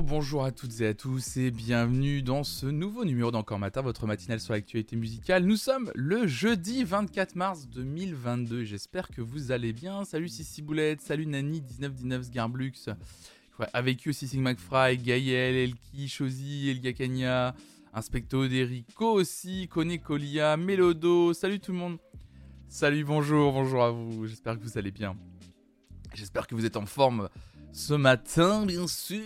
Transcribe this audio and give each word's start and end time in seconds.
Bonjour, 0.00 0.42
à 0.42 0.52
toutes 0.52 0.80
et 0.80 0.86
à 0.86 0.94
tous 0.94 1.36
et 1.36 1.50
bienvenue 1.50 2.22
dans 2.22 2.44
ce 2.44 2.64
nouveau 2.64 3.04
numéro 3.04 3.30
d'Encore 3.30 3.58
Matin, 3.58 3.82
votre 3.82 4.06
matinale 4.06 4.40
sur 4.40 4.54
l'actualité 4.54 4.96
musicale. 4.96 5.44
Nous 5.44 5.58
sommes 5.58 5.92
le 5.94 6.26
jeudi 6.26 6.82
24 6.82 7.36
mars 7.36 7.68
2022 7.68 8.64
j'espère 8.64 9.08
que 9.08 9.20
vous 9.20 9.52
allez 9.52 9.74
bien. 9.74 10.06
Salut 10.06 10.28
Sissi 10.28 10.62
Boulette, 10.62 11.02
salut 11.02 11.26
Nani1919 11.26 12.22
Sgarblux, 12.22 12.72
avec 13.74 14.06
eux 14.06 14.10
aussi 14.10 14.28
Sig 14.28 14.40
McFry, 14.40 14.96
Gaël, 14.96 15.56
Elki, 15.56 16.08
Chosi, 16.08 16.70
Elga 16.70 16.94
Kanya, 16.94 17.54
Inspecto 17.92 18.48
Derico 18.48 19.12
aussi, 19.12 19.68
Kone 19.68 19.98
Kolia, 19.98 20.56
Melodo, 20.56 21.34
salut 21.34 21.60
tout 21.60 21.72
le 21.72 21.78
monde. 21.78 21.98
Salut, 22.70 23.04
bonjour, 23.04 23.52
bonjour 23.52 23.84
à 23.84 23.90
vous, 23.90 24.26
j'espère 24.26 24.58
que 24.58 24.64
vous 24.64 24.78
allez 24.78 24.90
bien. 24.90 25.14
J'espère 26.14 26.46
que 26.46 26.54
vous 26.54 26.64
êtes 26.64 26.78
en 26.78 26.86
forme 26.86 27.28
ce 27.72 27.92
matin, 27.92 28.64
bien 28.64 28.86
sûr. 28.86 29.20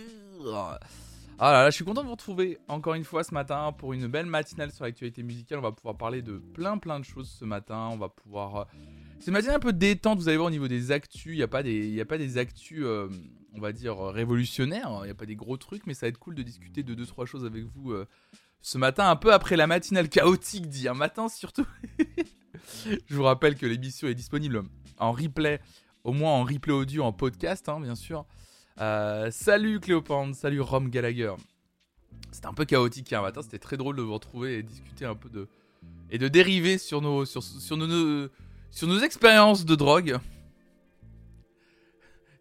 Ah 1.39 1.51
là 1.51 1.63
là, 1.63 1.69
je 1.69 1.75
suis 1.75 1.85
content 1.85 2.01
de 2.01 2.07
vous 2.07 2.13
retrouver 2.13 2.57
encore 2.67 2.95
une 2.95 3.03
fois 3.03 3.23
ce 3.23 3.33
matin 3.33 3.71
pour 3.77 3.93
une 3.93 4.07
belle 4.07 4.25
matinale 4.25 4.71
sur 4.71 4.85
l'actualité 4.85 5.21
musicale. 5.21 5.59
On 5.59 5.61
va 5.61 5.71
pouvoir 5.71 5.95
parler 5.95 6.23
de 6.23 6.37
plein 6.37 6.79
plein 6.79 6.99
de 6.99 7.05
choses 7.05 7.29
ce 7.29 7.45
matin. 7.45 7.89
On 7.91 7.97
va 7.97 8.09
pouvoir. 8.09 8.55
Euh, 8.55 8.63
c'est 9.19 9.27
une 9.27 9.33
matinale 9.33 9.57
un 9.57 9.59
peu 9.59 9.73
détente, 9.73 10.17
vous 10.19 10.29
allez 10.29 10.37
voir 10.37 10.47
au 10.47 10.51
niveau 10.51 10.67
des 10.67 10.91
actus. 10.91 11.33
Il 11.33 11.37
n'y 11.37 11.43
a, 11.43 11.47
pas 11.47 11.61
des... 11.63 11.99
a 11.99 12.05
pas 12.05 12.17
des 12.17 12.37
actus, 12.37 12.81
euh, 12.83 13.07
on 13.53 13.59
va 13.59 13.71
dire, 13.71 13.97
révolutionnaires. 13.97 14.89
Il 15.01 15.05
n'y 15.05 15.11
a 15.11 15.15
pas 15.15 15.25
des 15.25 15.35
gros 15.35 15.57
trucs, 15.57 15.85
mais 15.85 15.93
ça 15.93 16.05
va 16.05 16.09
être 16.09 16.19
cool 16.19 16.35
de 16.35 16.43
discuter 16.43 16.81
de 16.83 16.93
deux 16.93 17.05
trois 17.05 17.25
choses 17.25 17.45
avec 17.45 17.63
vous 17.65 17.91
euh, 17.91 18.07
ce 18.61 18.77
matin, 18.77 19.09
un 19.09 19.15
peu 19.15 19.33
après 19.33 19.57
la 19.57 19.67
matinale 19.67 20.09
chaotique 20.09 20.67
d'hier 20.67 20.95
matin 20.95 21.29
surtout. 21.29 21.67
je 22.85 23.15
vous 23.15 23.23
rappelle 23.23 23.55
que 23.55 23.65
l'émission 23.65 24.07
est 24.07 24.15
disponible 24.15 24.63
en 24.97 25.11
replay, 25.11 25.61
au 26.03 26.13
moins 26.13 26.31
en 26.31 26.43
replay 26.43 26.73
audio, 26.73 27.03
en 27.03 27.13
podcast, 27.13 27.69
hein, 27.69 27.79
bien 27.79 27.95
sûr. 27.95 28.25
Euh, 28.79 29.31
salut 29.31 29.79
Cléopâtre, 29.79 30.35
salut 30.35 30.61
Rom 30.61 30.89
Gallagher. 30.89 31.33
C'était 32.31 32.47
un 32.47 32.53
peu 32.53 32.65
chaotique 32.65 33.09
hier 33.09 33.21
matin, 33.21 33.41
c'était 33.41 33.57
très 33.57 33.77
drôle 33.77 33.95
de 33.95 34.01
vous 34.03 34.13
retrouver 34.13 34.59
et 34.59 34.63
discuter 34.63 35.05
un 35.05 35.15
peu 35.15 35.29
de. 35.29 35.47
et 36.11 36.17
de 36.17 36.27
dériver 36.27 36.77
sur 36.77 37.01
nos, 37.01 37.25
sur, 37.25 37.41
sur 37.43 37.77
nos, 37.77 38.27
sur 38.69 38.87
nos 38.87 38.99
expériences 38.99 39.65
de 39.65 39.75
drogue. 39.75 40.17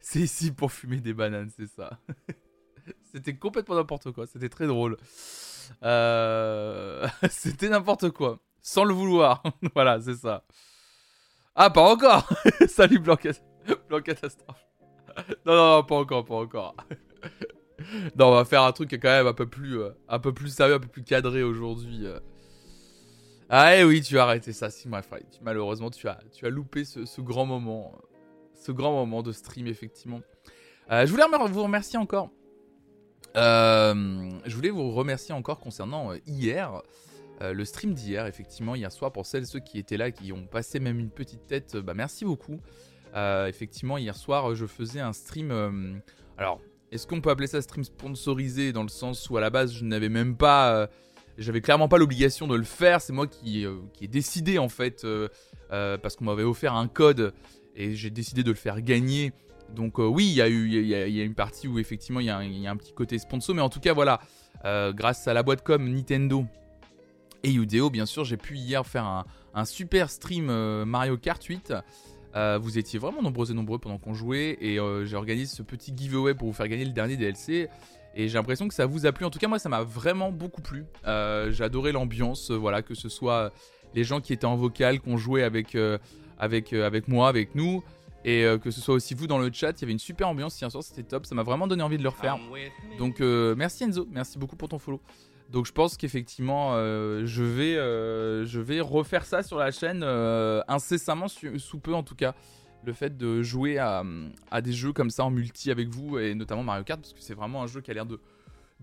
C'est 0.00 0.20
ici 0.20 0.52
pour 0.52 0.72
fumer 0.72 1.00
des 1.00 1.14
bananes, 1.14 1.50
c'est 1.56 1.68
ça. 1.68 1.98
c'était 3.12 3.34
complètement 3.34 3.76
n'importe 3.76 4.12
quoi, 4.12 4.26
c'était 4.26 4.50
très 4.50 4.66
drôle. 4.66 4.98
Euh... 5.82 7.08
c'était 7.30 7.70
n'importe 7.70 8.10
quoi, 8.10 8.40
sans 8.60 8.84
le 8.84 8.92
vouloir. 8.92 9.42
voilà, 9.74 10.00
c'est 10.00 10.16
ça. 10.16 10.44
Ah, 11.54 11.70
pas 11.70 11.90
encore 11.90 12.28
Salut 12.68 12.98
Blanc, 12.98 13.16
Blanc 13.88 14.02
Catastrophe. 14.02 14.66
Non, 15.46 15.54
non, 15.54 15.84
pas 15.84 15.96
encore, 15.96 16.24
pas 16.24 16.34
encore. 16.34 16.76
non, 18.18 18.28
on 18.28 18.32
va 18.32 18.44
faire 18.44 18.62
un 18.62 18.72
truc 18.72 18.90
quand 18.92 19.08
même 19.08 19.26
un 19.26 19.32
peu 19.32 19.46
plus, 19.46 19.80
euh, 19.80 19.90
un 20.08 20.18
peu 20.18 20.32
plus 20.32 20.48
sérieux, 20.48 20.74
un 20.74 20.80
peu 20.80 20.88
plus 20.88 21.02
cadré 21.02 21.42
aujourd'hui. 21.42 22.06
Euh. 22.06 22.18
Ah 23.48 23.76
eh 23.76 23.84
oui, 23.84 24.02
tu 24.02 24.18
as 24.18 24.24
arrêté 24.24 24.52
ça, 24.52 24.70
si. 24.70 24.88
Malheureusement, 25.42 25.90
tu 25.90 26.08
as, 26.08 26.18
tu 26.32 26.46
as 26.46 26.50
loupé 26.50 26.84
ce, 26.84 27.20
grand 27.20 27.46
moment, 27.46 27.92
ce 28.54 28.72
grand 28.72 28.92
moment 28.92 29.22
de 29.22 29.32
stream 29.32 29.66
effectivement. 29.66 30.20
Euh, 30.90 31.06
je 31.06 31.10
voulais 31.10 31.24
vous 31.26 31.62
remercier 31.62 31.98
encore. 31.98 32.30
je 33.34 34.54
voulais 34.54 34.70
vous 34.70 34.90
remercier 34.90 35.34
encore 35.34 35.60
concernant 35.60 36.12
hier. 36.26 36.82
le 37.40 37.64
stream 37.64 37.94
d'hier, 37.94 38.26
effectivement, 38.26 38.74
hier 38.74 38.90
soir, 38.90 39.12
pour 39.12 39.26
celles 39.26 39.46
ceux 39.46 39.60
qui 39.60 39.78
étaient 39.78 39.96
là, 39.96 40.10
qui 40.10 40.32
ont 40.32 40.46
passé 40.46 40.80
même 40.80 40.98
une 40.98 41.10
petite 41.10 41.46
tête, 41.46 41.76
bah 41.76 41.94
merci 41.94 42.24
beaucoup. 42.24 42.60
Euh, 43.16 43.46
effectivement, 43.46 43.96
hier 43.96 44.14
soir, 44.14 44.54
je 44.54 44.66
faisais 44.66 45.00
un 45.00 45.12
stream. 45.12 45.50
Euh, 45.50 45.94
alors, 46.36 46.60
est-ce 46.92 47.06
qu'on 47.06 47.20
peut 47.20 47.30
appeler 47.30 47.46
ça 47.46 47.62
stream 47.62 47.82
sponsorisé 47.82 48.72
dans 48.72 48.82
le 48.82 48.88
sens 48.88 49.28
où 49.30 49.36
à 49.36 49.40
la 49.40 49.50
base, 49.50 49.72
je 49.72 49.84
n'avais 49.84 50.10
même 50.10 50.36
pas. 50.36 50.74
Euh, 50.74 50.86
j'avais 51.38 51.60
clairement 51.60 51.88
pas 51.88 51.98
l'obligation 51.98 52.46
de 52.46 52.54
le 52.54 52.64
faire. 52.64 53.00
C'est 53.00 53.12
moi 53.12 53.26
qui, 53.26 53.66
ai 54.00 54.08
décidé 54.08 54.58
en 54.58 54.68
fait, 54.68 55.06
parce 55.68 56.16
qu'on 56.16 56.24
m'avait 56.24 56.44
offert 56.44 56.74
un 56.74 56.88
code 56.88 57.34
et 57.74 57.94
j'ai 57.94 58.08
décidé 58.08 58.42
de 58.42 58.50
le 58.50 58.56
faire 58.56 58.80
gagner. 58.80 59.32
Donc 59.74 59.98
oui, 59.98 60.28
il 60.28 60.34
y, 60.34 60.40
a 60.40 60.48
eu, 60.48 60.70
y, 60.70 60.94
a 60.94 61.24
une 61.24 61.34
partie 61.34 61.68
où 61.68 61.78
effectivement 61.78 62.20
il 62.20 62.26
y, 62.26 62.30
a 62.30 62.70
un 62.70 62.76
petit 62.76 62.94
côté 62.94 63.18
sponsor, 63.18 63.54
mais 63.54 63.60
en 63.60 63.68
tout 63.68 63.80
cas 63.80 63.92
voilà, 63.92 64.20
grâce 64.94 65.28
à 65.28 65.34
la 65.34 65.42
boîte 65.42 65.62
com 65.62 65.86
Nintendo 65.86 66.46
et 67.42 67.52
Udeo, 67.52 67.90
bien 67.90 68.06
sûr, 68.06 68.24
j'ai 68.24 68.38
pu 68.38 68.56
hier 68.56 68.86
faire 68.86 69.26
un 69.52 69.64
super 69.66 70.08
stream 70.08 70.46
Mario 70.84 71.18
Kart 71.18 71.44
8 71.44 71.74
euh, 72.34 72.58
vous 72.60 72.78
étiez 72.78 72.98
vraiment 72.98 73.22
nombreux 73.22 73.50
et 73.50 73.54
nombreux 73.54 73.78
pendant 73.78 73.98
qu'on 73.98 74.14
jouait 74.14 74.58
et 74.60 74.78
euh, 74.78 75.04
j'ai 75.04 75.16
organisé 75.16 75.54
ce 75.54 75.62
petit 75.62 75.92
giveaway 75.96 76.34
pour 76.34 76.48
vous 76.48 76.54
faire 76.54 76.68
gagner 76.68 76.84
le 76.84 76.92
dernier 76.92 77.16
DLC. 77.16 77.68
Et 78.14 78.28
j'ai 78.28 78.34
l'impression 78.34 78.66
que 78.66 78.74
ça 78.74 78.86
vous 78.86 79.04
a 79.04 79.12
plu. 79.12 79.26
En 79.26 79.30
tout 79.30 79.38
cas, 79.38 79.48
moi, 79.48 79.58
ça 79.58 79.68
m'a 79.68 79.82
vraiment 79.82 80.32
beaucoup 80.32 80.62
plu. 80.62 80.86
Euh, 81.06 81.52
adoré 81.60 81.92
l'ambiance, 81.92 82.50
voilà, 82.50 82.80
que 82.80 82.94
ce 82.94 83.10
soit 83.10 83.52
les 83.94 84.04
gens 84.04 84.20
qui 84.22 84.32
étaient 84.32 84.46
en 84.46 84.56
vocal, 84.56 85.00
qu'on 85.00 85.18
jouait 85.18 85.42
avec, 85.42 85.76
avec, 86.38 86.72
avec 86.72 87.08
moi, 87.08 87.28
avec 87.28 87.54
nous, 87.54 87.84
et 88.24 88.46
que 88.62 88.70
ce 88.70 88.80
soit 88.80 88.94
aussi 88.94 89.12
vous 89.12 89.26
dans 89.26 89.38
le 89.38 89.50
chat. 89.52 89.72
Il 89.72 89.82
y 89.82 89.84
avait 89.84 89.92
une 89.92 89.98
super 89.98 90.28
ambiance 90.28 90.58
hier 90.58 90.70
soir, 90.70 90.82
c'était 90.82 91.02
top. 91.02 91.26
Ça 91.26 91.34
m'a 91.34 91.42
vraiment 91.42 91.66
donné 91.66 91.82
envie 91.82 91.98
de 91.98 92.02
le 92.02 92.08
refaire. 92.08 92.38
Donc, 92.98 93.20
merci 93.20 93.84
Enzo, 93.84 94.08
merci 94.10 94.38
beaucoup 94.38 94.56
pour 94.56 94.70
ton 94.70 94.78
follow. 94.78 95.00
Donc 95.50 95.66
je 95.66 95.72
pense 95.72 95.96
qu'effectivement, 95.96 96.72
euh, 96.74 97.24
je, 97.24 97.44
vais, 97.44 97.76
euh, 97.76 98.44
je 98.44 98.60
vais 98.60 98.80
refaire 98.80 99.24
ça 99.24 99.42
sur 99.42 99.58
la 99.58 99.70
chaîne 99.70 100.02
euh, 100.02 100.60
incessamment, 100.68 101.28
sous 101.28 101.78
peu 101.78 101.94
en 101.94 102.02
tout 102.02 102.16
cas. 102.16 102.34
Le 102.84 102.92
fait 102.92 103.16
de 103.16 103.42
jouer 103.42 103.78
à, 103.78 104.04
des 104.62 104.72
jeux 104.72 104.92
comme 104.92 105.10
ça 105.10 105.24
en 105.24 105.30
multi 105.30 105.70
avec 105.72 105.88
vous, 105.88 106.18
et 106.18 106.34
notamment 106.34 106.62
Mario 106.62 106.84
Kart, 106.84 107.00
parce 107.00 107.12
que 107.12 107.20
c'est 107.20 107.34
vraiment 107.34 107.62
un 107.62 107.66
jeu 107.66 107.80
qui 107.80 107.90
a 107.90 107.94
l'air 107.94 108.06
de, 108.06 108.20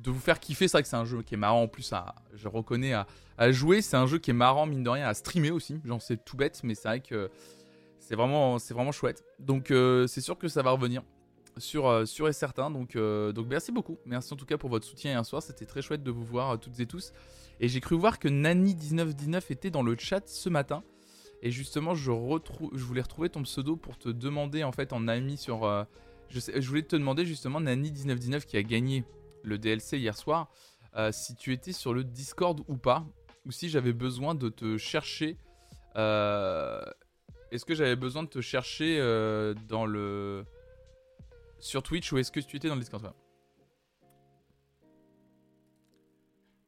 vous 0.06 0.20
faire 0.20 0.42
kiffer. 0.42 0.68
C'est 0.68 0.78
vrai 0.78 0.84
que 0.84 0.90
c'est 0.90 0.98
un 0.98 1.06
jeu 1.06 1.22
qui 1.22 1.36
est 1.36 1.38
marrant 1.38 1.64
en 1.64 1.68
plus, 1.70 1.94
à, 1.94 2.16
je 2.34 2.50
reconnais, 2.50 2.94
à, 3.38 3.52
jouer. 3.52 3.82
C'est 3.82 3.96
un 3.96 4.06
jeu 4.06 4.18
qui 4.18 4.32
est 4.32 4.34
marrant, 4.34 4.66
mine 4.66 4.84
de 4.84 4.90
rien, 4.90 5.08
à 5.08 5.14
streamer 5.14 5.52
aussi. 5.52 5.80
Genre 5.86 6.02
c'est 6.02 6.24
tout 6.26 6.36
bête, 6.36 6.62
mais 6.64 6.76
c'est 6.76 6.88
vrai 6.88 7.00
que 7.00 7.30
c'est 8.00 8.16
vraiment 8.16 8.92
chouette. 8.92 9.24
Donc 9.40 9.68
c'est 9.70 10.22
sûr 10.22 10.38
que 10.38 10.50
ça 10.50 10.62
va 10.62 10.72
revenir 10.72 11.02
sur, 11.58 11.88
euh, 11.88 12.06
sur 12.06 12.28
et 12.28 12.34
certain. 12.34 12.72
Donc, 12.72 12.96
euh, 12.96 13.32
donc 13.32 13.48
merci 13.48 13.72
beaucoup. 13.72 13.98
Merci 14.06 14.34
en 14.34 14.38
tout 14.38 14.46
cas 14.46 14.58
pour 14.58 14.70
votre 14.70 14.86
soutien 14.86 15.12
hier 15.12 15.26
soir. 15.26 15.42
C'était 15.42 15.66
très 15.66 15.82
chouette 15.82 16.04
de 16.04 16.12
vous 16.12 16.24
voir 16.24 16.52
euh, 16.52 16.58
toutes 16.58 16.80
et 16.80 16.86
tous. 16.86 17.14
Et 17.60 17.68
j'ai 17.68 17.80
cru 17.80 17.96
voir 17.96 18.20
que 18.20 18.28
Nani1919 18.28 19.44
était 19.50 19.70
dans 19.70 19.84
le 19.84 19.96
chat 19.98 20.28
ce 20.28 20.50
matin. 20.50 20.84
Et 21.42 21.52
justement, 21.52 21.94
je, 21.94 22.10
voulais 22.12 23.02
retrouver 23.02 23.30
ton 23.30 23.44
pseudo 23.44 23.76
pour 23.76 23.98
te 23.98 24.10
demander 24.10 24.64
en 24.64 24.72
fait 24.72 24.94
en 24.94 25.08
ami 25.08 25.38
sur. 25.38 25.86
je, 26.30 26.68
voulais 26.68 26.84
te 26.84 26.96
demander 26.96 27.26
justement 27.26 27.60
Nani1919 27.60 28.46
qui 28.46 28.56
a 28.56 28.64
gagné 28.64 29.04
le 29.44 29.58
DLC 29.58 29.98
hier 29.98 30.16
soir. 30.16 30.50
si 31.12 31.36
tu 31.36 31.52
étais 31.52 31.74
sur 31.74 31.94
le 31.94 32.06
Discord 32.06 32.62
ou 32.70 32.78
pas. 32.78 33.06
Ou 33.46 33.52
si 33.52 33.68
j'avais 33.68 33.92
besoin 33.92 34.36
de 34.36 34.48
te 34.48 34.78
chercher. 34.78 35.38
Est-ce 35.96 37.66
que 37.66 37.76
j'avais 37.76 37.98
besoin 37.98 38.24
de 38.24 38.30
te 38.30 38.40
chercher 38.40 38.98
dans 39.68 39.86
le 39.86 40.46
sur 41.64 41.82
Twitch 41.82 42.12
ou 42.12 42.18
est-ce 42.18 42.32
que 42.32 42.40
tu 42.40 42.58
étais 42.58 42.68
dans 42.68 42.76
le 42.76 42.82
Discord 42.82 43.02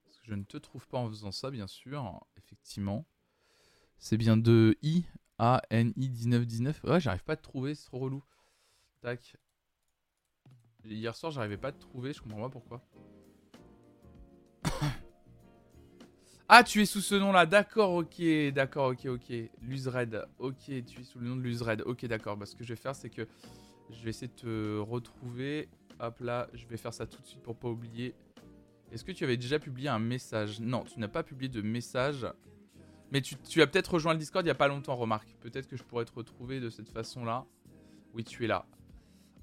Parce 0.06 0.17
que 0.19 0.25
je 0.25 0.33
ne 0.33 0.44
te 0.44 0.57
trouve 0.57 0.88
pas 0.88 0.97
en 0.97 1.09
faisant 1.09 1.31
ça, 1.31 1.51
bien 1.51 1.67
sûr. 1.67 2.25
Effectivement. 2.38 3.06
C'est 3.97 4.17
bien 4.17 4.38
de 4.38 4.78
I 4.81 5.06
A 5.38 5.61
N 5.69 5.91
I 5.97 6.09
1919. 6.09 6.83
Ouais, 6.85 7.00
j'arrive 7.00 7.23
pas 7.23 7.33
à 7.33 7.35
te 7.35 7.44
trouver, 7.44 7.75
c'est 7.75 7.85
trop 7.85 8.00
relou. 8.00 8.23
Tac. 9.01 9.35
Hier 10.85 11.16
soir, 11.16 11.31
j'arrivais 11.31 11.57
pas 11.57 11.69
à 11.69 11.72
te 11.73 11.81
trouver, 11.81 12.13
je 12.13 12.22
comprends 12.22 12.41
pas 12.41 12.50
pourquoi. 12.50 12.81
ah, 16.47 16.63
tu 16.63 16.81
es 16.81 16.86
sous 16.86 17.01
ce 17.01 17.15
nom-là, 17.15 17.45
d'accord, 17.45 17.94
ok, 17.94 18.21
d'accord, 18.53 18.92
ok, 18.92 19.06
ok. 19.07 19.33
Luzred, 19.62 20.25
ok, 20.38 20.63
tu 20.86 21.01
es 21.01 21.03
sous 21.03 21.19
le 21.19 21.27
nom 21.27 21.36
de 21.36 21.42
Luzred, 21.42 21.81
ok, 21.81 22.06
d'accord. 22.06 22.38
Bah, 22.38 22.45
ce 22.45 22.56
que 22.56 22.63
je 22.63 22.69
vais 22.69 22.80
faire, 22.80 22.95
c'est 22.95 23.09
que 23.09 23.27
je 23.89 24.03
vais 24.03 24.09
essayer 24.09 24.27
de 24.27 24.33
te 24.33 24.79
retrouver. 24.79 25.69
Hop 25.99 26.19
là, 26.19 26.47
je 26.53 26.67
vais 26.67 26.77
faire 26.77 26.93
ça 26.93 27.05
tout 27.05 27.21
de 27.21 27.27
suite 27.27 27.41
pour 27.41 27.55
pas 27.55 27.69
oublier. 27.69 28.15
Est-ce 28.91 29.03
que 29.03 29.11
tu 29.11 29.23
avais 29.23 29.37
déjà 29.37 29.59
publié 29.59 29.89
un 29.89 29.99
message? 29.99 30.59
Non, 30.59 30.83
tu 30.83 30.99
n'as 30.99 31.07
pas 31.07 31.23
publié 31.23 31.49
de 31.49 31.61
message. 31.61 32.27
Mais 33.11 33.21
tu, 33.21 33.61
as 33.61 33.67
peut-être 33.67 33.93
rejoint 33.93 34.13
le 34.13 34.19
Discord 34.19 34.43
il 34.43 34.47
n'y 34.47 34.51
a 34.51 34.55
pas 34.55 34.67
longtemps, 34.67 34.95
remarque. 34.95 35.35
Peut-être 35.39 35.67
que 35.67 35.77
je 35.77 35.83
pourrais 35.83 36.05
te 36.05 36.13
retrouver 36.13 36.59
de 36.59 36.69
cette 36.69 36.89
façon-là. 36.89 37.45
Oui, 38.13 38.23
tu 38.23 38.43
es 38.43 38.47
là. 38.47 38.65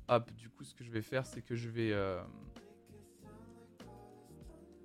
Hop, 0.08 0.30
du 0.32 0.48
coup, 0.50 0.64
ce 0.64 0.74
que 0.74 0.84
je 0.84 0.90
vais 0.90 1.02
faire, 1.02 1.24
c'est 1.26 1.42
que 1.42 1.54
je 1.54 1.68
vais... 1.68 1.92
Euh, 1.92 2.20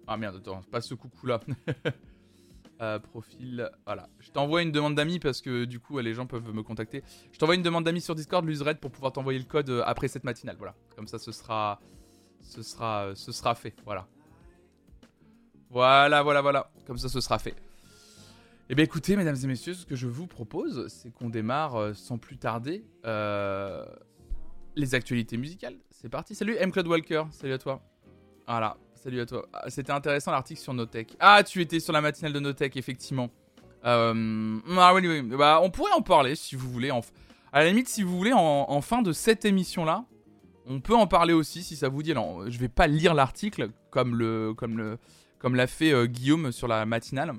ah 0.07 0.15
merde, 0.15 0.38
attends, 0.38 0.62
pas 0.71 0.81
ce 0.81 0.94
coucou-là. 0.94 1.39
Euh, 2.80 3.00
profil, 3.00 3.72
voilà. 3.86 4.08
Je 4.20 4.30
t'envoie 4.30 4.62
une 4.62 4.72
demande 4.72 4.94
d'amis 4.94 5.18
parce 5.18 5.42
que 5.42 5.66
du 5.66 5.80
coup 5.80 5.98
les 5.98 6.14
gens 6.14 6.28
peuvent 6.28 6.54
me 6.54 6.62
contacter. 6.62 7.04
Je 7.32 7.40
t'envoie 7.40 7.56
une 7.56 7.64
demande 7.64 7.84
d'amis 7.84 8.02
sur 8.02 8.14
Discord, 8.14 8.46
l'usered 8.46 8.80
pour 8.80 8.92
pouvoir 8.92 9.12
t'envoyer 9.12 9.40
le 9.40 9.46
code 9.46 9.70
euh, 9.70 9.82
après 9.86 10.08
cette 10.08 10.24
matinale. 10.24 10.58
Voilà. 10.60 10.76
Comme 10.96 11.08
ça, 11.08 11.18
ce 11.18 11.32
sera, 11.32 11.80
ce 12.42 12.62
sera, 12.62 13.06
euh, 13.06 13.16
ce 13.16 13.32
sera 13.32 13.56
fait. 13.56 13.74
Voilà. 13.84 14.08
Voilà, 15.72 16.22
voilà, 16.22 16.42
voilà. 16.42 16.72
Comme 16.86 17.00
ça, 17.00 17.10
ce 17.10 17.20
sera 17.20 17.40
fait. 17.40 17.56
Eh 18.70 18.76
bien, 18.76 18.86
écoutez, 18.86 19.16
mesdames 19.16 19.38
et 19.42 19.48
messieurs, 19.48 19.74
ce 19.74 19.86
que 19.86 19.96
je 19.96 20.08
vous 20.08 20.28
propose, 20.28 20.88
c'est 20.88 21.12
qu'on 21.12 21.30
démarre 21.30 21.96
sans 21.96 22.18
plus 22.18 22.38
tarder 22.38 22.86
les 24.76 24.94
actualités 24.94 25.38
musicales. 25.38 25.78
C'est 25.90 26.10
parti. 26.10 26.36
Salut 26.36 26.56
M. 26.60 26.72
Claude 26.72 26.88
Walker. 26.88 27.24
Salut 27.32 27.54
à 27.54 27.58
toi. 27.58 27.82
Voilà, 28.46 28.78
salut 29.07 29.21
à 29.21 29.25
toi. 29.25 29.48
Ah, 29.54 29.69
c'était 29.69 29.94
intéressant 29.94 30.31
l'article 30.31 30.59
sur 30.59 30.74
Notech. 30.74 31.15
Ah, 31.21 31.42
tu 31.42 31.62
étais 31.62 31.80
sur 31.80 31.94
la 31.94 32.01
matinale 32.01 32.33
de 32.33 32.42
Notech, 32.42 32.75
effectivement. 32.75 33.30
Euh, 33.86 34.59
ah 34.77 34.94
oui, 34.94 35.07
oui, 35.07 35.21
bah, 35.21 35.62
on 35.63 35.71
pourrait 35.71 35.94
en 35.94 36.01
parler 36.01 36.36
si 36.36 36.57
vous 36.57 36.69
voulez. 36.69 36.92
En... 36.92 37.00
À 37.54 37.63
la 37.63 37.69
limite, 37.69 37.88
si 37.88 38.04
vous 38.04 38.18
voulez, 38.18 38.33
en, 38.33 38.81
fin 38.81 39.01
de 39.01 39.13
cette 39.13 39.45
émission-là, 39.45 40.04
on 40.65 40.81
peut 40.81 40.94
en 40.94 41.07
parler 41.07 41.31
aussi 41.31 41.63
si 41.63 41.77
ça 41.77 41.88
vous 41.88 42.04
dit. 42.04 42.12
Alors, 42.12 42.51
je 42.51 42.59
vais 42.59 42.68
pas 42.68 42.88
lire 42.88 43.13
l'article 43.13 43.69
comme 43.92 44.13
le, 44.13 44.54
comme 44.54 44.77
le, 44.77 44.98
comme 45.39 45.56
l'a 45.56 45.68
fait 45.68 45.94
euh, 45.94 46.06
Guillaume 46.06 46.51
sur 46.51 46.68
la 46.68 46.86
matinale 46.86 47.31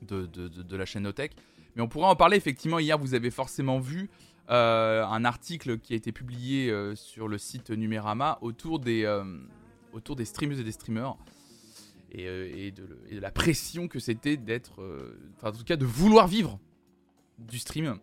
de, 0.00 0.24
de, 0.24 0.48
de, 0.48 0.76
la 0.78 0.86
chaîne 0.86 1.02
Notech. 1.02 1.32
Mais 1.76 1.82
on 1.82 1.88
pourrait 1.88 2.08
en 2.08 2.16
parler 2.16 2.38
effectivement. 2.38 2.78
Hier, 2.78 2.96
vous 2.96 3.12
avez 3.12 3.30
forcément 3.30 3.80
vu 3.80 4.08
euh, 4.48 5.04
un 5.04 5.26
article 5.26 5.78
qui 5.78 5.92
a 5.92 5.96
été 5.96 6.10
publié 6.10 6.74
sur 6.94 7.28
le 7.28 7.36
site 7.36 7.68
Numérama 7.68 8.38
autour 8.40 8.78
des, 8.78 9.04
autour 9.92 10.16
des 10.16 10.24
streamers 10.24 10.60
et 10.60 10.64
des 10.64 10.72
streamers. 10.72 11.16
Euh, 12.18 12.50
et, 12.54 12.72
de, 12.72 13.20
la 13.20 13.30
pression 13.30 13.86
que 13.86 13.98
c'était 13.98 14.36
d'être, 14.36 14.80
euh, 14.82 15.16
enfin 15.36 15.50
en 15.50 15.52
tout 15.52 15.64
cas 15.64 15.76
de 15.76 15.84
vouloir 15.84 16.26
vivre 16.26 16.58
du 17.38 17.58
stream, 17.58 17.98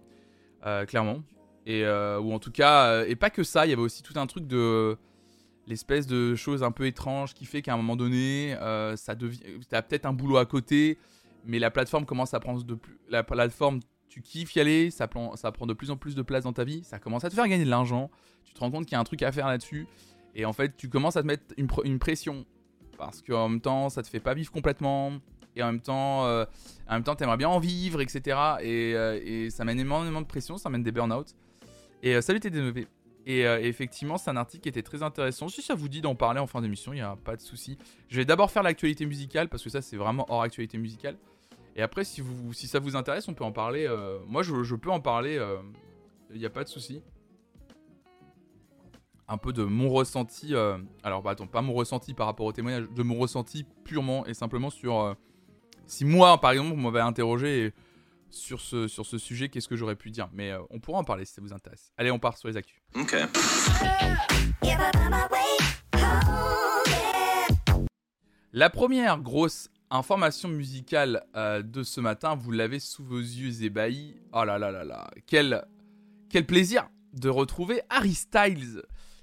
euh, 0.65 0.85
clairement. 0.85 1.23
Et, 1.65 1.83
ou 1.85 2.31
en 2.31 2.39
tout 2.39 2.51
cas, 2.51 3.03
et 3.05 3.17
pas 3.17 3.29
que 3.29 3.43
ça, 3.43 3.65
il 3.65 3.71
y 3.71 3.73
avait 3.73 3.81
aussi 3.81 4.01
tout 4.01 4.17
un 4.17 4.25
truc 4.25 4.47
de 4.47 4.97
l'espèce 5.65 6.07
de 6.07 6.33
chose 6.33 6.63
un 6.63 6.71
peu 6.71 6.85
étrange 6.85 7.33
qui 7.33 7.45
fait 7.45 7.61
qu'à 7.61 7.73
un 7.73 7.77
moment 7.77 7.97
donné, 7.97 8.55
ça 8.95 9.15
devient, 9.15 9.41
t'as 9.67 9.81
peut-être 9.81 10.05
un 10.05 10.13
boulot 10.13 10.37
à 10.37 10.45
côté, 10.45 10.97
mais 11.43 11.59
la 11.59 11.69
plateforme 11.69 12.05
commence 12.05 12.33
à 12.33 12.39
prendre 12.39 12.63
de 12.63 12.75
plus, 12.75 12.97
la 13.09 13.21
plateforme, 13.23 13.81
tu 14.07 14.21
kiffes 14.21 14.55
y 14.55 14.61
aller, 14.61 14.91
ça 14.91 15.09
prend, 15.09 15.35
ça 15.35 15.51
prend 15.51 15.65
de 15.65 15.73
plus 15.73 15.91
en 15.91 15.97
plus 15.97 16.15
de 16.15 16.21
place 16.21 16.45
dans 16.45 16.53
ta 16.53 16.63
vie, 16.63 16.85
ça 16.85 16.99
commence 16.99 17.25
à 17.25 17.29
te 17.29 17.35
faire 17.35 17.49
gagner 17.49 17.65
de 17.65 17.69
l'argent, 17.69 18.09
tu 18.45 18.53
te 18.53 18.61
rends 18.61 18.71
compte 18.71 18.85
qu'il 18.85 18.93
y 18.93 18.95
a 18.95 19.01
un 19.01 19.03
truc 19.03 19.21
à 19.21 19.33
faire 19.33 19.47
là-dessus, 19.47 19.87
et 20.37 20.45
en 20.45 20.53
fait, 20.53 20.77
tu 20.77 20.87
commences 20.87 21.17
à 21.17 21.23
te 21.23 21.27
mettre 21.27 21.43
une, 21.57 21.97
pression 21.97 22.45
parce 22.95 23.23
qu'en 23.23 23.49
même 23.49 23.59
temps, 23.59 23.89
ça 23.89 24.03
te 24.03 24.07
fait 24.07 24.19
pas 24.19 24.35
vivre 24.35 24.51
complètement. 24.51 25.13
Et 25.55 25.63
en 25.63 25.65
même 25.65 25.81
temps, 25.81 26.25
euh, 26.27 26.45
en 26.87 27.01
t'aimerais 27.01 27.37
bien 27.37 27.49
en 27.49 27.57
vivre, 27.57 27.99
etc. 28.01 28.37
Euh, 28.61 29.19
et, 29.23 29.49
ça 29.49 29.65
mène 29.65 29.79
énormément 29.79 30.21
de 30.21 30.27
pression, 30.27 30.57
ça 30.57 30.69
mène 30.69 30.83
des 30.83 30.91
burn-out. 30.91 31.33
Et 32.03 32.15
euh, 32.15 32.21
salut 32.21 32.39
TDNV. 32.39 32.87
Et, 33.25 33.39
et 33.39 33.67
effectivement, 33.67 34.19
c'est 34.19 34.29
un 34.29 34.37
article 34.37 34.61
qui 34.61 34.69
était 34.69 34.83
très 34.83 35.01
intéressant. 35.01 35.49
Si 35.49 35.63
ça 35.63 35.73
vous 35.73 35.89
dit 35.89 36.01
d'en 36.01 36.13
parler 36.13 36.39
en 36.39 36.47
fin 36.47 36.61
d'émission, 36.61 36.93
il 36.93 36.97
n'y 36.97 37.01
a 37.01 37.15
pas 37.15 37.35
de 37.35 37.41
souci. 37.41 37.79
Je 38.07 38.17
vais 38.17 38.25
d'abord 38.25 38.51
faire 38.51 38.61
l'actualité 38.61 39.07
musicale 39.07 39.49
parce 39.49 39.63
que 39.63 39.71
ça, 39.71 39.81
c'est 39.81 39.97
vraiment 39.97 40.27
hors 40.29 40.43
actualité 40.43 40.77
musicale. 40.77 41.17
Et 41.75 41.81
après, 41.81 42.03
si, 42.03 42.21
vous, 42.21 42.53
ça 42.53 42.79
vous 42.79 42.95
intéresse, 42.95 43.27
on 43.27 43.33
peut 43.33 43.43
en 43.43 43.51
parler. 43.51 43.87
moi, 44.27 44.43
je, 44.43 44.63
je, 44.63 44.75
peux 44.75 44.91
en 44.91 45.01
parler. 45.01 45.43
Il 46.31 46.39
n'y 46.39 46.45
a 46.45 46.49
pas 46.51 46.63
de 46.63 46.69
souci 46.69 47.01
un 49.27 49.37
peu 49.37 49.53
de 49.53 49.63
mon 49.63 49.89
ressenti. 49.89 50.55
Euh, 50.55 50.77
alors, 51.03 51.21
bah, 51.21 51.31
attends, 51.31 51.47
pas 51.47 51.61
mon 51.61 51.73
ressenti 51.73 52.13
par 52.13 52.27
rapport 52.27 52.45
au 52.45 52.53
témoignage, 52.53 52.89
de 52.89 53.03
mon 53.03 53.17
ressenti 53.17 53.65
purement 53.83 54.25
et 54.25 54.33
simplement 54.33 54.69
sur. 54.69 54.99
Euh, 54.99 55.13
si 55.85 56.05
moi, 56.05 56.39
par 56.39 56.51
exemple, 56.51 56.71
on 56.73 56.77
m'avait 56.77 56.99
interrogé 56.99 57.73
sur 58.29 58.59
ce, 58.59 58.87
sur 58.87 59.05
ce 59.05 59.17
sujet, 59.17 59.49
qu'est-ce 59.49 59.67
que 59.67 59.75
j'aurais 59.75 59.95
pu 59.95 60.11
dire? 60.11 60.29
Mais 60.33 60.51
euh, 60.51 60.61
on 60.69 60.79
pourra 60.79 60.99
en 60.99 61.03
parler 61.03 61.25
si 61.25 61.33
ça 61.33 61.41
vous 61.41 61.53
intéresse. 61.53 61.91
Allez, 61.97 62.11
on 62.11 62.19
part 62.19 62.37
sur 62.37 62.47
les 62.47 62.57
actus. 62.57 62.81
Ok. 62.95 63.15
La 68.53 68.69
première 68.69 69.19
grosse 69.19 69.69
information 69.89 70.49
musicale 70.49 71.25
de 71.35 71.83
ce 71.83 72.01
matin, 72.01 72.35
vous 72.35 72.51
l'avez 72.51 72.79
sous 72.79 73.03
vos 73.03 73.19
yeux 73.19 73.63
ébahis. 73.63 74.15
Oh 74.33 74.43
là 74.43 74.57
là 74.57 74.71
là 74.71 74.83
là, 74.83 75.09
quel, 75.27 75.65
quel 76.29 76.45
plaisir 76.45 76.89
de 77.13 77.29
retrouver 77.29 77.81
Harry 77.89 78.13
Styles 78.13 78.81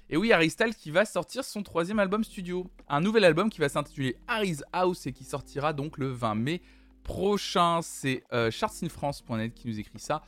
et 0.09 0.17
oui, 0.17 0.31
Harry 0.31 0.53
qui 0.77 0.91
va 0.91 1.03
sortir 1.03 1.43
son 1.43 1.63
troisième 1.63 1.97
album 1.97 2.23
studio. 2.23 2.69
Un 2.87 3.01
nouvel 3.01 3.23
album 3.23 3.49
qui 3.49 3.59
va 3.59 3.69
s'intituler 3.69 4.15
Harry's 4.27 4.63
House 4.71 5.07
et 5.07 5.13
qui 5.13 5.23
sortira 5.23 5.73
donc 5.73 5.97
le 5.97 6.07
20 6.07 6.35
mai 6.35 6.61
prochain. 7.03 7.81
C'est 7.81 8.23
euh, 8.31 8.51
chartsinfrance.net 8.51 9.53
qui 9.55 9.67
nous 9.67 9.79
écrit 9.79 9.97
ça. 9.97 10.21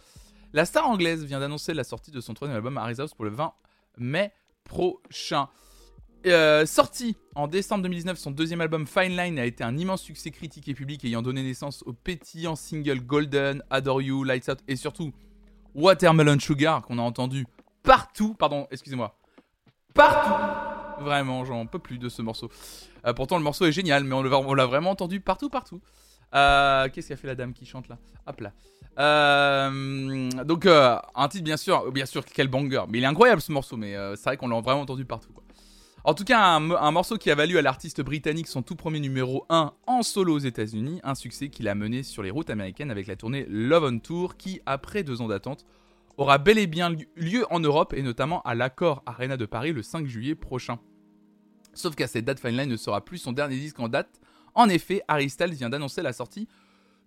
La 0.54 0.66
star 0.66 0.90
anglaise 0.90 1.24
vient 1.26 1.40
d'annoncer 1.40 1.76
la 1.76 1.84
sortie 1.84 2.10
de 2.10 2.22
son 2.22 2.34
troisième 2.34 2.56
album 2.56 2.78
Harry's 2.78 3.00
House 3.00 3.14
pour 3.14 3.26
le 3.26 3.32
20 3.32 3.54
mai 3.98 4.32
prochain. 4.64 5.48
Euh, 6.26 6.66
sorti 6.66 7.16
en 7.36 7.48
décembre 7.48 7.84
2019, 7.84 8.18
son 8.18 8.32
deuxième 8.32 8.62
album 8.62 8.88
Fine 8.88 9.16
Line 9.16 9.38
a 9.38 9.46
été 9.46 9.64
un 9.64 9.78
immense 9.78 10.02
succès 10.02 10.32
critique 10.32 10.68
et 10.68 10.74
public 10.74 11.06
ayant 11.06 11.22
donné 11.22 11.44
naissance 11.44 11.84
au 11.86 11.94
pétillant 11.94 12.56
single 12.56 13.02
Golden, 13.02 13.64
Adore 13.70 14.02
You, 14.02 14.24
Lights 14.24 14.50
Out 14.50 14.60
et 14.68 14.76
surtout 14.76 15.14
Watermelon 15.76 16.40
Sugar 16.40 16.82
qu'on 16.82 16.98
a 16.98 17.04
entendu 17.04 17.46
partout, 17.84 18.34
pardon, 18.34 18.68
excusez-moi, 18.72 19.16
partout. 19.98 21.04
Vraiment, 21.04 21.44
j'en 21.44 21.66
peux 21.66 21.80
plus 21.80 21.98
de 21.98 22.08
ce 22.08 22.22
morceau. 22.22 22.50
Euh, 23.06 23.14
pourtant, 23.14 23.38
le 23.38 23.44
morceau 23.44 23.66
est 23.66 23.72
génial, 23.72 24.04
mais 24.04 24.16
on 24.16 24.54
l'a 24.54 24.66
vraiment 24.66 24.92
entendu 24.92 25.20
partout, 25.20 25.50
partout. 25.50 25.82
Euh, 26.36 26.88
qu'est-ce 26.90 27.10
qu'a 27.10 27.18
fait 27.18 27.28
la 27.28 27.36
dame 27.36 27.54
qui 27.54 27.66
chante 27.66 27.88
là? 27.90 27.98
Hop 28.26 28.40
là. 28.42 28.54
Euh, 29.00 30.30
donc, 30.44 30.66
un 30.66 31.28
titre, 31.28 31.44
bien 31.44 31.58
sûr, 31.58 31.92
bien 31.92 32.06
sûr, 32.06 32.24
quel 32.26 32.48
banger. 32.48 32.84
Mais 32.90 33.00
il 33.00 33.04
est 33.04 33.08
incroyable 33.08 33.42
ce 33.42 33.52
morceau, 33.52 33.78
mais 33.78 33.96
c'est 34.16 34.24
vrai 34.24 34.38
qu'on 34.38 34.48
l'a 34.48 34.60
vraiment 34.62 34.82
entendu 34.82 35.06
partout. 35.06 35.30
En 36.04 36.14
tout 36.14 36.24
cas, 36.24 36.40
un, 36.40 36.72
un, 36.72 36.92
morceau 36.92 37.18
qui 37.18 37.30
a 37.30 37.36
valu 37.36 37.58
à 37.58 37.62
l'artiste 37.62 38.02
britannique 38.02 38.48
son 38.48 38.62
tout 38.62 38.78
premier 38.78 39.02
numéro 39.02 39.46
1 39.50 39.74
en 39.88 40.04
solo 40.04 40.36
aux 40.36 40.40
États-Unis, 40.40 41.02
un 41.04 41.16
succès 41.16 41.50
qu'il 41.50 41.68
a 41.68 41.76
mené 41.76 42.02
sur 42.02 42.24
les 42.24 42.32
routes 42.32 42.50
américaines 42.50 42.92
avec 42.92 43.08
la 43.08 43.18
tournée 43.18 43.46
Love 43.50 43.84
on 43.84 44.00
Tour, 44.00 44.38
qui, 44.38 44.62
après 44.66 45.04
deux 45.04 45.20
ans 45.22 45.28
d'attente, 45.28 45.66
aura 46.18 46.38
bel 46.38 46.58
et 46.58 46.68
bien 46.68 46.96
lieu 47.16 47.46
en 47.52 47.60
Europe 47.60 47.94
et 47.94 48.02
notamment 48.02 48.42
à 48.42 48.56
l'Accord 48.56 49.04
Arena 49.06 49.38
de 49.38 49.46
Paris 49.46 49.72
le 49.72 49.84
5 49.84 50.08
juillet 50.08 50.36
prochain. 50.36 50.80
Sauf 51.74 51.96
qu'à 51.96 52.08
cette 52.08 52.26
date, 52.26 52.40
Fine 52.40 52.58
Line 52.58 52.70
ne 52.70 52.76
sera 52.76 53.06
plus 53.06 53.20
son 53.20 53.32
dernier 53.32 53.58
disque 53.58 53.80
en 53.80 53.88
date. 53.88 54.20
En 54.56 54.68
effet, 54.68 55.04
Harry 55.08 55.30
Styles 55.30 55.54
vient 55.54 55.70
d'annoncer 55.70 56.02
la 56.02 56.14
sortie 56.14 56.48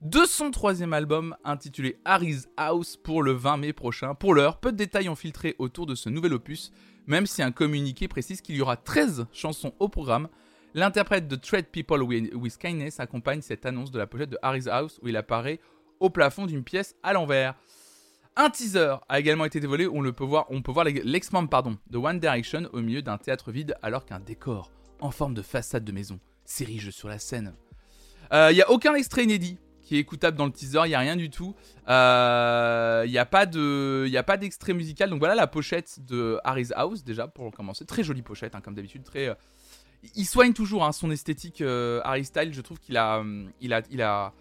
de 0.00 0.24
son 0.24 0.50
troisième 0.50 0.94
album 0.94 1.36
intitulé 1.44 1.98
Harry's 2.06 2.48
House 2.56 2.96
pour 2.96 3.22
le 3.22 3.32
20 3.32 3.58
mai 3.58 3.72
prochain. 3.72 4.14
Pour 4.14 4.32
l'heure, 4.32 4.58
peu 4.58 4.72
de 4.72 4.76
détails 4.76 5.10
ont 5.10 5.16
filtré 5.16 5.56
autour 5.58 5.84
de 5.84 5.94
ce 5.94 6.08
nouvel 6.08 6.32
opus, 6.32 6.72
même 7.06 7.26
si 7.26 7.42
un 7.42 7.52
communiqué 7.52 8.08
précise 8.08 8.40
qu'il 8.40 8.56
y 8.56 8.62
aura 8.62 8.76
13 8.76 9.26
chansons 9.32 9.74
au 9.78 9.88
programme. 9.88 10.28
L'interprète 10.72 11.28
de 11.28 11.36
Tread 11.36 11.66
People 11.66 12.02
with 12.02 12.56
Kindness 12.56 13.00
accompagne 13.00 13.42
cette 13.42 13.66
annonce 13.66 13.90
de 13.90 13.98
la 13.98 14.06
pochette 14.06 14.30
de 14.30 14.38
Harry's 14.40 14.68
House 14.68 15.00
où 15.02 15.08
il 15.08 15.16
apparaît 15.16 15.60
au 15.98 16.08
plafond 16.08 16.46
d'une 16.46 16.64
pièce 16.64 16.94
à 17.02 17.12
l'envers. 17.12 17.56
Un 18.36 18.48
teaser 18.50 18.96
a 19.08 19.18
également 19.18 19.44
été 19.44 19.60
dévoilé 19.60 19.86
on 19.86 20.02
peut 20.12 20.24
voir, 20.24 20.46
on 20.50 20.62
peut 20.62 20.72
voir 20.72 20.84
l'expand 20.84 21.46
pardon, 21.46 21.76
de 21.88 21.98
One 21.98 22.20
Direction 22.20 22.68
au 22.72 22.80
milieu 22.80 23.02
d'un 23.02 23.18
théâtre 23.18 23.50
vide 23.50 23.74
alors 23.82 24.06
qu'un 24.06 24.20
décor 24.20 24.70
en 25.00 25.10
forme 25.10 25.34
de 25.34 25.42
façade 25.42 25.84
de 25.84 25.92
maison 25.92 26.20
s'érige 26.44 26.90
sur 26.90 27.08
la 27.08 27.18
scène. 27.18 27.54
Il 28.30 28.36
euh, 28.36 28.52
n'y 28.52 28.62
a 28.62 28.70
aucun 28.70 28.94
extrait 28.94 29.24
inédit 29.24 29.58
qui 29.82 29.96
est 29.96 29.98
écoutable 29.98 30.36
dans 30.36 30.46
le 30.46 30.52
teaser, 30.52 30.82
il 30.84 30.88
n'y 30.88 30.94
a 30.94 31.00
rien 31.00 31.16
du 31.16 31.30
tout. 31.30 31.54
Il 31.78 31.82
euh, 31.88 33.06
n'y 33.06 33.18
a 33.18 33.24
pas 33.26 34.36
d'extrait 34.36 34.72
musical. 34.72 35.10
Donc 35.10 35.18
voilà 35.18 35.34
la 35.34 35.48
pochette 35.48 35.98
de 36.06 36.38
Harry's 36.44 36.72
House 36.76 37.02
déjà 37.02 37.26
pour 37.26 37.50
commencer. 37.50 37.84
Très 37.84 38.04
jolie 38.04 38.22
pochette 38.22 38.54
hein, 38.54 38.60
comme 38.60 38.74
d'habitude. 38.74 39.02
Très, 39.02 39.28
euh, 39.28 39.34
il 40.14 40.26
soigne 40.26 40.52
toujours 40.52 40.84
hein, 40.84 40.92
son 40.92 41.10
esthétique 41.10 41.60
Harry 41.60 42.24
Style. 42.24 42.54
Je 42.54 42.60
trouve 42.60 42.78
qu'il 42.78 42.96
a, 42.96 43.24
il 43.60 43.72
a, 43.72 43.82
il 43.90 44.00
a, 44.00 44.32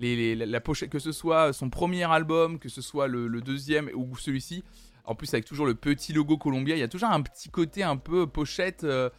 la 0.00 0.60
pochette, 0.60 0.90
que 0.90 0.98
ce 0.98 1.12
soit 1.12 1.52
son 1.52 1.70
premier 1.70 2.04
album, 2.04 2.58
que 2.58 2.68
ce 2.68 2.82
soit 2.82 3.06
le, 3.06 3.40
deuxième 3.40 3.90
ou 3.94 4.16
celui-ci, 4.16 4.64
en 5.04 5.14
plus 5.14 5.32
avec 5.34 5.44
toujours 5.44 5.66
le 5.66 5.74
petit 5.74 6.12
logo 6.12 6.38
Columbia, 6.38 6.76
il 6.76 6.80
y 6.80 6.82
a 6.82 6.88
toujours 6.88 7.10
un 7.10 7.22
petit 7.22 7.50
côté 7.50 7.82
un 7.82 7.96
peu 7.96 8.26
pochette 8.26 8.84
euh, 8.84 9.10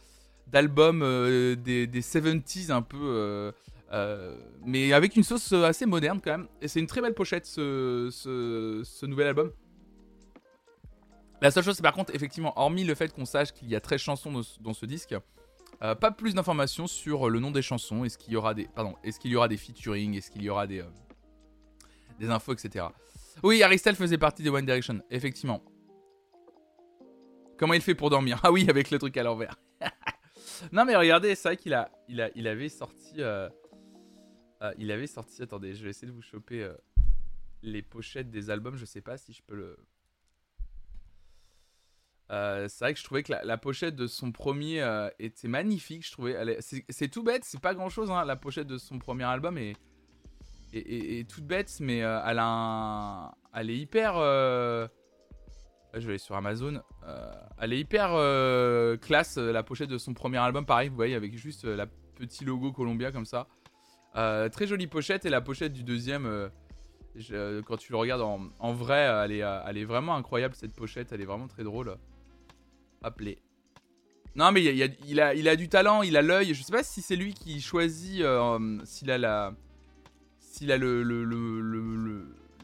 d'album 0.48 1.02
euh, 1.02 1.54
des, 1.56 1.86
70s, 1.86 2.70
un 2.72 2.82
peu. 2.82 3.52
Euh, 3.92 4.36
mais 4.64 4.92
avec 4.92 5.14
une 5.14 5.22
sauce 5.22 5.52
assez 5.52 5.86
moderne 5.86 6.20
quand 6.22 6.32
même. 6.32 6.48
Et 6.60 6.68
c'est 6.68 6.80
une 6.80 6.88
très 6.88 7.00
belle 7.00 7.14
pochette 7.14 7.46
ce, 7.46 8.08
ce, 8.12 9.06
nouvel 9.06 9.28
album. 9.28 9.52
La 11.40 11.50
seule 11.50 11.62
chose, 11.62 11.76
c'est 11.76 11.82
par 11.82 11.92
contre, 11.92 12.14
effectivement, 12.14 12.52
hormis 12.58 12.84
le 12.84 12.94
fait 12.94 13.12
qu'on 13.12 13.26
sache 13.26 13.52
qu'il 13.52 13.68
y 13.68 13.76
a 13.76 13.80
13 13.80 14.00
chansons 14.00 14.42
dans 14.60 14.72
ce 14.74 14.86
disque, 14.86 15.14
euh, 15.82 15.94
pas 15.94 16.10
plus 16.10 16.34
d'informations 16.34 16.86
sur 16.86 17.28
le 17.28 17.38
nom 17.38 17.50
des 17.50 17.62
chansons. 17.62 18.04
Est-ce 18.04 18.16
qu'il 18.16 18.32
y 18.32 18.36
aura 18.36 18.54
des, 18.54 18.66
pardon, 18.66 18.94
est-ce 19.04 19.20
qu'il 19.20 19.30
y 19.30 19.36
aura 19.36 19.48
des 19.48 19.56
featuring, 19.56 20.14
est-ce 20.14 20.30
qu'il 20.30 20.42
y 20.42 20.48
aura 20.48 20.66
des, 20.66 20.80
euh, 20.80 20.90
des 22.18 22.30
infos, 22.30 22.54
etc. 22.54 22.86
Oui, 23.42 23.62
Aristel 23.62 23.94
faisait 23.94 24.18
partie 24.18 24.42
de 24.42 24.50
One 24.50 24.64
Direction, 24.64 25.02
effectivement. 25.10 25.62
Comment 27.58 27.74
il 27.74 27.82
fait 27.82 27.94
pour 27.94 28.10
dormir? 28.10 28.40
Ah 28.42 28.52
oui, 28.52 28.66
avec 28.68 28.90
le 28.90 28.98
truc 28.98 29.16
à 29.16 29.22
l'envers. 29.22 29.58
non 30.72 30.84
mais 30.84 30.96
regardez, 30.96 31.34
c'est 31.34 31.48
vrai 31.48 31.56
qu'il 31.56 31.74
a, 31.74 31.90
il 32.08 32.20
a, 32.20 32.30
il 32.34 32.48
avait 32.48 32.68
sorti, 32.68 33.14
euh, 33.18 33.48
il 34.78 34.90
avait 34.90 35.06
sorti. 35.06 35.42
Attendez, 35.42 35.74
je 35.74 35.84
vais 35.84 35.90
essayer 35.90 36.08
de 36.08 36.12
vous 36.12 36.22
choper 36.22 36.70
les 37.62 37.82
pochettes 37.82 38.30
des 38.30 38.50
albums. 38.50 38.76
Je 38.76 38.84
sais 38.84 39.02
pas 39.02 39.18
si 39.18 39.32
je 39.32 39.42
peux 39.42 39.54
le, 39.54 39.76
euh, 42.32 42.66
c'est 42.68 42.84
vrai 42.84 42.94
que 42.94 42.98
je 42.98 43.04
trouvais 43.04 43.22
que 43.22 43.32
la, 43.32 43.58
pochette 43.58 43.94
de 43.94 44.06
son 44.06 44.32
premier 44.32 44.82
euh, 44.82 45.08
était 45.18 45.48
magnifique. 45.48 46.04
Je 46.06 46.12
trouvais, 46.12 46.58
c'est 46.60 47.08
tout 47.08 47.22
bête, 47.22 47.44
c'est 47.44 47.60
pas 47.60 47.74
grand 47.74 47.88
chose. 47.88 48.10
Hein, 48.10 48.24
la 48.24 48.36
pochette 48.36 48.66
de 48.66 48.78
son 48.78 48.98
premier 48.98 49.24
album 49.24 49.58
est, 49.58 49.76
est, 50.72 51.28
toute 51.28 51.44
bête, 51.44 51.76
mais 51.80 52.02
euh, 52.02 52.18
elle, 53.54 53.70
est 53.70 53.78
hyper, 53.78 54.14
je 54.14 54.88
vais 55.94 56.08
aller 56.08 56.18
sur 56.18 56.34
Amazon. 56.34 56.82
elle 57.58 57.72
est 57.72 57.78
hyper 57.78 58.10
classe, 59.00 59.36
la 59.36 59.62
pochette 59.62 59.90
de 59.90 59.98
son 59.98 60.12
premier 60.12 60.38
album, 60.38 60.66
pareil, 60.66 60.88
vous 60.88 60.96
voyez, 60.96 61.14
avec 61.14 61.36
juste 61.36 61.64
la 61.64 61.86
petit 61.86 62.44
logo 62.44 62.72
Columbia 62.72 63.12
comme 63.12 63.26
ça. 63.26 63.46
très 64.14 64.66
jolie 64.66 64.88
pochette 64.88 65.24
et 65.26 65.30
la 65.30 65.40
pochette 65.40 65.72
du 65.72 65.84
deuxième, 65.84 66.50
quand 67.66 67.76
tu 67.76 67.92
le 67.92 67.98
regardes 67.98 68.22
en, 68.58 68.72
vrai, 68.72 69.02
elle 69.24 69.30
est, 69.30 69.44
elle 69.66 69.78
est, 69.78 69.84
vraiment 69.84 70.16
incroyable 70.16 70.56
cette 70.56 70.74
pochette, 70.74 71.12
elle 71.12 71.20
est 71.20 71.26
vraiment 71.26 71.46
très 71.46 71.62
drôle. 71.62 71.96
Appelé. 73.02 73.38
Non 74.36 74.52
mais 74.52 74.62
il, 74.62 75.20
a, 75.20 75.34
il 75.34 75.48
a 75.48 75.56
du 75.56 75.68
talent, 75.70 76.02
il 76.02 76.16
a 76.16 76.22
l'œil. 76.22 76.52
Je 76.52 76.62
sais 76.62 76.72
pas 76.72 76.82
si 76.82 77.00
c'est 77.00 77.16
lui 77.16 77.32
qui 77.32 77.60
choisit, 77.62 78.22
s'il 78.84 79.10
a 79.10 79.16
la, 79.16 79.54
s'il 80.56 80.72
a 80.72 80.76
le, 80.76 81.02
le, 81.02 81.24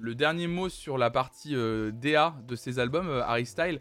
le, 0.00 0.14
dernier 0.14 0.46
mot 0.46 0.68
sur 0.68 0.98
la 0.98 1.10
partie 1.10 1.54
euh, 1.54 1.90
DA 1.90 2.34
de 2.46 2.56
ses 2.56 2.78
albums, 2.78 3.08
euh, 3.08 3.22
Harry 3.22 3.46
Style. 3.46 3.80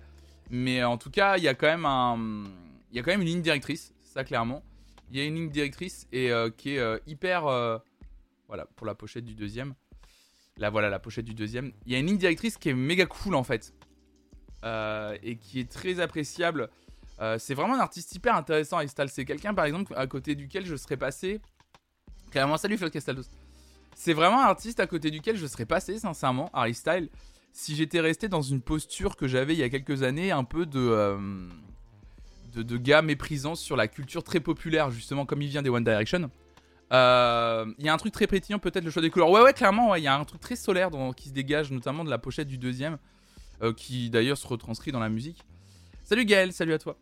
Mais 0.50 0.84
en 0.84 0.98
tout 0.98 1.10
cas, 1.10 1.38
il 1.38 1.44
y 1.44 1.48
a 1.48 1.54
quand 1.54 1.68
même 1.68 1.86
un, 1.86 2.44
il 2.92 2.98
y 2.98 3.00
a 3.00 3.04
quand 3.04 3.12
même 3.12 3.22
une 3.22 3.28
ligne 3.28 3.42
directrice, 3.42 3.94
ça 4.02 4.24
clairement. 4.24 4.64
Il 5.10 5.18
y 5.18 5.22
a 5.22 5.26
une 5.26 5.36
ligne 5.36 5.50
directrice 5.50 6.08
et 6.12 6.32
euh, 6.32 6.50
qui 6.50 6.76
est 6.76 7.02
hyper, 7.08 7.44
voilà, 8.48 8.66
pour 8.76 8.88
la 8.88 8.96
pochette 8.96 9.26
du 9.26 9.36
deuxième. 9.36 9.76
Là, 10.58 10.70
voilà 10.70 10.90
la 10.90 11.00
pochette 11.00 11.26
du 11.26 11.34
deuxième. 11.34 11.72
Il 11.86 11.92
y 11.92 11.96
a 11.96 12.00
une 12.00 12.08
ligne 12.08 12.18
directrice 12.18 12.58
qui 12.58 12.70
est 12.70 12.74
méga 12.74 13.06
cool 13.06 13.36
en 13.36 13.44
fait 13.44 13.74
et 14.64 15.38
qui 15.38 15.60
est 15.60 15.72
très 15.72 16.00
appréciable. 16.00 16.70
c'est 17.38 17.54
vraiment 17.54 17.76
un 17.76 17.80
artiste 17.80 18.14
hyper 18.16 18.36
intéressant, 18.36 18.86
Styles. 18.88 19.10
C'est 19.10 19.26
quelqu'un, 19.26 19.54
par 19.54 19.66
exemple, 19.66 19.94
à 19.96 20.08
côté 20.08 20.36
duquel 20.36 20.66
je 20.66 20.76
serais 20.76 20.98
passé. 20.98 21.42
Clairement, 22.32 22.58
salut 22.58 22.78
Phil 22.78 22.90
Castaldos. 22.90 23.24
C'est 23.96 24.14
vraiment 24.14 24.42
un 24.42 24.46
artiste 24.46 24.80
à 24.80 24.88
côté 24.88 25.12
duquel 25.12 25.38
je 25.38 25.46
serais 25.46 25.66
passé, 25.66 26.00
sincèrement, 26.00 26.50
Harry 26.54 26.74
Style, 26.74 27.10
si 27.54 27.76
j'étais 27.76 28.00
resté 28.00 28.30
dans 28.30 28.42
une 28.42 28.62
posture 28.62 29.16
que 29.16 29.28
j'avais 29.28 29.54
il 29.54 29.60
y 29.60 29.64
a 29.64 29.70
quelques 29.70 30.04
années, 30.04 30.32
un 30.32 30.44
peu 30.44 30.66
de, 30.66 30.80
euh, 30.80 31.18
de, 32.56 32.78
gars 32.78 33.02
méprisant 33.02 33.56
sur 33.56 33.76
la 33.76 33.88
culture 33.88 34.24
très 34.24 34.40
populaire, 34.40 34.90
justement, 34.92 35.26
comme 35.26 35.42
il 35.42 35.50
vient 35.50 35.62
des 35.62 35.70
One 35.70 35.84
Direction. 35.84 36.32
Euh, 36.94 37.66
il 37.80 37.86
y 37.86 37.90
a 37.90 37.94
un 37.94 37.98
truc 37.98 38.14
très 38.14 38.28
pétillant, 38.28 38.60
peut-être 38.60 38.84
le 38.84 38.92
choix 38.92 39.02
des 39.02 39.10
couleurs. 39.10 39.30
Ouais, 39.30 39.42
ouais, 39.42 39.54
clairement, 39.54 39.96
il 39.96 40.04
y 40.04 40.08
a 40.08 40.18
un 40.18 40.24
truc 40.26 40.42
très 40.42 40.56
solaire 40.56 40.90
qui 41.16 41.30
se 41.30 41.34
dégage, 41.34 41.72
notamment 41.72 42.04
de 42.04 42.10
la 42.10 42.18
pochette 42.18 42.48
du 42.48 42.58
deuxième, 42.58 42.94
euh, 42.94 42.98
qui 43.76 44.10
d'ailleurs 44.10 44.38
se 44.38 44.48
retranscrit 44.48 44.92
dans 44.92 45.00
la 45.00 45.10
musique. 45.10 45.46
Salut 46.04 46.26
Gaël, 46.26 46.52
salut 46.52 46.74
à 46.74 46.80
toi. 46.80 46.98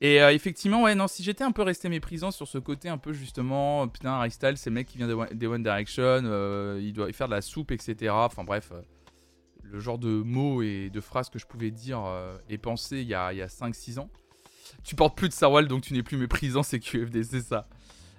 Et 0.00 0.22
euh, 0.22 0.32
effectivement, 0.32 0.82
ouais, 0.82 0.94
non, 0.94 1.08
si 1.08 1.22
j'étais 1.22 1.44
un 1.44 1.52
peu 1.52 1.62
resté 1.62 1.90
méprisant 1.90 2.30
sur 2.30 2.48
ce 2.48 2.56
côté 2.56 2.88
un 2.88 2.96
peu 2.96 3.12
justement, 3.12 3.86
putain, 3.86 4.12
Harry 4.12 4.30
Styles, 4.30 4.56
c'est 4.56 4.70
le 4.70 4.74
mec 4.74 4.86
qui 4.86 4.96
vient 4.96 5.26
des 5.32 5.46
One 5.46 5.62
Direction, 5.62 6.22
euh, 6.24 6.80
il 6.82 6.94
doit 6.94 7.12
faire 7.12 7.28
de 7.28 7.34
la 7.34 7.42
soupe, 7.42 7.70
etc. 7.70 8.10
Enfin 8.10 8.44
bref, 8.44 8.70
euh, 8.72 8.80
le 9.62 9.78
genre 9.78 9.98
de 9.98 10.08
mots 10.08 10.62
et 10.62 10.88
de 10.88 11.00
phrases 11.00 11.28
que 11.28 11.38
je 11.38 11.46
pouvais 11.46 11.70
dire 11.70 12.02
et 12.48 12.56
penser 12.56 13.02
il 13.02 13.08
y 13.08 13.14
a, 13.14 13.30
5-6 13.46 13.98
ans. 13.98 14.10
Tu 14.84 14.94
portes 14.94 15.16
plus 15.18 15.28
de 15.28 15.34
Sarwal, 15.34 15.68
donc 15.68 15.82
tu 15.82 15.92
n'es 15.92 16.02
plus 16.02 16.16
méprisant, 16.16 16.62
c'est 16.62 16.80
QFD, 16.80 17.22
c'est 17.22 17.42
ça. 17.42 17.68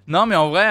Non, 0.07 0.25
mais 0.25 0.35
en 0.35 0.49
vrai, 0.49 0.67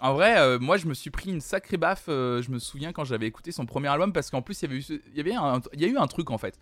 en 0.00 0.14
vrai 0.14 0.58
moi 0.58 0.76
je 0.76 0.86
me 0.86 0.94
suis 0.94 1.10
pris 1.10 1.30
une 1.30 1.40
sacrée 1.40 1.76
baffe, 1.76 2.04
je 2.06 2.50
me 2.50 2.58
souviens 2.58 2.92
quand 2.92 3.04
j'avais 3.04 3.26
écouté 3.26 3.52
son 3.52 3.66
premier 3.66 3.88
album, 3.88 4.12
parce 4.12 4.30
qu'en 4.30 4.42
plus 4.42 4.62
il 4.62 4.64
y 4.64 4.70
avait 4.70 4.78
eu, 4.78 4.84
il 5.14 5.26
y 5.26 5.80
y 5.80 5.84
a 5.84 5.88
eu 5.88 5.96
un 5.96 6.06
truc 6.06 6.30
en 6.30 6.38
fait. 6.38 6.58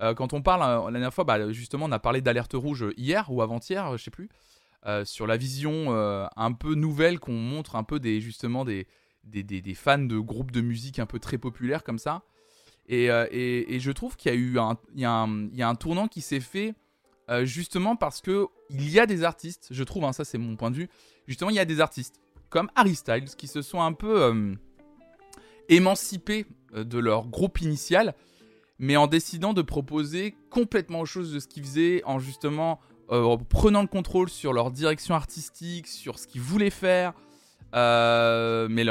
Euh, 0.00 0.14
quand 0.14 0.32
on 0.32 0.42
parle, 0.42 0.62
euh, 0.62 0.84
la 0.86 0.92
dernière 0.92 1.14
fois, 1.14 1.24
bah, 1.24 1.52
justement, 1.52 1.86
on 1.86 1.92
a 1.92 1.98
parlé 1.98 2.20
d'alerte 2.20 2.54
rouge 2.54 2.86
hier 2.96 3.30
ou 3.30 3.42
avant-hier, 3.42 3.96
je 3.96 4.02
sais 4.04 4.10
plus, 4.10 4.28
euh, 4.86 5.04
sur 5.04 5.26
la 5.26 5.36
vision 5.36 5.90
un 6.36 6.52
peu 6.52 6.74
nouvelle 6.74 7.18
qu'on 7.18 7.32
montre 7.32 7.76
un 7.76 7.84
peu 7.84 7.98
des, 7.98 8.20
justement, 8.20 8.64
des, 8.64 8.86
des, 9.24 9.42
des, 9.42 9.74
fans 9.74 9.98
de 9.98 10.18
groupes 10.18 10.52
de 10.52 10.60
musique 10.60 10.98
un 10.98 11.06
peu 11.06 11.18
très 11.18 11.38
populaires 11.38 11.84
comme 11.84 11.98
ça. 11.98 12.22
Et, 12.86 13.06
et, 13.06 13.74
et 13.74 13.80
je 13.80 13.90
trouve 13.90 14.16
qu'il 14.16 14.32
y 14.32 14.34
a 14.34 14.38
eu 14.38 14.58
un, 14.58 14.78
un, 15.04 15.48
il 15.52 15.56
y 15.56 15.62
a 15.62 15.68
un 15.68 15.74
tournant 15.74 16.08
qui 16.08 16.20
s'est 16.20 16.40
fait 16.40 16.74
justement 17.42 17.96
parce 17.96 18.20
que 18.20 18.46
il 18.70 18.88
y 18.90 18.98
a 18.98 19.06
des 19.06 19.24
artistes, 19.24 19.68
je 19.70 19.84
trouve, 19.84 20.04
hein, 20.04 20.12
ça 20.12 20.24
c'est 20.24 20.38
mon 20.38 20.56
point 20.56 20.70
de 20.70 20.76
vue, 20.76 20.88
justement 21.26 21.50
il 21.50 21.56
y 21.56 21.60
a 21.60 21.64
des 21.64 21.80
artistes 21.80 22.20
comme 22.48 22.70
Harry 22.74 22.94
Styles 22.94 23.34
qui 23.36 23.46
se 23.46 23.60
sont 23.62 23.82
un 23.82 23.92
peu 23.92 24.56
émancipés 25.68 26.46
de 26.74 26.98
leur 26.98 27.26
groupe 27.26 27.60
initial 27.60 28.14
mais 28.78 28.96
en 28.96 29.06
décidant 29.06 29.52
de 29.52 29.62
proposer 29.62 30.36
complètement 30.50 31.00
autre 31.00 31.10
chose 31.10 31.32
de 31.32 31.40
ce 31.40 31.48
qu'ils 31.48 31.64
faisaient, 31.64 32.02
en 32.04 32.18
justement 32.18 32.80
euh, 33.10 33.36
prenant 33.48 33.82
le 33.82 33.88
contrôle 33.88 34.28
sur 34.28 34.52
leur 34.52 34.70
direction 34.70 35.14
artistique, 35.14 35.86
sur 35.86 36.18
ce 36.18 36.26
qu'ils 36.26 36.40
voulaient 36.40 36.70
faire, 36.70 37.12
euh, 37.74 38.68
mais 38.70 38.84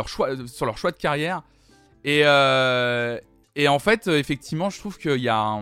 sur 0.48 0.66
leur 0.66 0.78
choix 0.78 0.92
de 0.92 0.98
carrière. 0.98 1.44
Et, 2.04 2.22
euh, 2.26 3.20
et 3.56 3.68
en 3.68 3.80
fait, 3.80 4.08
effectivement, 4.08 4.70
je 4.70 4.80
trouve 4.80 4.98
qu'il 4.98 5.22
y 5.22 5.30
a 5.30 5.60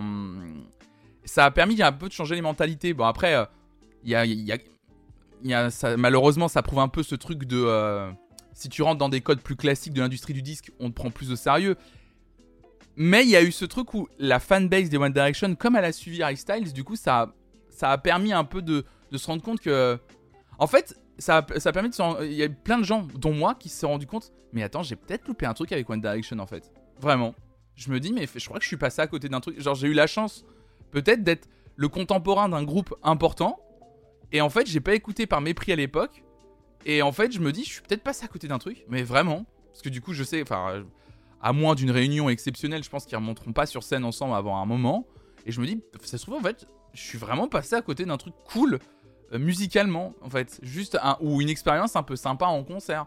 ça 1.26 1.44
a 1.44 1.50
permis 1.50 1.80
un 1.82 1.92
peu 1.92 2.08
de 2.08 2.12
changer 2.12 2.34
les 2.34 2.42
mentalités. 2.42 2.94
Bon, 2.94 3.04
après, 3.04 3.34
a, 3.34 3.50
il 4.02 4.10
y 4.10 5.54
a, 5.54 5.96
malheureusement, 5.96 6.48
ça 6.48 6.62
prouve 6.62 6.78
un 6.78 6.88
peu 6.88 7.02
ce 7.02 7.14
truc 7.14 7.44
de 7.44 8.14
si 8.56 8.70
tu 8.70 8.82
rentres 8.82 8.98
dans 8.98 9.10
des 9.10 9.20
codes 9.20 9.42
plus 9.42 9.54
classiques 9.54 9.92
de 9.92 10.00
l'industrie 10.00 10.32
du 10.32 10.40
disque, 10.40 10.72
on 10.80 10.88
te 10.88 10.94
prend 10.94 11.10
plus 11.10 11.30
au 11.30 11.36
sérieux. 11.36 11.76
Mais 12.96 13.22
il 13.22 13.28
y 13.28 13.36
a 13.36 13.42
eu 13.42 13.52
ce 13.52 13.66
truc 13.66 13.92
où 13.92 14.08
la 14.18 14.40
fanbase 14.40 14.88
des 14.88 14.96
One 14.96 15.12
Direction, 15.12 15.54
comme 15.54 15.76
elle 15.76 15.84
a 15.84 15.92
suivi 15.92 16.22
Harry 16.22 16.38
Styles, 16.38 16.72
du 16.72 16.82
coup, 16.82 16.96
ça, 16.96 17.34
a 17.82 17.98
permis 17.98 18.32
un 18.32 18.44
peu 18.44 18.62
de, 18.62 18.86
se 19.12 19.26
rendre 19.26 19.42
compte 19.42 19.60
que. 19.60 19.98
En 20.58 20.66
fait, 20.66 20.98
ça 21.18 21.46
ça 21.58 21.68
a 21.68 21.72
permis 21.72 21.90
de 21.90 22.24
Il 22.24 22.32
y 22.32 22.42
a 22.42 22.48
plein 22.48 22.78
de 22.78 22.84
gens, 22.84 23.06
dont 23.14 23.34
moi, 23.34 23.54
qui 23.54 23.68
se 23.68 23.80
sont 23.80 23.88
rendus 23.88 24.06
compte. 24.06 24.32
Mais 24.54 24.62
attends, 24.62 24.82
j'ai 24.82 24.96
peut-être 24.96 25.28
loupé 25.28 25.44
un 25.44 25.52
truc 25.52 25.70
avec 25.72 25.88
One 25.90 26.00
Direction 26.00 26.38
en 26.38 26.46
fait. 26.46 26.72
Vraiment. 26.98 27.34
Je 27.74 27.90
me 27.90 28.00
dis, 28.00 28.14
mais 28.14 28.26
je 28.34 28.46
crois 28.46 28.56
que 28.56 28.64
je 28.64 28.68
suis 28.68 28.78
passé 28.78 29.02
à 29.02 29.06
côté 29.06 29.28
d'un 29.28 29.40
truc. 29.40 29.60
Genre, 29.60 29.74
j'ai 29.74 29.88
eu 29.88 29.92
la 29.92 30.06
chance, 30.06 30.46
peut-être, 30.90 31.22
d'être 31.22 31.48
le 31.76 31.88
contemporain 31.88 32.48
d'un 32.48 32.62
groupe 32.62 32.94
important. 33.02 33.60
Et 34.32 34.40
en 34.40 34.50
fait, 34.50 34.66
j'ai 34.66 34.80
pas 34.80 34.94
écouté 34.94 35.26
par 35.26 35.40
mépris 35.40 35.72
à 35.72 35.76
l'époque. 35.76 36.24
Et 36.84 37.02
en 37.02 37.12
fait, 37.12 37.32
je 37.32 37.40
me 37.40 37.52
dis, 37.52 37.64
je 37.64 37.70
suis 37.70 37.82
peut-être 37.82 38.02
passé 38.02 38.24
à 38.24 38.28
côté 38.28 38.48
d'un 38.48 38.58
truc. 38.58 38.84
Mais 38.88 39.02
vraiment. 39.02 39.46
Parce 39.72 39.82
que 39.82 39.88
du 39.88 40.00
coup, 40.00 40.12
je 40.12 40.24
sais. 40.24 40.42
Enfin 40.42 40.84
à 41.40 41.52
moins 41.52 41.74
d'une 41.74 41.90
réunion 41.90 42.28
exceptionnelle, 42.28 42.82
je 42.82 42.90
pense 42.90 43.06
qu'ils 43.06 43.16
remonteront 43.16 43.52
pas 43.52 43.66
sur 43.66 43.82
scène 43.82 44.04
ensemble 44.04 44.34
avant 44.34 44.60
un 44.60 44.66
moment. 44.66 45.06
Et 45.44 45.52
je 45.52 45.60
me 45.60 45.66
dis, 45.66 45.80
ça 46.02 46.18
se 46.18 46.24
trouve, 46.24 46.34
en 46.34 46.42
fait, 46.42 46.66
je 46.92 47.00
suis 47.00 47.18
vraiment 47.18 47.46
passé 47.46 47.74
à 47.76 47.82
côté 47.82 48.04
d'un 48.04 48.16
truc 48.16 48.34
cool 48.46 48.78
euh, 49.32 49.38
musicalement, 49.38 50.14
en 50.22 50.30
fait. 50.30 50.58
Juste 50.62 50.98
un, 51.00 51.16
ou 51.20 51.40
une 51.40 51.48
expérience 51.48 51.94
un 51.94 52.02
peu 52.02 52.16
sympa 52.16 52.46
en 52.46 52.64
concert. 52.64 53.06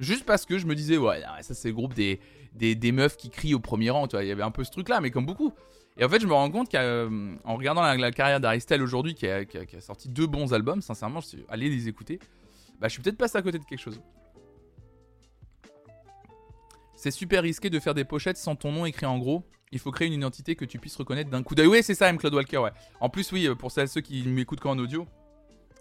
Juste 0.00 0.24
parce 0.24 0.44
que 0.44 0.58
je 0.58 0.66
me 0.66 0.74
disais, 0.74 0.98
ouais, 0.98 1.22
ça 1.40 1.54
c'est 1.54 1.68
le 1.68 1.74
groupe 1.74 1.94
des, 1.94 2.20
des, 2.54 2.92
meufs 2.92 3.16
qui 3.16 3.30
crient 3.30 3.54
au 3.54 3.60
premier 3.60 3.90
rang, 3.90 4.08
tu 4.08 4.16
vois. 4.16 4.24
Il 4.24 4.28
y 4.28 4.32
avait 4.32 4.42
un 4.42 4.50
peu 4.50 4.64
ce 4.64 4.70
truc-là, 4.70 5.00
mais 5.00 5.10
comme 5.10 5.26
beaucoup. 5.26 5.52
Et 5.98 6.04
en 6.04 6.08
fait, 6.08 6.20
je 6.20 6.26
me 6.26 6.32
rends 6.32 6.50
compte 6.50 6.70
qu'en 6.70 6.78
euh, 6.78 7.36
regardant 7.44 7.82
la, 7.82 8.10
carrière 8.12 8.40
d'Aristel 8.40 8.82
aujourd'hui, 8.82 9.14
qui 9.14 9.26
a, 9.26 9.44
sorti 9.80 10.08
deux 10.08 10.26
bons 10.26 10.54
albums, 10.54 10.80
sincèrement, 10.80 11.20
je 11.20 11.38
allé 11.48 11.68
les 11.68 11.88
écouter, 11.88 12.18
bah, 12.80 12.88
je 12.88 12.94
suis 12.94 13.02
peut-être 13.02 13.18
passé 13.18 13.36
à 13.36 13.42
côté 13.42 13.58
de 13.58 13.64
quelque 13.64 13.80
chose. 13.80 14.00
C'est 16.96 17.10
super 17.10 17.42
risqué 17.42 17.68
de 17.68 17.78
faire 17.78 17.94
des 17.94 18.04
pochettes 18.04 18.36
sans 18.36 18.54
ton 18.56 18.72
nom 18.72 18.86
écrit 18.86 19.06
en 19.06 19.18
gros. 19.18 19.44
Il 19.72 19.78
faut 19.78 19.90
créer 19.90 20.06
une 20.06 20.14
identité 20.14 20.54
que 20.54 20.64
tu 20.64 20.78
puisses 20.78 20.96
reconnaître 20.96 21.30
d'un 21.30 21.42
coup 21.42 21.54
d'œil. 21.54 21.66
Oui, 21.66 21.82
c'est 21.82 21.94
ça, 21.94 22.08
M. 22.08 22.18
Claude 22.18 22.34
Walker, 22.34 22.58
ouais. 22.58 22.70
En 23.00 23.08
plus, 23.08 23.32
oui, 23.32 23.48
pour 23.58 23.70
celles, 23.70 23.88
ceux 23.88 24.02
qui 24.02 24.22
m'écoutent 24.26 24.60
qu'en 24.60 24.78
audio 24.78 25.06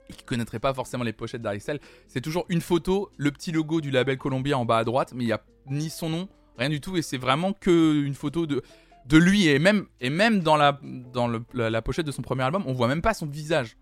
et 0.09 0.13
qui 0.13 0.23
connaîtraient 0.23 0.59
pas 0.59 0.73
forcément 0.73 1.03
les 1.03 1.13
pochettes 1.13 1.41
d'Arixel, 1.41 1.79
c'est 2.07 2.21
toujours 2.21 2.45
une 2.49 2.61
photo, 2.61 3.11
le 3.17 3.31
petit 3.31 3.51
logo 3.51 3.81
du 3.81 3.91
label 3.91 4.17
Columbia 4.17 4.57
en 4.57 4.65
bas 4.65 4.79
à 4.79 4.83
droite, 4.83 5.13
mais 5.15 5.23
il 5.23 5.27
n'y 5.27 5.33
a 5.33 5.41
ni 5.67 5.89
son 5.89 6.09
nom, 6.09 6.29
rien 6.57 6.69
du 6.69 6.81
tout, 6.81 6.97
et 6.97 7.01
c'est 7.01 7.17
vraiment 7.17 7.53
que 7.53 8.03
une 8.03 8.15
photo 8.15 8.45
de, 8.45 8.63
de 9.05 9.17
lui, 9.17 9.47
et 9.47 9.59
même, 9.59 9.87
et 9.99 10.09
même 10.09 10.41
dans, 10.41 10.57
la, 10.57 10.79
dans 11.13 11.27
la, 11.53 11.81
pochette 11.81 12.05
de 12.05 12.11
son 12.11 12.21
premier 12.21 12.43
album, 12.43 12.63
on 12.65 12.73
voit 12.73 12.87
même 12.87 13.01
pas 13.01 13.13
son 13.13 13.25
visage. 13.25 13.77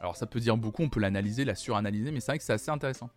Alors 0.00 0.16
ça 0.16 0.26
peut 0.26 0.40
dire 0.40 0.56
beaucoup, 0.56 0.82
on 0.82 0.88
peut 0.88 1.00
l'analyser, 1.00 1.44
la 1.44 1.54
suranalyser, 1.54 2.10
mais 2.10 2.20
c'est 2.20 2.32
vrai 2.32 2.38
que 2.38 2.44
c'est 2.44 2.52
assez 2.52 2.70
intéressant. 2.70 3.10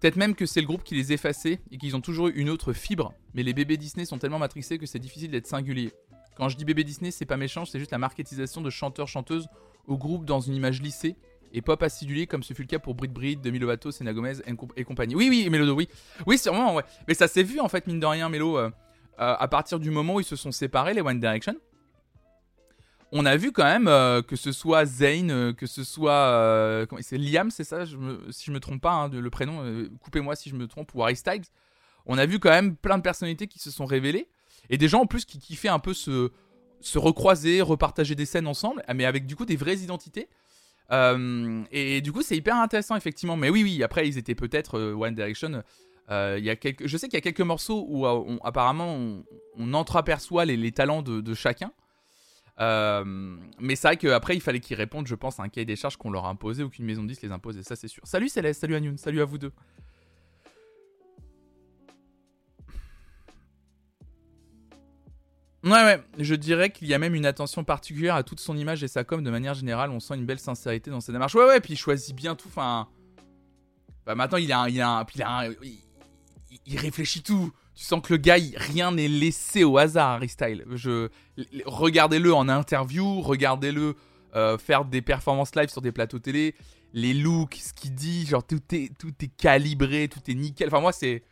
Peut-être 0.00 0.16
même 0.16 0.34
que 0.34 0.44
c'est 0.46 0.60
le 0.60 0.66
groupe 0.66 0.84
qui 0.84 0.94
les 0.94 1.12
effaçait 1.12 1.60
et 1.70 1.78
qu'ils 1.78 1.96
ont 1.96 2.00
toujours 2.00 2.28
eu 2.28 2.32
une 2.32 2.50
autre 2.50 2.72
fibre, 2.72 3.14
mais 3.34 3.42
les 3.42 3.54
bébés 3.54 3.76
Disney 3.76 4.04
sont 4.04 4.18
tellement 4.18 4.38
matrixés 4.38 4.78
que 4.78 4.86
c'est 4.86 4.98
difficile 4.98 5.30
d'être 5.30 5.46
singulier. 5.46 5.92
Quand 6.36 6.50
je 6.50 6.56
dis 6.56 6.66
bébé 6.66 6.84
Disney, 6.84 7.10
c'est 7.10 7.24
pas 7.24 7.38
méchant, 7.38 7.64
c'est 7.64 7.78
juste 7.78 7.92
la 7.92 7.98
marketisation 7.98 8.60
de 8.60 8.68
chanteurs-chanteuses 8.68 9.48
au 9.86 9.96
groupe 9.96 10.26
dans 10.26 10.40
une 10.40 10.54
image 10.54 10.82
lissée 10.82 11.16
et 11.52 11.62
pop 11.62 11.82
acidulée 11.82 12.26
comme 12.26 12.42
ce 12.42 12.52
fut 12.52 12.62
le 12.62 12.68
cas 12.68 12.78
pour 12.78 12.94
Brit 12.94 13.08
Brit, 13.08 13.36
Demi 13.36 13.58
Lovato, 13.58 13.90
Sena 13.90 14.12
Gomez 14.12 14.34
et, 14.76 14.84
compagnie. 14.84 15.14
Oui, 15.14 15.28
oui, 15.30 15.48
Melodo, 15.48 15.74
oui. 15.74 15.88
Oui, 16.26 16.36
sûrement, 16.36 16.74
ouais. 16.74 16.82
Mais 17.08 17.14
ça 17.14 17.28
s'est 17.28 17.42
vu 17.42 17.60
en 17.60 17.68
fait, 17.68 17.86
mine 17.86 18.00
de 18.00 18.06
rien, 18.06 18.30
euh, 18.30 18.56
euh, 18.56 18.70
à 19.18 19.48
partir 19.48 19.78
du 19.78 19.90
moment 19.90 20.14
où 20.14 20.20
ils 20.20 20.24
se 20.24 20.36
sont 20.36 20.52
séparés, 20.52 20.94
les 20.94 21.00
One 21.00 21.20
Direction 21.20 21.56
on 23.12 23.24
a 23.24 23.36
vu 23.36 23.52
quand 23.52 23.64
même 23.64 23.88
euh, 23.88 24.22
que 24.22 24.36
ce 24.36 24.52
soit 24.52 24.84
Zayn, 24.84 25.30
euh, 25.30 25.52
que 25.52 25.66
ce 25.66 25.84
soit 25.84 26.12
euh, 26.12 26.86
c'est 27.00 27.18
Liam, 27.18 27.50
c'est 27.50 27.64
ça, 27.64 27.84
si 27.86 28.46
je 28.46 28.52
me 28.52 28.60
trompe 28.60 28.80
pas, 28.80 28.92
hein, 28.92 29.08
le 29.08 29.30
prénom, 29.30 29.62
coupez-moi 30.00 30.36
si 30.36 30.50
je 30.50 30.56
me 30.56 30.66
trompe, 30.66 30.94
ou 30.94 31.02
Harry 31.02 31.16
Styles. 31.16 31.44
On 32.06 32.18
a 32.18 32.26
vu 32.26 32.38
quand 32.38 32.50
même 32.50 32.76
plein 32.76 32.98
de 32.98 33.02
personnalités 33.02 33.46
qui 33.46 33.58
se 33.58 33.70
sont 33.70 33.86
révélées 33.86 34.28
et 34.70 34.78
des 34.78 34.88
gens 34.88 35.02
en 35.02 35.06
plus 35.06 35.24
qui 35.24 35.38
kiffaient 35.38 35.68
un 35.68 35.78
peu 35.78 35.94
se, 35.94 36.30
se 36.80 36.98
recroiser, 36.98 37.62
repartager 37.62 38.14
des 38.14 38.26
scènes 38.26 38.46
ensemble, 38.46 38.82
mais 38.94 39.04
avec 39.04 39.26
du 39.26 39.34
coup 39.34 39.44
des 39.44 39.56
vraies 39.56 39.78
identités. 39.78 40.28
et, 40.90 42.00
du 42.00 42.12
coup, 42.12 42.22
c'est 42.22 42.36
hyper 42.36 42.56
intéressant 42.56 42.96
effectivement. 42.96 43.36
Mais 43.36 43.50
oui, 43.50 43.62
oui. 43.64 43.82
Après, 43.82 44.06
ils 44.06 44.18
étaient 44.18 44.36
peut-être 44.36 44.78
One 44.78 45.14
Direction. 45.14 45.62
Il 46.08 46.44
y 46.44 46.50
a 46.50 46.56
quelques, 46.56 46.86
je 46.86 46.96
sais 46.96 47.08
qu'il 47.08 47.16
y 47.16 47.18
a 47.18 47.22
quelques 47.22 47.40
morceaux 47.40 47.84
où 47.88 48.06
apparemment 48.44 48.96
on, 49.56 49.74
entreaperçoit 49.74 50.44
les, 50.44 50.72
talents 50.72 51.02
de 51.02 51.34
chacun. 51.34 51.72
mais 52.58 53.76
c'est 53.76 53.88
vrai 53.88 53.96
qu'après, 53.96 54.34
il 54.34 54.40
fallait 54.40 54.60
qu'ils 54.60 54.76
répondent, 54.76 55.06
je 55.06 55.14
pense, 55.14 55.40
à 55.40 55.42
un 55.42 55.48
cahier 55.48 55.64
des 55.64 55.76
charges 55.76 55.96
qu'on 55.96 56.10
leur 56.10 56.26
a 56.26 56.28
imposé 56.28 56.62
ou 56.62 56.68
qu'une 56.68 56.84
maison 56.84 57.02
de 57.02 57.08
disques 57.08 57.22
les 57.22 57.32
impose, 57.32 57.60
ça, 57.62 57.76
c'est 57.76 57.88
sûr. 57.88 58.02
Salut 58.06 58.28
Céleste, 58.28 58.60
salut 58.60 58.76
Anyoun, 58.76 58.98
salut 58.98 59.20
à 59.20 59.24
vous 59.24 59.38
deux. 59.38 59.52
Ouais, 65.66 65.72
ouais, 65.72 66.00
je 66.18 66.36
dirais 66.36 66.70
qu'il 66.70 66.86
y 66.86 66.94
a 66.94 66.98
même 66.98 67.16
une 67.16 67.26
attention 67.26 67.64
particulière 67.64 68.14
à 68.14 68.22
toute 68.22 68.38
son 68.38 68.56
image 68.56 68.84
et 68.84 68.88
sa 68.88 69.02
com 69.02 69.24
de 69.24 69.30
manière 69.32 69.54
générale. 69.54 69.90
On 69.90 69.98
sent 69.98 70.14
une 70.14 70.24
belle 70.24 70.38
sincérité 70.38 70.92
dans 70.92 71.00
sa 71.00 71.10
démarche. 71.10 71.34
Ouais, 71.34 71.44
ouais, 71.44 71.60
puis 71.60 71.72
il 71.72 71.76
choisit 71.76 72.14
bien 72.14 72.36
tout. 72.36 72.46
Enfin. 72.46 72.86
Bah, 74.04 74.14
maintenant, 74.14 74.38
il 74.38 74.52
a 74.52 74.60
un. 74.60 74.68
Il, 74.68 74.80
a 74.80 75.04
il, 75.62 75.80
réfléchit 76.74 77.22
tout. 77.22 77.52
Tu 77.74 77.84
sens 77.84 78.00
que 78.02 78.12
le 78.12 78.16
gars, 78.16 78.36
rien 78.56 78.92
n'est 78.92 79.08
laissé 79.08 79.62
au 79.62 79.78
hasard, 79.78 80.12
Harry. 80.12 80.30
Je... 80.70 81.08
Regardez-le 81.66 82.34
en 82.34 82.48
interview, 82.48 83.20
regardez-le 83.20 83.94
euh, 84.34 84.58
faire 84.58 84.84
des 84.84 85.02
performances 85.02 85.54
live 85.54 85.68
sur 85.68 85.82
des 85.82 85.92
plateaux 85.92 86.18
télé. 86.18 86.54
Les 86.92 87.14
looks, 87.14 87.54
ce 87.54 87.72
qu'il 87.72 87.94
dit, 87.94 88.26
genre 88.26 88.44
tout 88.44 88.62
est, 88.72 88.96
tout 88.98 89.12
est 89.20 89.36
calibré, 89.36 90.08
tout 90.08 90.20
est 90.28 90.34
nickel. 90.34 90.68
Enfin, 90.68 90.80
moi, 90.80 90.92
c'est 90.92 91.22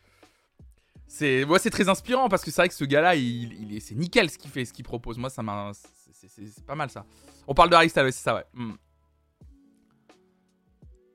c'est 1.06 1.70
très 1.70 1.88
inspirant 1.88 2.28
parce 2.28 2.42
que 2.42 2.50
c'est 2.50 2.60
vrai 2.60 2.68
que 2.68 2.74
ce 2.74 2.84
gars-là, 2.84 3.14
il, 3.14 3.80
c'est 3.80 3.94
nickel 3.94 4.28
ce 4.30 4.36
qu'il 4.36 4.50
fait, 4.50 4.64
ce 4.64 4.72
qu'il 4.72 4.84
propose. 4.84 5.16
Moi, 5.16 5.30
ça 5.30 5.42
m'a, 5.42 5.70
c'est 5.74 6.64
pas 6.66 6.74
mal 6.74 6.90
ça. 6.90 7.06
On 7.46 7.54
parle 7.54 7.70
de 7.70 7.74
Harry 7.74 7.88
c'est 7.88 8.10
ça, 8.12 8.34
ouais. 8.34 8.44
Hmm. 8.52 8.72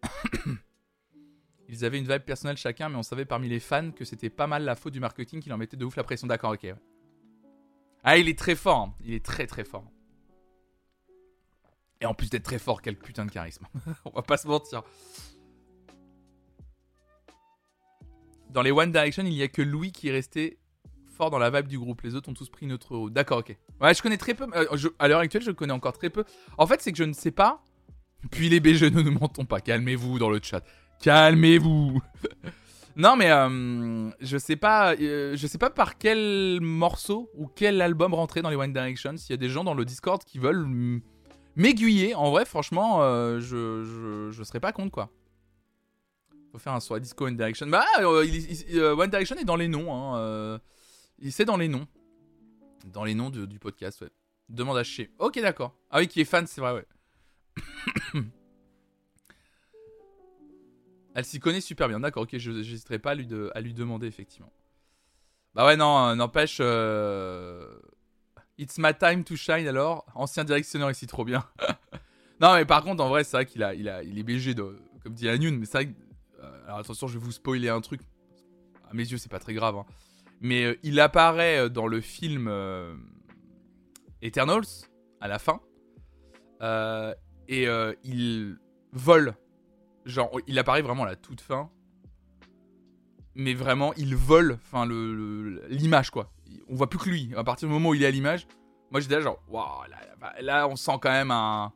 Ils 1.71 1.85
avaient 1.85 1.99
une 1.99 2.07
vibe 2.11 2.23
personnelle 2.23 2.57
chacun, 2.57 2.89
mais 2.89 2.95
on 2.95 3.03
savait 3.03 3.25
parmi 3.25 3.47
les 3.47 3.59
fans 3.59 3.91
que 3.91 4.03
c'était 4.03 4.31
pas 4.31 4.47
mal 4.47 4.63
la 4.63 4.75
faute 4.75 4.91
du 4.91 4.99
marketing 4.99 5.39
qui 5.39 5.49
leur 5.49 5.57
mettait 5.57 5.77
de 5.77 5.85
ouf 5.85 5.95
la 5.95 6.03
pression. 6.03 6.25
D'accord, 6.25 6.53
ok. 6.53 6.73
Ah, 8.03 8.17
il 8.17 8.27
est 8.27 8.37
très 8.37 8.55
fort. 8.55 8.79
Hein. 8.79 8.95
Il 9.05 9.13
est 9.13 9.23
très 9.23 9.45
très 9.45 9.63
fort. 9.63 9.85
Et 12.01 12.07
en 12.07 12.15
plus 12.15 12.31
d'être 12.31 12.43
très 12.43 12.57
fort, 12.57 12.81
quel 12.81 12.97
putain 12.97 13.23
de 13.23 13.31
charisme. 13.31 13.67
on 14.05 14.09
va 14.09 14.23
pas 14.23 14.37
se 14.37 14.47
mentir. 14.47 14.81
Dans 18.49 18.63
les 18.63 18.71
One 18.71 18.91
Direction, 18.91 19.23
il 19.23 19.35
n'y 19.35 19.43
a 19.43 19.47
que 19.47 19.61
Louis 19.61 19.91
qui 19.91 20.07
est 20.09 20.11
resté 20.11 20.57
fort 21.07 21.29
dans 21.29 21.37
la 21.37 21.51
vibe 21.51 21.67
du 21.67 21.77
groupe. 21.77 22.01
Les 22.01 22.15
autres 22.15 22.29
ont 22.29 22.33
tous 22.33 22.49
pris 22.49 22.65
notre 22.65 22.95
rôle. 22.95 23.13
D'accord, 23.13 23.39
ok. 23.39 23.55
Ouais, 23.79 23.93
je 23.93 24.01
connais 24.01 24.17
très 24.17 24.33
peu. 24.33 24.47
Euh, 24.55 24.89
à 24.97 25.07
l'heure 25.07 25.19
actuelle, 25.19 25.43
je 25.43 25.51
connais 25.51 25.73
encore 25.73 25.93
très 25.93 26.09
peu. 26.09 26.23
En 26.57 26.65
fait, 26.65 26.81
c'est 26.81 26.91
que 26.91 26.97
je 26.97 27.03
ne 27.03 27.13
sais 27.13 27.31
pas. 27.31 27.63
Puis 28.31 28.49
les 28.49 28.59
BG, 28.59 28.89
ne 28.89 29.01
nous 29.03 29.11
mentons 29.11 29.45
pas. 29.45 29.61
Calmez-vous 29.61 30.17
dans 30.17 30.31
le 30.31 30.39
chat. 30.41 30.63
Calmez-vous. 31.01 32.01
non, 32.95 33.15
mais 33.15 33.31
euh, 33.31 34.09
je 34.19 34.37
sais 34.37 34.55
pas. 34.55 34.95
Euh, 34.95 35.35
je 35.35 35.47
sais 35.47 35.57
pas 35.57 35.69
par 35.69 35.97
quel 35.97 36.59
morceau 36.61 37.29
ou 37.35 37.47
quel 37.47 37.81
album 37.81 38.13
rentrer 38.13 38.41
dans 38.41 38.49
les 38.49 38.55
One 38.55 38.73
Direction. 38.73 39.17
S'il 39.17 39.31
y 39.31 39.33
a 39.33 39.37
des 39.37 39.49
gens 39.49 39.63
dans 39.63 39.73
le 39.73 39.85
Discord 39.85 40.23
qui 40.23 40.39
veulent 40.39 40.67
m'aiguiller, 41.55 42.15
en 42.15 42.31
vrai, 42.31 42.45
franchement, 42.45 42.99
je, 43.39 44.29
je, 44.31 44.43
serais 44.43 44.59
pas 44.59 44.71
contre 44.71 44.91
quoi. 44.91 45.09
Faut 46.51 46.57
faire 46.57 46.73
un 46.73 46.79
soit 46.79 46.99
Disco 46.99 47.25
One 47.25 47.37
Direction. 47.37 47.67
Bah, 47.67 47.85
euh, 47.99 48.25
euh, 48.73 48.95
One 48.95 49.09
Direction 49.09 49.35
est 49.37 49.45
dans 49.45 49.55
les 49.55 49.67
noms. 49.67 49.93
Hein, 49.93 50.19
euh, 50.19 50.59
c'est 51.29 51.45
dans 51.45 51.57
les 51.57 51.67
noms. 51.67 51.87
Dans 52.85 53.03
les 53.03 53.13
noms 53.13 53.29
du 53.29 53.59
podcast, 53.59 54.01
ouais. 54.01 54.09
Demande 54.47 54.77
à 54.77 54.83
chier. 54.83 55.11
Ok, 55.19 55.39
d'accord. 55.39 55.75
Ah 55.91 55.99
oui, 55.99 56.07
qui 56.07 56.21
est 56.21 56.25
fan, 56.25 56.47
c'est 56.47 56.61
vrai, 56.61 56.73
ouais. 56.73 58.21
Elle 61.19 61.25
s'y 61.25 61.41
connaît 61.41 61.59
super 61.59 61.89
bien. 61.89 61.99
D'accord, 61.99 62.23
ok, 62.23 62.37
je 62.37 62.51
n'hésiterai 62.51 62.97
pas 62.97 63.11
à 63.11 63.15
lui, 63.15 63.73
demander, 63.73 64.07
effectivement. 64.07 64.53
Bah 65.53 65.65
ouais, 65.65 65.75
non, 65.75 66.15
n'empêche. 66.15 66.61
It's 68.57 68.77
my 68.77 68.93
time 68.97 69.25
to 69.25 69.35
shine 69.35 69.67
alors. 69.67 70.05
Ancien 70.15 70.45
directionneur 70.45 70.89
ici, 70.89 71.07
trop 71.07 71.25
bien. 71.25 71.43
non, 72.39 72.53
mais 72.53 72.63
par 72.63 72.83
contre, 72.83 73.03
en 73.03 73.09
vrai, 73.09 73.25
c'est 73.25 73.35
vrai 73.35 73.45
qu'il 73.45 73.63
a, 73.63 73.73
il 73.73 73.89
a, 73.89 74.01
il 74.01 74.17
est 74.17 74.23
BG, 74.23 74.55
comme 75.03 75.13
dit 75.13 75.27
Anyun, 75.27 75.57
mais 75.57 75.65
c'est 75.65 75.83
vrai 75.83 75.93
euh, 76.41 76.65
alors 76.65 76.79
attention, 76.79 77.07
je 77.07 77.17
vais 77.17 77.23
vous 77.23 77.33
spoiler 77.33 77.67
un 77.67 77.81
truc. 77.81 78.01
À 78.89 78.93
mes 78.93 79.03
yeux, 79.03 79.17
c'est 79.17 79.31
pas 79.31 79.39
très 79.39 79.53
grave. 79.53 79.75
Hein. 79.75 79.85
Mais 80.39 80.63
euh, 80.63 80.79
il 80.83 81.01
apparaît 81.01 81.57
euh, 81.57 81.69
dans 81.69 81.87
le 81.87 81.99
film 81.99 82.49
Eternals 84.21 84.87
à 85.19 85.27
la 85.27 85.39
fin. 85.39 85.59
et 87.49 87.67
il 88.03 88.57
vole. 88.93 89.35
Genre, 90.09 90.31
il 90.47 90.57
apparaît 90.59 90.81
vraiment 90.81 91.03
à 91.03 91.07
la 91.07 91.15
toute 91.15 91.41
fin. 91.41 91.69
Mais 93.35 93.53
vraiment, 93.53 93.93
il 93.93 94.15
vole 94.15 94.59
enfin, 94.65 94.85
l'image, 94.85 96.07
le, 96.07 96.11
quoi. 96.11 96.31
On 96.67 96.75
voit 96.75 96.89
plus 96.89 96.99
que 96.99 97.09
lui. 97.09 97.31
À 97.37 97.43
partir 97.43 97.67
du 97.67 97.73
moment 97.73 97.89
où 97.89 97.93
il 97.93 98.03
est 98.03 98.07
à 98.07 98.11
l'image, 98.11 98.47
moi 98.91 98.99
j'étais 98.99 99.15
là, 99.15 99.21
genre, 99.21 99.41
waouh, 99.47 99.83
là, 99.89 100.41
là, 100.41 100.67
on 100.67 100.75
sent 100.75 100.97
quand 101.01 101.11
même 101.11 101.31
un. 101.31 101.71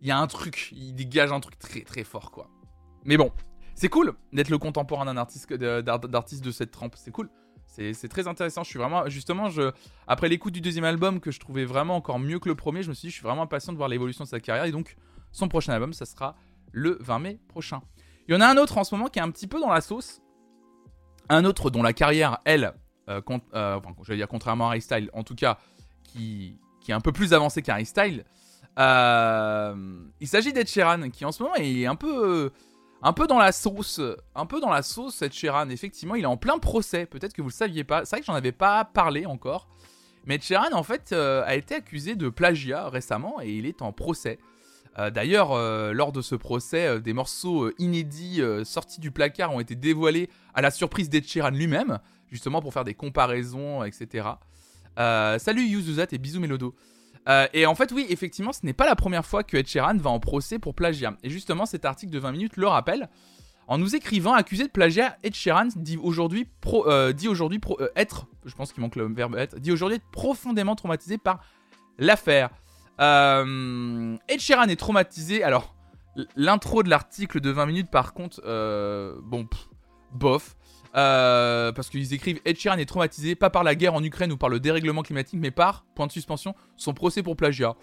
Il 0.00 0.08
y 0.08 0.10
a 0.10 0.18
un 0.18 0.26
truc, 0.26 0.72
il 0.72 0.94
dégage 0.94 1.32
un 1.32 1.40
truc 1.40 1.58
très 1.58 1.80
très 1.80 2.04
fort, 2.04 2.30
quoi. 2.30 2.50
Mais 3.04 3.16
bon, 3.16 3.32
c'est 3.74 3.88
cool 3.88 4.14
d'être 4.32 4.50
le 4.50 4.58
contemporain 4.58 5.04
d'un 5.04 5.16
artiste, 5.16 5.52
d'artiste 5.52 6.44
de 6.44 6.50
cette 6.50 6.70
trempe. 6.70 6.94
C'est 6.96 7.12
cool. 7.12 7.30
C'est 7.68 8.08
très 8.08 8.26
intéressant. 8.26 8.64
Je 8.64 8.70
suis 8.70 8.78
vraiment, 8.78 9.08
justement, 9.08 9.50
je, 9.50 9.70
après 10.08 10.28
l'écoute 10.28 10.52
du 10.52 10.60
deuxième 10.60 10.84
album 10.84 11.20
que 11.20 11.30
je 11.30 11.38
trouvais 11.38 11.64
vraiment 11.64 11.94
encore 11.94 12.18
mieux 12.18 12.40
que 12.40 12.48
le 12.48 12.56
premier, 12.56 12.82
je 12.82 12.88
me 12.88 12.94
suis 12.94 13.06
dit, 13.06 13.10
je 13.10 13.16
suis 13.16 13.22
vraiment 13.22 13.42
impatient 13.42 13.72
de 13.72 13.76
voir 13.76 13.88
l'évolution 13.88 14.24
de 14.24 14.28
sa 14.28 14.40
carrière. 14.40 14.64
Et 14.64 14.72
donc, 14.72 14.96
son 15.30 15.48
prochain 15.48 15.72
album, 15.72 15.92
ça 15.92 16.06
sera 16.06 16.34
le 16.72 16.98
20 17.00 17.18
mai 17.18 17.38
prochain. 17.48 17.80
Il 18.26 18.34
y 18.34 18.36
en 18.36 18.40
a 18.40 18.46
un 18.46 18.56
autre 18.56 18.78
en 18.78 18.84
ce 18.84 18.94
moment 18.94 19.08
qui 19.08 19.18
est 19.18 19.22
un 19.22 19.30
petit 19.30 19.46
peu 19.46 19.60
dans 19.60 19.72
la 19.72 19.80
sauce. 19.80 20.20
Un 21.28 21.44
autre 21.44 21.70
dont 21.70 21.82
la 21.82 21.92
carrière, 21.92 22.38
elle, 22.44 22.74
euh, 23.08 23.20
euh, 23.54 23.76
enfin, 23.76 23.94
j'allais 24.02 24.18
dire 24.18 24.28
contrairement 24.28 24.66
à 24.66 24.68
Harry 24.68 24.82
Style, 24.82 25.10
en 25.12 25.22
tout 25.22 25.34
cas, 25.34 25.58
qui, 26.02 26.58
est 26.88 26.92
un 26.92 27.00
peu 27.00 27.12
plus 27.12 27.34
avancé 27.34 27.60
qu'Harry 27.60 27.84
Style. 27.84 28.24
Euh, 28.78 30.00
il 30.20 30.28
s'agit 30.28 30.52
d'Ed 30.52 30.68
Sheeran, 30.68 31.10
qui 31.10 31.24
en 31.24 31.32
ce 31.32 31.42
moment 31.42 31.54
est 31.56 31.84
un 31.84 31.96
peu 31.96 32.50
un 33.02 33.12
peu 33.12 33.26
dans 33.26 33.38
la 33.38 33.52
sauce, 33.52 34.00
un 34.34 34.46
peu 34.46 34.60
dans 34.60 34.70
la 34.70 34.82
sauce 34.82 35.16
cette 35.16 35.32
Sheeran. 35.32 35.68
Effectivement, 35.70 36.14
il 36.14 36.22
est 36.24 36.26
en 36.26 36.36
plein 36.36 36.58
procès. 36.58 37.06
Peut-être 37.06 37.32
que 37.32 37.42
vous 37.42 37.48
le 37.48 37.54
saviez 37.54 37.84
pas. 37.84 38.04
C'est 38.04 38.16
vrai 38.16 38.20
que 38.20 38.26
j'en 38.26 38.34
avais 38.34 38.52
pas 38.52 38.84
parlé 38.84 39.26
encore. 39.26 39.68
Mais 40.24 40.38
Sheeran, 40.40 40.72
en 40.72 40.82
fait, 40.82 41.12
euh, 41.12 41.42
a 41.46 41.54
été 41.54 41.76
accusé 41.76 42.14
de 42.14 42.28
plagiat 42.28 42.88
récemment 42.88 43.40
et 43.40 43.50
il 43.50 43.66
est 43.66 43.82
en 43.82 43.92
procès. 43.92 44.38
Euh, 44.98 45.10
d'ailleurs, 45.10 45.52
euh, 45.52 45.92
lors 45.92 46.12
de 46.12 46.22
ce 46.22 46.34
procès, 46.34 47.00
des 47.00 47.12
morceaux 47.12 47.70
inédits 47.78 48.40
sortis 48.64 49.00
du 49.00 49.10
placard 49.10 49.52
ont 49.52 49.60
été 49.60 49.74
dévoilés 49.74 50.28
à 50.54 50.62
la 50.62 50.70
surprise 50.70 51.08
d'Ed 51.08 51.24
lui-même, 51.52 51.98
justement 52.30 52.60
pour 52.60 52.72
faire 52.72 52.84
des 52.84 52.94
comparaisons, 52.94 53.84
etc. 53.84 54.28
salut 54.96 55.62
Yuzuzat 55.62 56.06
et 56.12 56.18
bisous 56.18 56.40
Melodo. 56.40 56.74
Euh, 57.28 57.46
et 57.52 57.66
en 57.66 57.74
fait, 57.74 57.92
oui, 57.92 58.06
effectivement, 58.08 58.52
ce 58.52 58.60
n'est 58.64 58.72
pas 58.72 58.86
la 58.86 58.96
première 58.96 59.26
fois 59.26 59.42
que 59.42 59.56
Ed 59.56 59.68
va 60.00 60.10
en 60.10 60.20
procès 60.20 60.58
pour 60.58 60.74
plagiat. 60.74 61.16
Et 61.22 61.30
justement, 61.30 61.66
cet 61.66 61.84
article 61.84 62.12
de 62.12 62.18
20 62.18 62.32
minutes 62.32 62.56
le 62.56 62.66
rappelle. 62.66 63.08
En 63.66 63.76
nous 63.76 63.94
écrivant, 63.94 64.32
accusé 64.32 64.64
de 64.64 64.70
plagiat, 64.70 65.18
Ed 65.22 65.34
dit 65.76 65.98
aujourd'hui, 65.98 66.48
euh, 66.72 67.12
dit 67.12 67.28
aujourd'hui 67.28 67.60
euh, 67.80 67.88
être, 67.96 68.26
je 68.46 68.54
pense 68.54 68.72
qu'il 68.72 68.80
manque 68.80 68.96
le 68.96 69.12
verbe 69.12 69.36
être, 69.36 69.58
dit 69.58 69.70
aujourd'hui 69.70 69.96
être 69.96 70.10
profondément 70.10 70.74
traumatisé 70.74 71.18
par 71.18 71.40
l'affaire. 71.98 72.48
Ed 72.98 74.40
Sheeran 74.40 74.68
est 74.68 74.78
traumatisé. 74.78 75.42
Alors, 75.42 75.74
l'intro 76.36 76.82
de 76.82 76.90
l'article 76.90 77.40
de 77.40 77.50
20 77.50 77.66
minutes, 77.66 77.90
par 77.90 78.12
contre, 78.12 78.40
bon, 79.22 79.48
bof. 80.12 80.56
Euh, 80.96 81.70
parce 81.72 81.90
qu'ils 81.90 82.14
écrivent 82.14 82.40
Ed 82.44 82.58
Sheeran 82.58 82.78
est 82.78 82.86
traumatisé, 82.86 83.34
pas 83.34 83.50
par 83.50 83.62
la 83.62 83.74
guerre 83.74 83.94
en 83.94 84.02
Ukraine 84.02 84.32
ou 84.32 84.36
par 84.36 84.48
le 84.48 84.58
dérèglement 84.58 85.02
climatique, 85.02 85.38
mais 85.38 85.50
par, 85.50 85.84
point 85.94 86.06
de 86.06 86.12
suspension, 86.12 86.54
son 86.76 86.94
procès 86.94 87.22
pour 87.22 87.36
plagiat. 87.36 87.76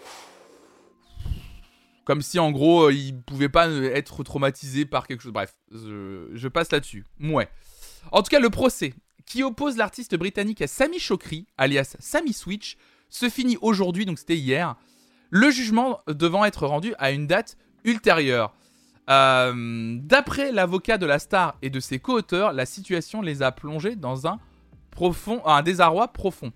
Comme 2.04 2.22
si 2.22 2.40
en 2.40 2.52
gros, 2.52 2.86
euh, 2.86 2.94
il 2.94 3.20
pouvait 3.22 3.50
pas 3.50 3.68
être 3.68 4.24
traumatisé 4.24 4.86
par 4.86 5.08
quelque 5.08 5.22
chose. 5.22 5.34
Bref, 5.34 5.56
je, 5.72 6.48
passe 6.48 6.72
là-dessus. 6.72 7.06
Ouais. 7.20 7.48
En 8.12 8.22
tout 8.22 8.30
cas, 8.30 8.40
le 8.40 8.50
procès 8.50 8.94
qui 9.26 9.44
oppose 9.44 9.78
l'artiste 9.78 10.16
britannique 10.16 10.62
à 10.62 10.68
Sammy 10.68 11.00
Chokri, 11.00 11.48
alias 11.58 11.96
Sammy 12.00 12.34
Switch, 12.34 12.78
se 13.10 13.30
finit 13.30 13.58
aujourd'hui, 13.62 14.06
donc 14.06 14.20
c'était 14.20 14.38
hier. 14.38 14.76
Le 15.30 15.50
jugement 15.52 16.00
devant 16.08 16.46
être 16.46 16.68
rendu 16.68 16.94
à 16.98 17.12
une 17.12 17.28
date 17.28 17.58
ultérieure. 17.84 18.54
Euh, 19.10 19.98
d'après 20.02 20.52
l'avocat 20.52 20.98
de 20.98 21.06
la 21.06 21.20
star 21.20 21.56
et 21.62 21.70
de 21.70 21.80
ses 21.80 22.00
co-auteurs, 22.00 22.54
la 22.54 22.66
situation 22.66 23.22
les 23.22 23.44
a 23.44 23.52
plongés 23.52 23.96
dans 23.96 24.28
un, 24.28 24.40
un 25.46 25.62
désarroi 25.62 26.08
profond. 26.08 26.52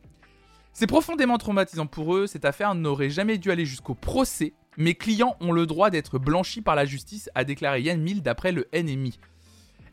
C'est 0.74 0.88
profondément 0.88 1.38
traumatisant 1.38 1.88
pour 1.88 2.16
eux, 2.16 2.28
cette 2.28 2.46
affaire 2.46 2.74
n'aurait 2.74 3.10
jamais 3.10 3.38
dû 3.38 3.52
aller 3.52 3.66
jusqu'au 3.66 3.96
procès. 3.96 4.54
Mes 4.78 4.96
clients 4.96 5.36
ont 5.42 5.52
le 5.52 5.66
droit 5.66 5.90
d'être 5.90 6.20
blanchis 6.20 6.62
par 6.62 6.76
la 6.76 6.86
justice, 6.86 7.30
a 7.36 7.44
déclaré 7.44 7.82
Yann 7.82 8.02
Mill 8.02 8.22
d'après 8.22 8.52
le 8.52 8.68
NMI. 8.74 9.20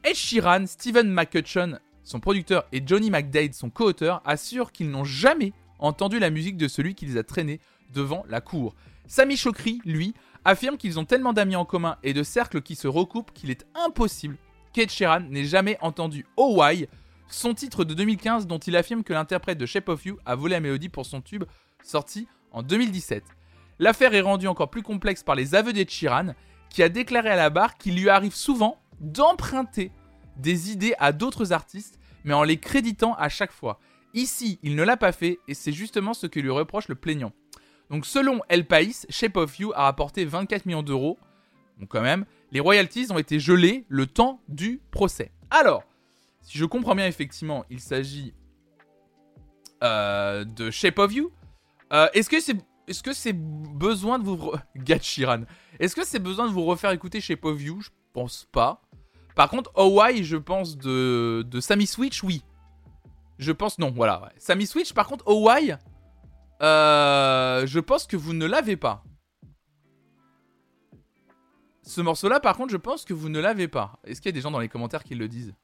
Ed 0.04 0.14
Sheeran, 0.14 0.66
Steven 0.66 1.10
McCutcheon, 1.10 1.78
son 2.04 2.20
producteur, 2.20 2.66
et 2.72 2.82
Johnny 2.86 3.10
McDade, 3.10 3.52
son 3.52 3.68
co-auteur, 3.68 4.22
assurent 4.24 4.70
qu'ils 4.70 4.90
n'ont 4.90 5.04
jamais 5.04 5.52
entendu 5.80 6.18
la 6.18 6.30
musique 6.30 6.56
de 6.56 6.68
celui 6.68 6.94
qui 6.94 7.06
les 7.06 7.16
a 7.16 7.24
traînés 7.24 7.60
devant 7.92 8.24
la 8.28 8.40
cour. 8.40 8.74
Sami 9.06 9.36
Chokri, 9.36 9.80
lui, 9.84 10.14
affirme 10.44 10.76
qu'ils 10.76 10.98
ont 10.98 11.04
tellement 11.04 11.32
d'amis 11.32 11.56
en 11.56 11.64
commun 11.64 11.96
et 12.02 12.12
de 12.12 12.22
cercles 12.22 12.62
qui 12.62 12.76
se 12.76 12.88
recoupent 12.88 13.32
qu'il 13.32 13.50
est 13.50 13.66
impossible 13.74 14.36
qu'Ed 14.72 14.90
Sheeran 14.90 15.20
n'ait 15.20 15.44
jamais 15.44 15.78
entendu 15.80 16.26
Oh 16.36 16.56
Why, 16.58 16.88
son 17.28 17.54
titre 17.54 17.84
de 17.84 17.94
2015 17.94 18.46
dont 18.46 18.58
il 18.58 18.76
affirme 18.76 19.02
que 19.02 19.12
l'interprète 19.12 19.58
de 19.58 19.66
Shape 19.66 19.88
of 19.88 20.04
You 20.04 20.18
a 20.26 20.34
volé 20.34 20.54
la 20.54 20.60
mélodie 20.60 20.88
pour 20.88 21.06
son 21.06 21.20
tube 21.20 21.44
sorti 21.82 22.28
en 22.52 22.62
2017. 22.62 23.24
L'affaire 23.78 24.14
est 24.14 24.20
rendue 24.20 24.48
encore 24.48 24.70
plus 24.70 24.82
complexe 24.82 25.22
par 25.22 25.34
les 25.34 25.54
aveux 25.54 25.72
d'Ed 25.72 25.90
Sheeran, 25.90 26.34
qui 26.70 26.82
a 26.82 26.88
déclaré 26.88 27.30
à 27.30 27.36
la 27.36 27.50
barre 27.50 27.76
qu'il 27.76 27.96
lui 27.96 28.08
arrive 28.08 28.34
souvent 28.34 28.80
d'emprunter 29.00 29.92
des 30.36 30.70
idées 30.70 30.94
à 30.98 31.12
d'autres 31.12 31.52
artistes, 31.52 31.98
mais 32.24 32.34
en 32.34 32.42
les 32.42 32.58
créditant 32.58 33.14
à 33.14 33.28
chaque 33.28 33.52
fois. 33.52 33.78
Ici, 34.14 34.58
il 34.62 34.76
ne 34.76 34.82
l'a 34.82 34.96
pas 34.96 35.12
fait, 35.12 35.38
et 35.48 35.54
c'est 35.54 35.72
justement 35.72 36.14
ce 36.14 36.26
que 36.26 36.40
lui 36.40 36.50
reproche 36.50 36.88
le 36.88 36.94
plaignant. 36.94 37.32
Donc 37.90 38.06
selon 38.06 38.40
El 38.48 38.66
País, 38.66 39.06
Shape 39.08 39.36
of 39.36 39.58
You 39.58 39.72
a 39.74 39.84
rapporté 39.84 40.24
24 40.24 40.66
millions 40.66 40.82
d'euros. 40.82 41.18
Donc 41.78 41.88
quand 41.90 42.02
même, 42.02 42.24
les 42.52 42.60
royalties 42.60 43.08
ont 43.10 43.18
été 43.18 43.38
gelées 43.38 43.84
le 43.88 44.06
temps 44.06 44.40
du 44.48 44.80
procès. 44.90 45.30
Alors, 45.50 45.84
si 46.42 46.58
je 46.58 46.64
comprends 46.64 46.94
bien, 46.94 47.06
effectivement, 47.06 47.64
il 47.70 47.80
s'agit 47.80 48.34
euh, 49.82 50.44
de 50.44 50.70
Shape 50.70 50.98
of 50.98 51.12
You. 51.12 51.30
Euh, 51.92 52.08
est-ce 52.14 52.28
que 53.02 53.12
c'est 53.12 53.32
besoin 53.32 54.18
de 54.18 54.24
vous 54.24 54.52
Gachiran 54.76 55.42
Est-ce 55.78 55.94
que 55.94 56.04
c'est 56.04 56.18
besoin 56.18 56.46
de 56.46 56.52
vous 56.52 56.64
refaire 56.64 56.90
écouter 56.90 57.20
Shape 57.20 57.44
of 57.44 57.60
You? 57.62 57.80
Je 57.80 57.90
pense 58.12 58.48
pas. 58.50 58.82
Par 59.34 59.50
contre, 59.50 59.70
Hawaii, 59.76 60.24
je 60.24 60.36
pense 60.36 60.78
de 60.78 61.44
de 61.46 61.60
Sammy 61.60 61.86
Switch, 61.86 62.24
oui. 62.24 62.42
Je 63.38 63.52
pense 63.52 63.78
non, 63.78 63.92
voilà. 63.94 64.32
Sammy 64.38 64.66
Switch, 64.66 64.94
par 64.94 65.06
contre, 65.06 65.28
Hawaii, 65.28 65.76
euh, 66.62 67.66
je 67.66 67.80
pense 67.80 68.06
que 68.06 68.16
vous 68.16 68.32
ne 68.32 68.46
l'avez 68.46 68.76
pas. 68.76 69.04
Ce 71.82 72.00
morceau-là, 72.00 72.40
par 72.40 72.56
contre, 72.56 72.72
je 72.72 72.76
pense 72.76 73.04
que 73.04 73.14
vous 73.14 73.28
ne 73.28 73.38
l'avez 73.38 73.68
pas. 73.68 73.98
Est-ce 74.04 74.20
qu'il 74.20 74.30
y 74.30 74.34
a 74.34 74.36
des 74.36 74.40
gens 74.40 74.50
dans 74.50 74.58
les 74.58 74.68
commentaires 74.68 75.04
qui 75.04 75.14
le 75.14 75.28
disent 75.28 75.54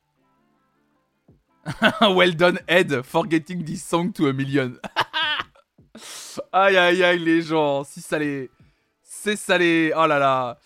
Well 2.00 2.37
done, 2.37 2.61
Ed, 2.68 3.02
forgetting 3.02 3.64
this 3.64 3.85
song 3.85 4.12
to 4.12 4.26
a 4.26 4.33
million. 4.33 4.74
aïe 6.52 6.76
aïe 6.76 7.02
aïe, 7.02 7.18
les 7.18 7.42
gens, 7.42 7.85
si 7.85 8.00
ça 8.00 8.18
les. 8.18 8.50
C'est 9.02 9.37
salé, 9.37 9.92
oh 9.96 10.07
là 10.07 10.18
là. 10.18 10.59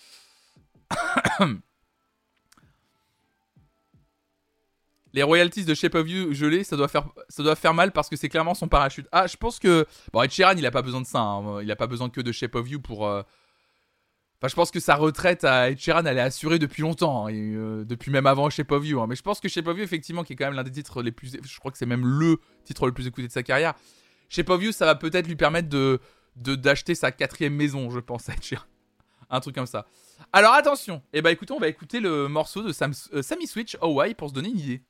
Les 5.16 5.22
royalties 5.22 5.64
de 5.64 5.74
Shape 5.74 5.94
of 5.94 6.08
You 6.08 6.34
gelées, 6.34 6.62
ça 6.62 6.76
doit 6.76 6.88
faire, 6.88 7.08
ça 7.30 7.42
doit 7.42 7.56
faire 7.56 7.72
mal 7.72 7.90
parce 7.90 8.10
que 8.10 8.16
c'est 8.16 8.28
clairement 8.28 8.54
son 8.54 8.68
parachute. 8.68 9.08
Ah, 9.12 9.26
je 9.26 9.36
pense 9.38 9.58
que. 9.58 9.86
Bon, 10.12 10.22
Ed 10.22 10.30
Sheeran, 10.30 10.52
il 10.58 10.66
a 10.66 10.70
pas 10.70 10.82
besoin 10.82 11.00
de 11.00 11.06
ça. 11.06 11.20
Hein. 11.20 11.62
Il 11.62 11.70
a 11.70 11.76
pas 11.76 11.86
besoin 11.86 12.10
que 12.10 12.20
de 12.20 12.30
Shape 12.32 12.54
of 12.54 12.68
You 12.68 12.80
pour. 12.80 13.06
Euh, 13.06 13.22
enfin, 14.38 14.48
je 14.48 14.54
pense 14.54 14.70
que 14.70 14.78
sa 14.78 14.94
retraite 14.94 15.42
à 15.44 15.70
Ed 15.70 15.78
Sheeran, 15.78 16.04
elle 16.04 16.18
est 16.18 16.20
assurée 16.20 16.58
depuis 16.58 16.82
longtemps. 16.82 17.26
Hein, 17.26 17.30
et, 17.30 17.54
euh, 17.54 17.86
depuis 17.86 18.10
même 18.10 18.26
avant 18.26 18.50
Shape 18.50 18.70
of 18.70 18.86
You. 18.86 19.00
Hein. 19.00 19.06
Mais 19.08 19.16
je 19.16 19.22
pense 19.22 19.40
que 19.40 19.48
Shape 19.48 19.66
of 19.66 19.78
You, 19.78 19.84
effectivement, 19.84 20.22
qui 20.22 20.34
est 20.34 20.36
quand 20.36 20.44
même 20.44 20.54
l'un 20.54 20.64
des 20.64 20.70
titres 20.70 21.02
les 21.02 21.12
plus. 21.12 21.32
Je 21.42 21.58
crois 21.58 21.72
que 21.72 21.78
c'est 21.78 21.86
même 21.86 22.04
le 22.06 22.38
titre 22.64 22.84
le 22.84 22.92
plus 22.92 23.06
écouté 23.06 23.26
de 23.26 23.32
sa 23.32 23.42
carrière. 23.42 23.72
Shape 24.28 24.50
of 24.50 24.62
You, 24.62 24.72
ça 24.72 24.84
va 24.84 24.96
peut-être 24.96 25.26
lui 25.26 25.36
permettre 25.36 25.70
de 25.70 25.98
d'acheter 26.36 26.94
sa 26.94 27.10
quatrième 27.10 27.54
maison, 27.54 27.88
je 27.88 28.00
pense, 28.00 28.28
à 28.28 28.34
Ed 28.34 28.42
Sheeran. 28.42 28.64
Un 29.30 29.40
truc 29.40 29.54
comme 29.54 29.66
ça. 29.66 29.86
Alors 30.32 30.52
attention, 30.54 30.96
et 31.12 31.18
eh 31.18 31.22
bah 31.22 31.30
écoutez, 31.30 31.52
on 31.52 31.58
va 31.58 31.68
écouter 31.68 32.00
le 32.00 32.28
morceau 32.28 32.62
de 32.62 32.72
Sam, 32.72 32.92
euh, 33.12 33.22
Sammy 33.22 33.46
Switch 33.46 33.76
Hawaii 33.80 34.14
pour 34.14 34.28
se 34.30 34.34
donner 34.34 34.48
une 34.48 34.58
idée. 34.58 34.82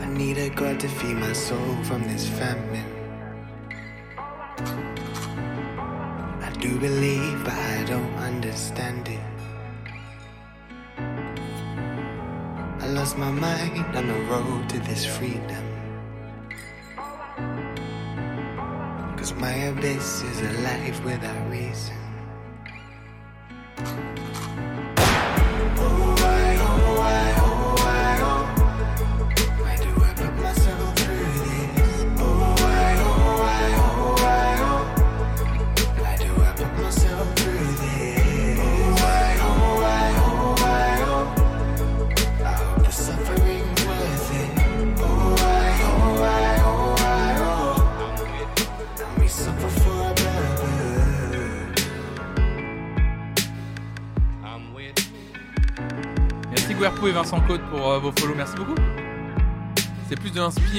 I 0.00 0.18
need 0.18 0.38
a 0.38 0.48
God 0.50 0.80
to 0.80 0.88
feed 0.88 1.16
my 1.16 1.32
soul 1.32 1.76
from 1.84 2.02
this 2.04 2.26
famine. 2.28 2.86
I 6.42 6.50
do 6.60 6.78
believe, 6.78 7.44
but 7.44 7.52
I 7.52 7.84
don't 7.84 8.14
understand 8.16 9.08
it. 9.08 9.35
Lost 12.96 13.18
my 13.18 13.30
mind 13.30 13.94
on 13.94 14.06
the 14.06 14.20
road 14.30 14.70
to 14.70 14.78
this 14.78 15.04
freedom. 15.04 15.64
Cause 19.18 19.34
my 19.34 19.52
abyss 19.68 20.22
is 20.22 20.40
a 20.40 20.52
life 20.62 21.04
without 21.04 21.50
reason. 21.50 22.05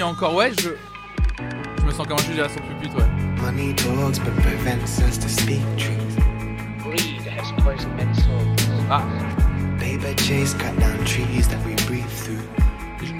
Encore, 0.08 0.36
ouais, 0.36 0.52
je. 0.60 0.70
Je 1.80 1.86
me 1.86 1.92
sens 1.92 2.08
comme 2.08 2.18
un 2.18 2.24
juge 2.24 2.40
à 2.40 2.50
son 2.50 2.60
pupute, 2.60 2.94
ouais. 2.96 3.06
Money 3.42 3.74
talks 3.76 4.20
but 4.20 4.36
prevents 4.42 5.00
us 5.02 5.18
to 5.18 5.28
speak 5.28 5.62
truth. 5.78 6.18
Greed 6.84 7.28
has 7.28 7.52
poisoned 7.62 7.96
men's 7.96 8.24
souls. 8.24 8.56
Ah. 8.90 9.04
chase 10.18 10.54
cut 10.54 10.78
down 10.80 11.04
trees 11.06 11.48
that 11.50 11.60
we 11.66 11.76
breathe 11.86 12.10
through. 12.10 12.42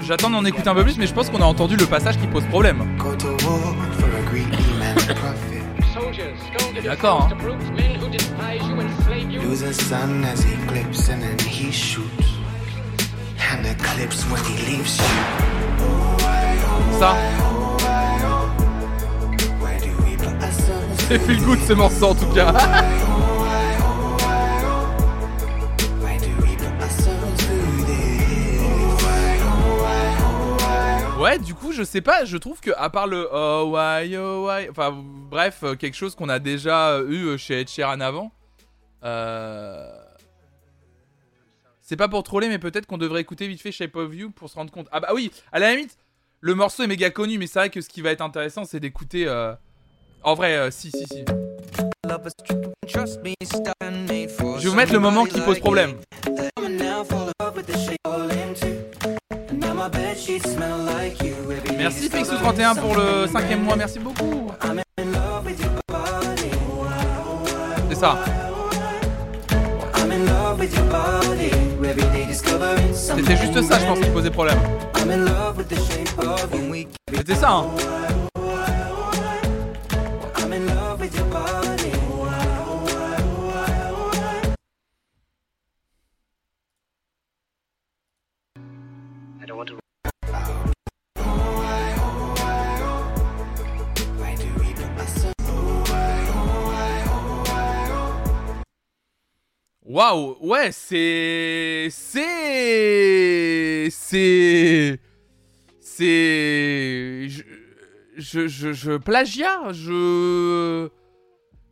J'attends 0.02 0.30
d'en 0.30 0.44
écouter 0.44 0.68
un 0.68 0.74
peu 0.74 0.82
plus, 0.82 0.98
mais 0.98 1.06
je 1.06 1.12
pense 1.12 1.28
qu'on 1.28 1.42
a 1.42 1.44
entendu 1.44 1.76
le 1.76 1.86
passage 1.86 2.18
qui 2.18 2.26
pose 2.26 2.44
problème. 2.46 2.82
D'accord. 6.82 7.28
Hein. 7.30 7.36
Lose 9.42 9.64
Ça. 16.98 17.14
Feel 21.08 21.42
good 21.44 21.60
ce 21.60 21.72
morceau 21.72 22.06
en 22.06 22.14
tout 22.14 22.26
cas. 22.34 22.52
Ouais, 31.20 31.38
du 31.38 31.54
coup, 31.54 31.72
je 31.72 31.82
sais 31.82 32.00
pas, 32.00 32.24
je 32.24 32.36
trouve 32.36 32.60
que 32.60 32.70
à 32.76 32.90
part 32.90 33.06
le 33.06 33.28
oh 33.32 33.70
why 33.72 34.16
oh 34.16 34.48
why, 34.48 34.68
enfin 34.68 34.92
bref, 35.30 35.64
quelque 35.78 35.94
chose 35.94 36.14
qu'on 36.14 36.28
a 36.28 36.38
déjà 36.40 37.00
eu 37.08 37.38
chez 37.38 37.60
Ed 37.60 37.68
Sheeran 37.68 38.00
avant. 38.00 38.32
Euh 39.04 39.88
c'est 41.80 41.96
pas 41.96 42.08
pour 42.08 42.22
troller, 42.22 42.48
mais 42.48 42.58
peut-être 42.58 42.86
qu'on 42.86 42.98
devrait 42.98 43.22
écouter 43.22 43.48
vite 43.48 43.62
fait 43.62 43.72
Shape 43.72 43.96
of 43.96 44.14
You 44.14 44.30
pour 44.30 44.50
se 44.50 44.56
rendre 44.56 44.70
compte. 44.70 44.88
Ah 44.92 45.00
bah 45.00 45.08
oui, 45.14 45.30
à 45.52 45.58
la 45.58 45.74
limite, 45.74 45.96
le 46.40 46.54
morceau 46.54 46.82
est 46.82 46.86
méga 46.86 47.10
connu, 47.10 47.38
mais 47.38 47.46
c'est 47.46 47.58
vrai 47.58 47.70
que 47.70 47.80
ce 47.80 47.88
qui 47.88 48.00
va 48.00 48.10
être 48.10 48.20
intéressant, 48.20 48.64
c'est 48.64 48.80
d'écouter. 48.80 49.26
Euh, 49.26 49.52
en 50.22 50.34
vrai, 50.34 50.56
euh, 50.56 50.70
si, 50.70 50.90
si, 50.90 51.04
si. 51.06 51.24
Je 54.58 54.62
vais 54.62 54.68
vous 54.68 54.74
mettre 54.74 54.92
le 54.92 54.98
moment 54.98 55.24
qui 55.24 55.40
pose 55.40 55.58
problème. 55.58 55.94
Merci 61.76 62.08
Pixu31 62.08 62.80
pour 62.80 62.96
le 62.96 63.26
cinquième 63.28 63.62
mois, 63.62 63.76
merci 63.76 63.98
beaucoup. 63.98 64.50
C'est 67.88 67.94
ça. 67.94 68.18
C'était 72.92 73.36
juste 73.36 73.62
ça, 73.62 73.78
je 73.78 73.86
pense, 73.86 74.00
qui 74.00 74.10
posait 74.10 74.30
problème. 74.30 74.58
Hein. 77.40 77.88
Waouh, 99.98 100.36
ouais, 100.42 100.70
c'est. 100.70 101.88
C'est. 101.90 103.88
C'est. 103.90 105.00
C'est. 105.80 106.97
Je, 108.30 108.46
je, 108.46 108.72
je, 108.74 108.92
plagiat, 108.98 109.72
je. 109.72 110.90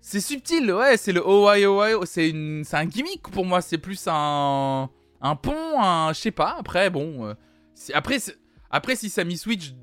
C'est 0.00 0.20
subtil, 0.20 0.72
ouais, 0.72 0.96
c'est 0.96 1.12
le 1.12 1.22
oh 1.22 1.50
ouais, 1.50 1.66
oh 1.66 2.04
c'est 2.06 2.30
une... 2.30 2.64
un 2.72 2.84
gimmick 2.86 3.22
pour 3.22 3.44
moi, 3.44 3.60
c'est 3.60 3.76
plus 3.76 4.02
un, 4.06 4.88
un 5.20 5.36
pont, 5.36 5.82
un, 5.82 6.14
je 6.14 6.20
sais 6.20 6.30
pas, 6.30 6.56
après, 6.58 6.88
bon, 6.88 7.26
euh, 7.26 7.34
après, 7.92 8.18
après, 8.70 8.96
si 8.96 9.10
Sammy 9.10 9.36
Switch 9.36 9.74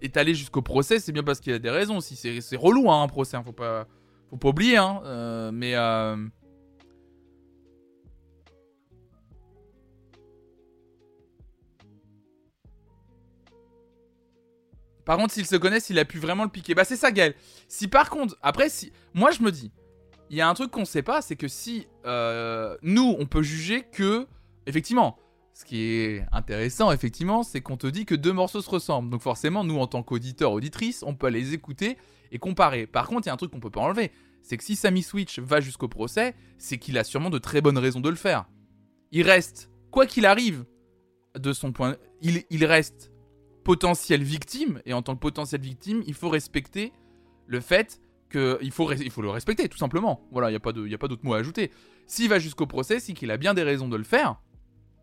est 0.00 0.16
allé 0.16 0.34
jusqu'au 0.34 0.62
procès, 0.62 1.00
c'est 1.00 1.10
bien 1.10 1.24
parce 1.24 1.40
qu'il 1.40 1.52
a 1.52 1.58
des 1.58 1.70
raisons, 1.70 2.00
si 2.00 2.14
c'est 2.14 2.56
relou, 2.56 2.88
hein, 2.90 3.02
un 3.02 3.08
procès, 3.08 3.36
hein, 3.36 3.42
faut 3.44 3.52
pas, 3.52 3.88
faut 4.30 4.36
pas 4.36 4.48
oublier, 4.50 4.76
hein, 4.76 5.00
euh, 5.04 5.50
mais... 5.52 5.74
Euh, 5.74 6.16
Par 15.06 15.16
contre, 15.16 15.32
s'ils 15.32 15.46
se 15.46 15.56
connaissent, 15.56 15.88
il 15.88 15.98
a 16.00 16.04
pu 16.04 16.18
vraiment 16.18 16.42
le 16.42 16.50
piquer. 16.50 16.74
Bah, 16.74 16.84
c'est 16.84 16.96
ça, 16.96 17.12
Gaël. 17.12 17.34
Si 17.68 17.88
par 17.88 18.10
contre, 18.10 18.36
après, 18.42 18.68
si. 18.68 18.92
Moi, 19.14 19.30
je 19.30 19.40
me 19.40 19.52
dis, 19.52 19.70
il 20.28 20.36
y 20.36 20.40
a 20.40 20.48
un 20.48 20.54
truc 20.54 20.72
qu'on 20.72 20.84
sait 20.84 21.02
pas, 21.02 21.22
c'est 21.22 21.36
que 21.36 21.46
si 21.46 21.86
euh, 22.04 22.76
nous, 22.82 23.16
on 23.18 23.24
peut 23.24 23.42
juger 23.42 23.84
que. 23.90 24.26
Effectivement, 24.66 25.16
ce 25.54 25.64
qui 25.64 25.84
est 25.84 26.26
intéressant, 26.32 26.90
effectivement, 26.90 27.44
c'est 27.44 27.60
qu'on 27.60 27.76
te 27.76 27.86
dit 27.86 28.04
que 28.04 28.16
deux 28.16 28.32
morceaux 28.32 28.60
se 28.60 28.68
ressemblent. 28.68 29.08
Donc, 29.08 29.22
forcément, 29.22 29.62
nous, 29.62 29.78
en 29.78 29.86
tant 29.86 30.02
qu'auditeurs, 30.02 30.50
auditrices, 30.50 31.04
on 31.06 31.14
peut 31.14 31.28
les 31.28 31.54
écouter 31.54 31.96
et 32.32 32.40
comparer. 32.40 32.88
Par 32.88 33.06
contre, 33.06 33.26
il 33.26 33.28
y 33.28 33.30
a 33.30 33.34
un 33.34 33.36
truc 33.36 33.52
qu'on 33.52 33.60
peut 33.60 33.70
pas 33.70 33.80
enlever. 33.80 34.10
C'est 34.42 34.56
que 34.56 34.64
si 34.64 34.74
Sammy 34.74 35.04
Switch 35.04 35.38
va 35.38 35.60
jusqu'au 35.60 35.86
procès, 35.86 36.34
c'est 36.58 36.78
qu'il 36.78 36.98
a 36.98 37.04
sûrement 37.04 37.30
de 37.30 37.38
très 37.38 37.60
bonnes 37.60 37.78
raisons 37.78 38.00
de 38.00 38.10
le 38.10 38.16
faire. 38.16 38.46
Il 39.12 39.22
reste, 39.22 39.70
quoi 39.92 40.04
qu'il 40.04 40.26
arrive, 40.26 40.64
de 41.38 41.52
son 41.52 41.70
point. 41.70 41.96
Il 42.20 42.64
reste 42.64 43.12
potentielle 43.66 44.22
victime, 44.22 44.80
et 44.86 44.92
en 44.92 45.02
tant 45.02 45.16
que 45.16 45.20
potentielle 45.20 45.60
victime, 45.60 46.04
il 46.06 46.14
faut 46.14 46.28
respecter 46.28 46.92
le 47.48 47.60
fait 47.60 48.00
que 48.28 48.60
il 48.62 48.70
faut, 48.70 48.92
il 48.92 49.10
faut 49.10 49.22
le 49.22 49.28
respecter, 49.28 49.68
tout 49.68 49.76
simplement. 49.76 50.20
Voilà, 50.30 50.50
il 50.50 50.52
n'y 50.52 50.56
a 50.94 50.98
pas 50.98 51.08
d'autre 51.08 51.24
mot 51.24 51.34
à 51.34 51.38
ajouter. 51.38 51.72
S'il 52.06 52.28
va 52.28 52.38
jusqu'au 52.38 52.66
procès, 52.66 53.00
c'est 53.00 53.12
qu'il 53.12 53.28
a 53.32 53.36
bien 53.36 53.54
des 53.54 53.64
raisons 53.64 53.88
de 53.88 53.96
le 53.96 54.04
faire, 54.04 54.36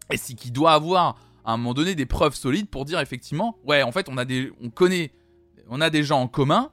et 0.10 0.16
c'est 0.16 0.34
qu'il 0.34 0.54
doit 0.54 0.72
avoir, 0.72 1.18
à 1.44 1.52
un 1.52 1.58
moment 1.58 1.74
donné, 1.74 1.94
des 1.94 2.06
preuves 2.06 2.36
solides 2.36 2.70
pour 2.70 2.86
dire 2.86 3.02
effectivement, 3.02 3.58
ouais, 3.66 3.84
en 3.84 3.92
fait, 3.92 4.08
on 4.08 4.18
a 4.18 4.24
des, 4.24 4.50
on 4.62 4.70
connaît, 4.70 5.12
on 5.68 5.82
a 5.82 5.90
des 5.90 6.04
gens 6.06 6.22
en 6.22 6.30
commun, 6.30 6.72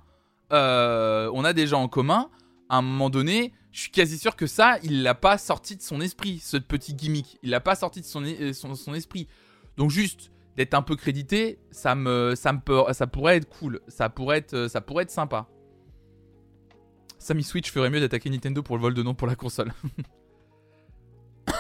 euh, 0.52 1.28
on 1.34 1.42
a 1.44 1.52
des 1.52 1.66
gens 1.66 1.82
en 1.82 1.88
commun, 1.88 2.30
à 2.68 2.76
un 2.76 2.82
moment 2.82 3.10
donné, 3.10 3.52
je 3.72 3.80
suis 3.80 3.90
quasi 3.90 4.16
sûr 4.16 4.36
que 4.36 4.46
ça, 4.46 4.78
il 4.84 5.02
l'a 5.02 5.16
pas 5.16 5.38
sorti 5.38 5.74
de 5.74 5.82
son 5.82 6.00
esprit, 6.00 6.38
ce 6.38 6.56
petit 6.56 6.94
gimmick. 6.94 7.36
Il 7.42 7.50
l'a 7.50 7.60
pas 7.60 7.74
sorti 7.74 8.00
de 8.00 8.06
son, 8.06 8.24
son, 8.52 8.76
son 8.76 8.94
esprit. 8.94 9.26
Donc 9.76 9.90
juste, 9.90 10.30
d'être 10.56 10.74
un 10.74 10.82
peu 10.82 10.96
crédité, 10.96 11.58
ça 11.70 11.94
me, 11.94 12.34
ça 12.34 12.52
me 12.52 12.60
ça 12.92 13.06
pourrait 13.06 13.36
être 13.36 13.48
cool, 13.48 13.80
ça 13.88 14.08
pourrait 14.08 14.38
être, 14.38 14.68
ça 14.68 14.80
pourrait 14.80 15.04
être 15.04 15.10
sympa. 15.10 15.48
Sammy 17.20 17.44
Switch 17.44 17.70
ferait 17.70 17.90
mieux 17.90 18.00
d'attaquer 18.00 18.30
Nintendo 18.30 18.62
pour 18.62 18.76
le 18.76 18.82
vol 18.82 18.94
de 18.94 19.02
nom 19.02 19.14
pour 19.14 19.28
la 19.28 19.36
console. 19.36 19.74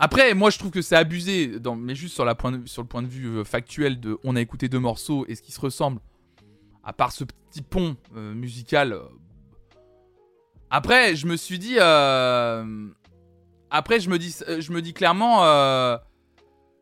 Après, 0.00 0.34
moi 0.34 0.50
je 0.50 0.58
trouve 0.58 0.72
que 0.72 0.82
c'est 0.82 0.96
abusé, 0.96 1.52
mais 1.76 1.94
juste 1.94 2.14
sur, 2.14 2.24
la 2.24 2.36
sur 2.66 2.82
le 2.82 2.88
point 2.88 3.02
de 3.02 3.06
vue 3.06 3.38
euh, 3.38 3.44
factuel 3.44 4.00
de 4.00 4.18
on 4.24 4.34
a 4.34 4.40
écouté 4.40 4.68
deux 4.68 4.80
morceaux 4.80 5.24
et 5.28 5.36
ce 5.36 5.42
qui 5.42 5.52
se 5.52 5.60
ressemble, 5.60 6.00
à 6.82 6.92
part 6.92 7.12
ce 7.12 7.22
petit 7.22 7.62
pont 7.62 7.96
euh, 8.16 8.34
musical. 8.34 8.92
Euh, 8.92 9.04
après, 10.68 11.14
je 11.14 11.28
me 11.28 11.36
suis 11.36 11.60
dit. 11.60 11.78
Après, 11.78 12.64
je 14.00 14.10
me 14.10 14.18
dis, 14.18 14.36
je 14.58 14.72
me 14.72 14.82
dis 14.82 14.92
clairement 14.92 15.44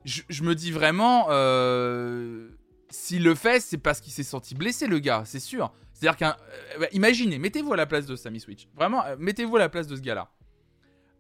je, 0.05 0.43
me 0.43 0.55
dis 0.55 0.71
vraiment, 0.71 1.27
euh, 1.31 2.49
s'il 2.91 3.25
le 3.25 3.35
fait, 3.35 3.61
c'est 3.61 3.79
parce 3.79 4.01
qu'il 4.01 4.13
s'est 4.13 4.23
senti 4.23 4.55
blessé, 4.55 4.87
le 4.87 4.99
gars, 4.99 5.23
c'est 5.25 5.41
sûr. 5.41 5.73
C'est-à-dire 5.93 6.17
qu'un. 6.17 6.37
Euh, 6.75 6.81
bah, 6.81 6.87
imaginez, 6.93 7.39
mettez-vous 7.39 7.73
à 7.73 7.77
la 7.77 7.87
place 7.87 8.07
de 8.07 8.17
Sammy 8.17 8.41
Switch. 8.41 8.69
Vraiment, 8.75 9.05
euh, 9.05 9.17
mettez-vous 9.19 9.57
à 9.57 9.61
la 9.61 9.69
place 9.69 9.87
de 9.87 9.97
ce 9.97 10.01
gars-là. 10.01 10.31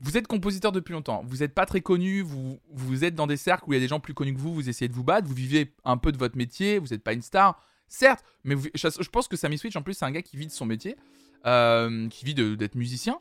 Vous 0.01 0.16
êtes 0.16 0.27
compositeur 0.27 0.73
depuis 0.73 0.95
longtemps, 0.95 1.23
vous 1.25 1.38
n'êtes 1.38 1.55
pas 1.55 1.64
très 1.64 1.81
connu, 1.81 2.23
vous, 2.23 2.59
vous 2.73 3.05
êtes 3.05 3.14
dans 3.14 3.29
des 3.29 3.37
cercles 3.37 3.66
où 3.68 3.73
il 3.73 3.77
y 3.77 3.79
a 3.79 3.81
des 3.81 3.87
gens 3.87 4.01
plus 4.01 4.14
connus 4.14 4.35
que 4.35 4.40
vous, 4.40 4.53
vous 4.53 4.68
essayez 4.68 4.88
de 4.88 4.95
vous 4.95 5.05
battre, 5.05 5.29
vous 5.29 5.35
vivez 5.35 5.73
un 5.85 5.97
peu 5.97 6.11
de 6.11 6.18
votre 6.18 6.37
métier, 6.37 6.81
vous 6.81 6.88
n'êtes 6.88 7.05
pas 7.05 7.12
une 7.12 7.23
star, 7.23 7.64
certes, 7.87 8.25
mais 8.42 8.57
je 8.75 9.09
pense 9.11 9.29
que 9.29 9.37
Sammy 9.37 9.59
Switch, 9.59 9.77
en 9.77 9.83
plus, 9.83 9.95
c'est 9.95 10.05
un 10.05 10.11
gars 10.11 10.23
qui 10.23 10.37
vit 10.37 10.49
de 10.49 10.51
son 10.51 10.66
métier, 10.66 10.97
qui 11.45 12.25
vit 12.25 12.35
d'être 12.35 12.75
musicien. 12.75 13.21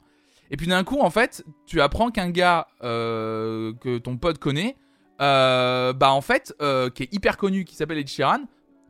Et 0.49 0.57
puis 0.57 0.65
d'un 0.65 0.83
coup, 0.83 0.99
en 1.01 1.11
fait, 1.11 1.45
tu 1.67 1.81
apprends 1.81 2.09
qu'un 2.09 2.31
gars 2.31 2.67
que 2.81 3.99
ton 3.99 4.17
pote 4.17 4.39
connaît 4.39 4.75
euh, 5.21 5.93
bah 5.93 6.11
en 6.11 6.21
fait, 6.21 6.53
euh, 6.61 6.89
qui 6.89 7.03
est 7.03 7.13
hyper 7.13 7.37
connu, 7.37 7.63
qui 7.63 7.75
s'appelle 7.75 7.99
Ed 7.99 8.07
Sheeran, 8.07 8.41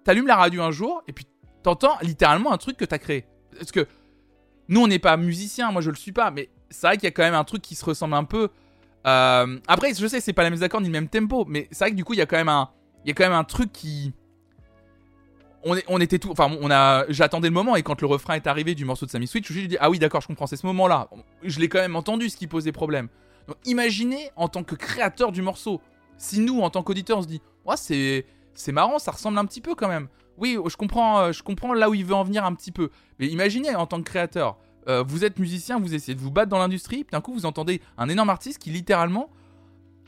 t'allumes 0.03 0.27
la 0.27 0.35
radio 0.37 0.61
un 0.61 0.71
jour 0.71 1.03
et 1.07 1.13
puis 1.13 1.25
t'entends 1.61 1.97
littéralement 2.01 2.51
un 2.51 2.57
truc 2.57 2.77
que 2.77 2.85
t'as 2.85 2.97
créé. 2.97 3.25
Parce 3.57 3.71
que 3.71 3.85
nous, 4.69 4.81
on 4.81 4.87
n'est 4.87 4.99
pas 4.99 5.17
musiciens, 5.17 5.71
moi 5.71 5.81
je 5.81 5.89
le 5.89 5.97
suis 5.97 6.13
pas, 6.13 6.31
mais 6.31 6.49
c'est 6.69 6.87
vrai 6.87 6.95
qu'il 6.95 7.03
y 7.03 7.07
a 7.07 7.11
quand 7.11 7.23
même 7.23 7.33
un 7.33 7.43
truc 7.43 7.61
qui 7.61 7.75
se 7.75 7.83
ressemble 7.83 8.13
un 8.13 8.23
peu. 8.23 8.49
Euh, 9.05 9.59
après, 9.67 9.93
je 9.93 10.07
sais, 10.07 10.21
c'est 10.21 10.33
pas 10.33 10.43
la 10.43 10.49
même 10.49 10.63
accords 10.63 10.81
ni 10.81 10.87
le 10.87 10.93
même 10.93 11.09
tempo, 11.09 11.45
mais 11.47 11.67
c'est 11.71 11.85
vrai 11.85 11.91
que 11.91 11.95
du 11.95 12.05
coup, 12.05 12.13
il 12.13 12.19
y 12.19 12.21
a 12.21 12.25
quand 12.25 12.37
même 12.37 12.49
un, 12.49 12.69
il 13.03 13.09
y 13.09 13.11
a 13.11 13.13
quand 13.13 13.23
même 13.23 13.33
un 13.33 13.43
truc 13.43 13.71
qui. 13.73 14.13
On, 15.63 15.75
on 15.89 16.01
était 16.01 16.17
tout, 16.17 16.31
enfin, 16.31 16.49
on 16.59 16.71
a, 16.71 17.05
j'attendais 17.09 17.49
le 17.49 17.53
moment 17.53 17.75
et 17.75 17.83
quand 17.83 18.01
le 18.01 18.07
refrain 18.07 18.33
est 18.33 18.47
arrivé 18.47 18.73
du 18.73 18.83
morceau 18.83 19.05
de 19.05 19.11
Sammy 19.11 19.27
Switch, 19.27 19.47
je 19.47 19.53
me 19.53 19.59
suis 19.59 19.67
dit 19.67 19.77
ah 19.79 19.91
oui 19.91 19.99
d'accord, 19.99 20.21
je 20.21 20.27
comprends, 20.27 20.47
c'est 20.47 20.55
ce 20.55 20.65
moment-là. 20.65 21.07
Je 21.43 21.59
l'ai 21.59 21.69
quand 21.69 21.79
même 21.79 21.95
entendu 21.95 22.29
ce 22.29 22.37
qui 22.37 22.47
posait 22.47 22.71
problème. 22.71 23.09
Donc 23.47 23.57
imaginez 23.65 24.31
en 24.35 24.47
tant 24.47 24.63
que 24.63 24.73
créateur 24.73 25.31
du 25.31 25.43
morceau, 25.43 25.81
si 26.21 26.39
nous, 26.39 26.61
en 26.61 26.69
tant 26.69 26.83
qu'auditeurs, 26.83 27.17
on 27.17 27.21
se 27.23 27.27
dit, 27.27 27.41
ouais, 27.65 27.75
c'est, 28.53 28.71
marrant, 28.71 28.99
ça 28.99 29.11
ressemble 29.11 29.39
un 29.39 29.45
petit 29.45 29.59
peu 29.59 29.73
quand 29.73 29.87
même. 29.87 30.07
Oui, 30.37 30.57
je 30.67 30.77
comprends, 30.77 31.19
euh, 31.19 31.31
je 31.31 31.41
comprends 31.41 31.73
là 31.73 31.89
où 31.89 31.95
il 31.95 32.05
veut 32.05 32.13
en 32.13 32.23
venir 32.23 32.45
un 32.45 32.53
petit 32.53 32.71
peu. 32.71 32.89
Mais 33.19 33.27
imaginez, 33.27 33.75
en 33.75 33.87
tant 33.87 33.97
que 33.97 34.09
créateur, 34.09 34.57
euh, 34.87 35.03
vous 35.05 35.25
êtes 35.25 35.39
musicien, 35.39 35.79
vous 35.79 35.95
essayez 35.95 36.13
de 36.13 36.21
vous 36.21 36.29
battre 36.29 36.49
dans 36.49 36.59
l'industrie, 36.59 37.03
puis 37.03 37.11
d'un 37.11 37.21
coup, 37.21 37.33
vous 37.33 37.47
entendez 37.47 37.81
un 37.97 38.07
énorme 38.07 38.29
artiste 38.29 38.59
qui 38.59 38.69
littéralement 38.69 39.31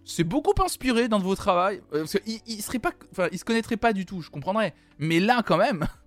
s'est 0.06 0.24
beaucoup 0.24 0.54
inspiré 0.64 1.08
dans 1.08 1.18
vos 1.18 1.36
travail. 1.36 1.82
Euh, 1.94 2.06
il 2.28 2.62
serait 2.62 2.82
il 3.32 3.40
se 3.40 3.46
connaîtrait 3.46 3.78
pas 3.78 3.92
du 3.92 4.06
tout, 4.06 4.22
je 4.22 4.30
comprendrais. 4.30 4.76
Mais 5.00 5.20
là, 5.20 5.42
quand 5.44 5.58
même. 5.58 5.88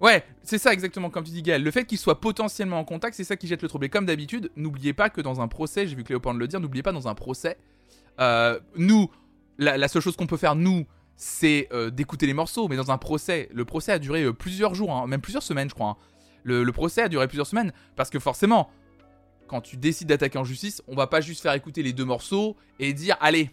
Ouais, 0.00 0.24
c'est 0.42 0.58
ça 0.58 0.72
exactement 0.72 1.10
comme 1.10 1.24
tu 1.24 1.30
dis 1.30 1.42
Gaël. 1.42 1.62
Le 1.62 1.70
fait 1.70 1.84
qu'il 1.84 1.98
soit 1.98 2.20
potentiellement 2.20 2.78
en 2.78 2.84
contact, 2.84 3.14
c'est 3.14 3.24
ça 3.24 3.36
qui 3.36 3.46
jette 3.46 3.60
le 3.60 3.68
trouble. 3.68 3.88
Comme 3.90 4.06
d'habitude, 4.06 4.50
n'oubliez 4.56 4.94
pas 4.94 5.10
que 5.10 5.20
dans 5.20 5.40
un 5.42 5.48
procès, 5.48 5.86
j'ai 5.86 5.94
vu 5.94 6.04
Cléopâtre 6.04 6.38
le 6.38 6.48
dire, 6.48 6.58
n'oubliez 6.58 6.82
pas 6.82 6.92
dans 6.92 7.06
un 7.06 7.14
procès, 7.14 7.58
euh, 8.18 8.58
nous, 8.76 9.10
la, 9.58 9.88
seule 9.88 10.00
chose 10.00 10.16
qu'on 10.16 10.26
peut 10.26 10.38
faire, 10.38 10.54
nous, 10.54 10.86
c'est 11.16 11.68
euh, 11.72 11.90
d'écouter 11.90 12.26
les 12.26 12.32
morceaux. 12.32 12.66
Mais 12.68 12.76
dans 12.76 12.90
un 12.90 12.96
procès, 12.96 13.50
le 13.52 13.66
procès 13.66 13.92
a 13.92 13.98
duré 13.98 14.22
euh, 14.24 14.32
plusieurs 14.32 14.74
jours, 14.74 14.90
hein, 14.90 15.06
même 15.06 15.20
plusieurs 15.20 15.42
semaines, 15.42 15.68
je 15.68 15.74
crois. 15.74 15.90
Hein. 15.90 15.96
Le, 16.44 16.64
le, 16.64 16.72
procès 16.72 17.02
a 17.02 17.08
duré 17.08 17.28
plusieurs 17.28 17.46
semaines 17.46 17.70
parce 17.96 18.08
que 18.08 18.18
forcément, 18.18 18.70
quand 19.48 19.60
tu 19.60 19.76
décides 19.76 20.08
d'attaquer 20.08 20.38
en 20.38 20.44
justice, 20.44 20.82
on 20.88 20.94
va 20.94 21.06
pas 21.06 21.20
juste 21.20 21.42
faire 21.42 21.52
écouter 21.52 21.82
les 21.82 21.92
deux 21.92 22.06
morceaux 22.06 22.56
et 22.78 22.94
dire 22.94 23.18
allez, 23.20 23.50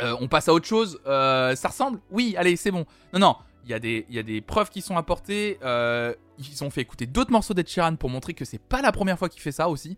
on 0.00 0.28
passe 0.28 0.48
à 0.48 0.54
autre 0.54 0.66
chose. 0.66 0.98
ça 1.04 1.68
ressemble? 1.68 2.00
Oui, 2.10 2.34
allez, 2.38 2.56
c'est 2.56 2.70
bon. 2.70 2.86
Non, 3.12 3.20
non 3.20 3.36
il 3.66 3.72
y, 3.72 4.18
a 4.18 4.22
des, 4.22 4.40
preuves 4.40 4.70
qui 4.70 4.80
sont 4.80 4.96
apportées. 4.96 5.58
Euh, 5.64 6.14
ils 6.38 6.62
ont 6.62 6.70
fait 6.70 6.82
écouter 6.82 7.06
d'autres 7.06 7.32
morceaux 7.32 7.52
d'Ed 7.52 7.68
Sheeran 7.68 7.96
pour 7.96 8.10
montrer 8.10 8.32
que 8.32 8.44
c'est 8.44 8.60
pas 8.60 8.80
la 8.80 8.92
première 8.92 9.18
fois 9.18 9.28
qu'il 9.28 9.42
fait 9.42 9.52
ça 9.52 9.68
aussi. 9.68 9.96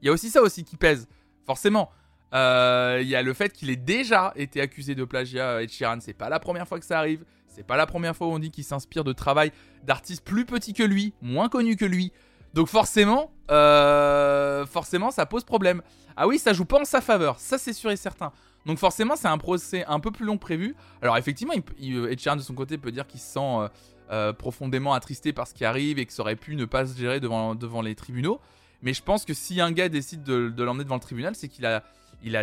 Il 0.00 0.06
y 0.06 0.08
a 0.08 0.12
aussi 0.12 0.30
ça 0.30 0.42
aussi 0.42 0.64
qui 0.64 0.76
pèse, 0.76 1.08
forcément. 1.44 1.90
Euh, 2.34 3.00
il 3.02 3.08
y 3.08 3.16
a 3.16 3.22
le 3.22 3.32
fait 3.32 3.52
qu'il 3.52 3.70
ait 3.70 3.76
déjà 3.76 4.32
été 4.36 4.60
accusé 4.60 4.94
de 4.94 5.04
plagiat 5.04 5.62
Ed 5.62 5.70
Sheeran. 5.70 5.98
C'est 6.00 6.14
pas 6.14 6.28
la 6.28 6.38
première 6.38 6.68
fois 6.68 6.78
que 6.78 6.86
ça 6.86 6.98
arrive. 6.98 7.24
C'est 7.48 7.66
pas 7.66 7.76
la 7.76 7.86
première 7.86 8.14
fois 8.14 8.28
où 8.28 8.30
on 8.30 8.38
dit 8.38 8.50
qu'il 8.50 8.64
s'inspire 8.64 9.02
de 9.02 9.12
travail 9.12 9.50
d'artistes 9.82 10.24
plus 10.24 10.44
petits 10.44 10.72
que 10.72 10.82
lui, 10.82 11.14
moins 11.20 11.48
connus 11.48 11.76
que 11.76 11.84
lui. 11.84 12.12
Donc 12.52 12.68
forcément, 12.68 13.32
euh, 13.50 14.66
forcément, 14.66 15.10
ça 15.10 15.26
pose 15.26 15.42
problème. 15.44 15.82
Ah 16.16 16.28
oui, 16.28 16.38
ça 16.38 16.52
joue 16.52 16.64
pas 16.64 16.80
en 16.80 16.84
sa 16.84 17.00
faveur, 17.00 17.40
ça 17.40 17.58
c'est 17.58 17.72
sûr 17.72 17.90
et 17.90 17.96
certain. 17.96 18.32
Donc 18.66 18.78
forcément, 18.78 19.16
c'est 19.16 19.28
un 19.28 19.38
procès 19.38 19.84
un 19.86 20.00
peu 20.00 20.10
plus 20.10 20.24
long 20.24 20.36
que 20.36 20.42
prévu. 20.42 20.74
Alors 21.02 21.16
effectivement, 21.16 21.54
il, 21.78 22.18
Sheeran 22.18 22.36
de 22.36 22.40
son 22.42 22.54
côté 22.54 22.78
peut 22.78 22.92
dire 22.92 23.06
qu'il 23.06 23.20
se 23.20 23.26
sent 23.26 23.40
euh, 23.40 23.68
euh, 24.10 24.32
profondément 24.32 24.94
attristé 24.94 25.32
par 25.32 25.46
ce 25.46 25.54
qui 25.54 25.64
arrive 25.64 25.98
et 25.98 26.06
que 26.06 26.12
ça 26.12 26.22
aurait 26.22 26.36
pu 26.36 26.56
ne 26.56 26.64
pas 26.64 26.86
se 26.86 26.96
gérer 26.96 27.20
devant, 27.20 27.82
les 27.82 27.94
tribunaux. 27.94 28.40
Mais 28.82 28.94
je 28.94 29.02
pense 29.02 29.24
que 29.24 29.34
si 29.34 29.60
un 29.60 29.72
gars 29.72 29.88
décide 29.88 30.22
de, 30.22 30.52
l'emmener 30.62 30.84
devant 30.84 30.96
le 30.96 31.00
tribunal, 31.00 31.34
c'est 31.34 31.48
qu'il 31.48 31.66
a, 31.66 31.82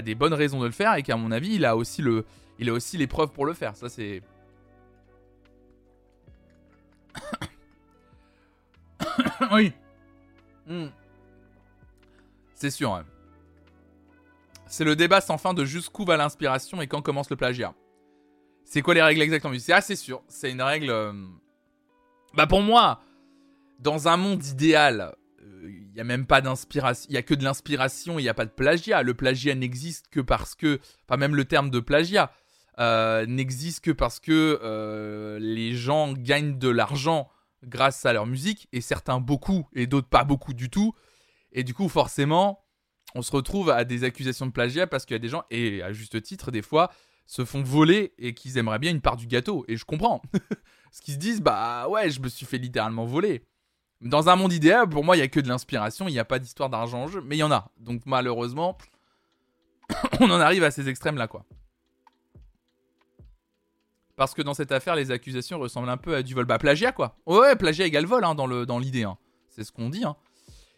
des 0.02 0.16
bonnes 0.16 0.34
raisons 0.34 0.60
de 0.60 0.66
le 0.66 0.72
faire 0.72 0.96
et 0.96 1.04
qu'à 1.04 1.18
mon 1.18 1.32
avis, 1.32 1.56
il 1.56 1.66
a 1.66 1.76
aussi 1.76 2.02
le, 2.02 2.26
il 2.60 2.70
a 2.70 2.74
aussi 2.74 2.98
les 2.98 3.08
preuves 3.08 3.32
pour 3.32 3.46
le 3.46 3.54
faire. 3.54 3.76
Ça 3.76 3.90
c'est. 3.90 4.22
oui. 9.52 9.74
Hmm. 10.68 10.88
C'est 12.54 12.70
sûr. 12.70 13.04
C'est 14.72 14.86
le 14.86 14.96
débat 14.96 15.20
sans 15.20 15.38
fin 15.38 15.54
de 15.54 15.66
jusqu'où 15.66 16.06
va 16.06 16.16
l'inspiration 16.16 16.82
et 16.82 16.88
quand 16.88 17.02
commence 17.02 17.30
le 17.30 17.36
plagiat. 17.36 17.76
C'est 18.64 18.82
quoi 18.82 18.94
les 18.94 19.02
règles 19.02 19.22
exactement? 19.22 19.54
C'est 19.60 19.74
assez 19.74 19.98
sûr. 19.98 20.24
C'est 20.30 20.50
une 20.50 20.62
règle. 20.62 20.90
Euh, 20.90 21.12
bah 22.36 22.48
pour 22.48 22.62
moi, 22.62 23.02
dans 23.80 24.08
un 24.08 24.16
monde 24.16 24.46
idéal, 24.46 25.14
il 25.42 25.46
euh, 25.46 25.94
n'y 25.94 26.00
a 26.00 26.06
même 26.06 26.26
pas 26.26 26.40
d'inspiration. 26.40 27.06
Il 27.10 27.16
y 27.16 27.18
a 27.18 27.22
que 27.22 27.34
de 27.34 27.44
l'inspiration. 27.44 28.18
Il 28.18 28.22
n'y 28.22 28.30
a 28.30 28.34
pas 28.34 28.46
de 28.46 28.52
plagiat. 28.52 29.04
Le 29.04 29.14
plagiat 29.14 29.56
n'existe 29.56 30.08
que 30.08 30.22
parce 30.22 30.56
que, 30.56 30.80
enfin 31.06 31.18
même 31.18 31.36
le 31.36 31.44
terme 31.44 31.70
de 31.70 31.82
plagiat. 31.82 32.32
euh, 32.80 33.26
n'existe 33.26 33.84
que 33.84 33.92
parce 33.92 34.22
que 34.22 35.38
les 35.42 35.76
gens 35.76 36.14
gagnent 36.14 36.58
de 36.58 36.70
l'argent 36.70 37.30
grâce 37.66 38.06
à 38.06 38.14
leur 38.14 38.26
musique, 38.26 38.70
et 38.72 38.80
certains 38.80 39.20
beaucoup, 39.20 39.68
et 39.74 39.86
d'autres 39.86 40.08
pas 40.08 40.24
beaucoup 40.24 40.54
du 40.54 40.70
tout. 40.70 40.96
Et 41.52 41.66
du 41.66 41.74
coup, 41.74 41.90
forcément, 41.90 42.64
on 43.16 43.22
se 43.22 43.32
retrouve 43.32 43.70
à 43.70 43.84
des 43.84 44.04
accusations 44.04 44.46
de 44.46 44.52
plagiat 44.52 44.88
parce 44.88 45.06
qu'il 45.06 45.16
y 45.16 45.16
a 45.16 45.20
des 45.20 45.28
gens, 45.28 45.44
et 45.50 45.82
à 45.82 45.94
juste 45.94 46.22
titre, 46.22 46.52
des 46.52 46.62
fois, 46.62 46.92
se 47.26 47.46
font 47.46 47.64
voler 47.64 48.14
et 48.18 48.34
qu'ils 48.34 48.58
aimeraient 48.58 48.80
bien 48.80 48.92
une 48.92 49.02
part 49.02 49.18
du 49.18 49.28
gâteau. 49.28 49.66
Et 49.68 49.78
je 49.78 49.86
comprends. 49.86 50.22
Ce 50.92 51.02
qu'ils 51.02 51.14
se 51.14 51.20
disent, 51.20 51.42
bah 51.42 51.88
ouais, 51.88 52.10
je 52.10 52.20
me 52.20 52.28
suis 52.28 52.46
fait 52.46 52.58
littéralement 52.58 53.06
voler. 53.06 53.46
Dans 54.02 54.30
un 54.30 54.36
monde 54.36 54.52
idéal, 54.52 54.90
pour 54.90 55.04
moi, 55.04 55.16
il 55.16 55.20
n'y 55.20 55.24
a 55.24 55.28
que 55.28 55.40
de 55.40 55.48
l'inspiration, 55.48 56.08
il 56.08 56.12
n'y 56.12 56.20
a 56.20 56.26
pas 56.26 56.40
d'histoire 56.40 56.70
d'argent 56.70 57.04
en 57.04 57.08
jeu, 57.08 57.22
mais 57.24 57.38
il 57.38 57.40
y 57.40 57.44
en 57.44 57.52
a. 57.52 57.72
Donc 57.78 58.02
malheureusement, 58.06 58.78
on 60.20 60.30
en 60.30 60.40
arrive 60.40 60.64
à 60.64 60.72
ces 60.72 60.90
extrêmes-là, 60.90 61.28
quoi. 61.28 61.46
Parce 64.16 64.34
que 64.34 64.42
dans 64.42 64.54
cette 64.54 64.72
affaire, 64.72 64.96
les 64.96 65.12
accusations 65.12 65.58
ressemblent 65.60 65.90
un 65.90 65.98
peu 65.98 66.16
à 66.16 66.24
du 66.24 66.34
vol. 66.34 66.46
Bah, 66.46 66.60
plagiat, 66.60 66.92
quoi. 66.92 67.18
Ouais, 67.26 67.56
plagiat 67.56 67.86
égale 67.86 68.06
vol, 68.06 68.24
hein, 68.24 68.36
dans 68.36 68.46
l'idée. 68.78 69.04
Dans 69.04 69.12
hein. 69.12 69.18
C'est 69.50 69.64
ce 69.64 69.72
qu'on 69.72 69.90
dit, 69.90 70.04
hein. 70.04 70.16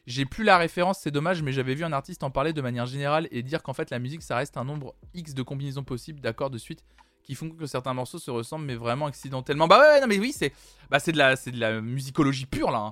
J'ai 0.05 0.25
plus 0.25 0.43
la 0.43 0.57
référence, 0.57 0.99
c'est 0.99 1.11
dommage, 1.11 1.41
mais 1.41 1.53
j'avais 1.53 1.75
vu 1.75 1.85
un 1.85 1.93
artiste 1.93 2.23
en 2.23 2.31
parler 2.31 2.51
de 2.51 2.61
manière 2.61 2.85
générale 2.85 3.27
et 3.31 3.41
dire 3.41 3.63
qu'en 3.63 3.73
fait 3.73 3.89
la 3.89 3.99
musique 3.99 4.21
ça 4.21 4.35
reste 4.35 4.57
un 4.57 4.65
nombre 4.65 4.95
X 5.13 5.33
de 5.33 5.43
combinaisons 5.43 5.83
possibles 5.83 6.19
d'accords 6.19 6.49
de 6.49 6.57
suite 6.57 6.83
qui 7.23 7.35
font 7.35 7.49
que 7.49 7.65
certains 7.65 7.93
morceaux 7.93 8.19
se 8.19 8.29
ressemblent 8.29 8.65
mais 8.65 8.75
vraiment 8.75 9.05
accidentellement. 9.05 9.67
Bah 9.67 9.79
ouais, 9.79 10.01
non 10.01 10.07
mais 10.07 10.19
oui, 10.19 10.33
c'est 10.33 10.51
bah 10.89 10.99
c'est 10.99 11.13
de 11.13 11.17
la 11.17 11.35
de 11.35 11.59
la 11.59 11.79
musicologie 11.79 12.45
pure 12.45 12.69
là. 12.69 12.79
Hein. 12.79 12.89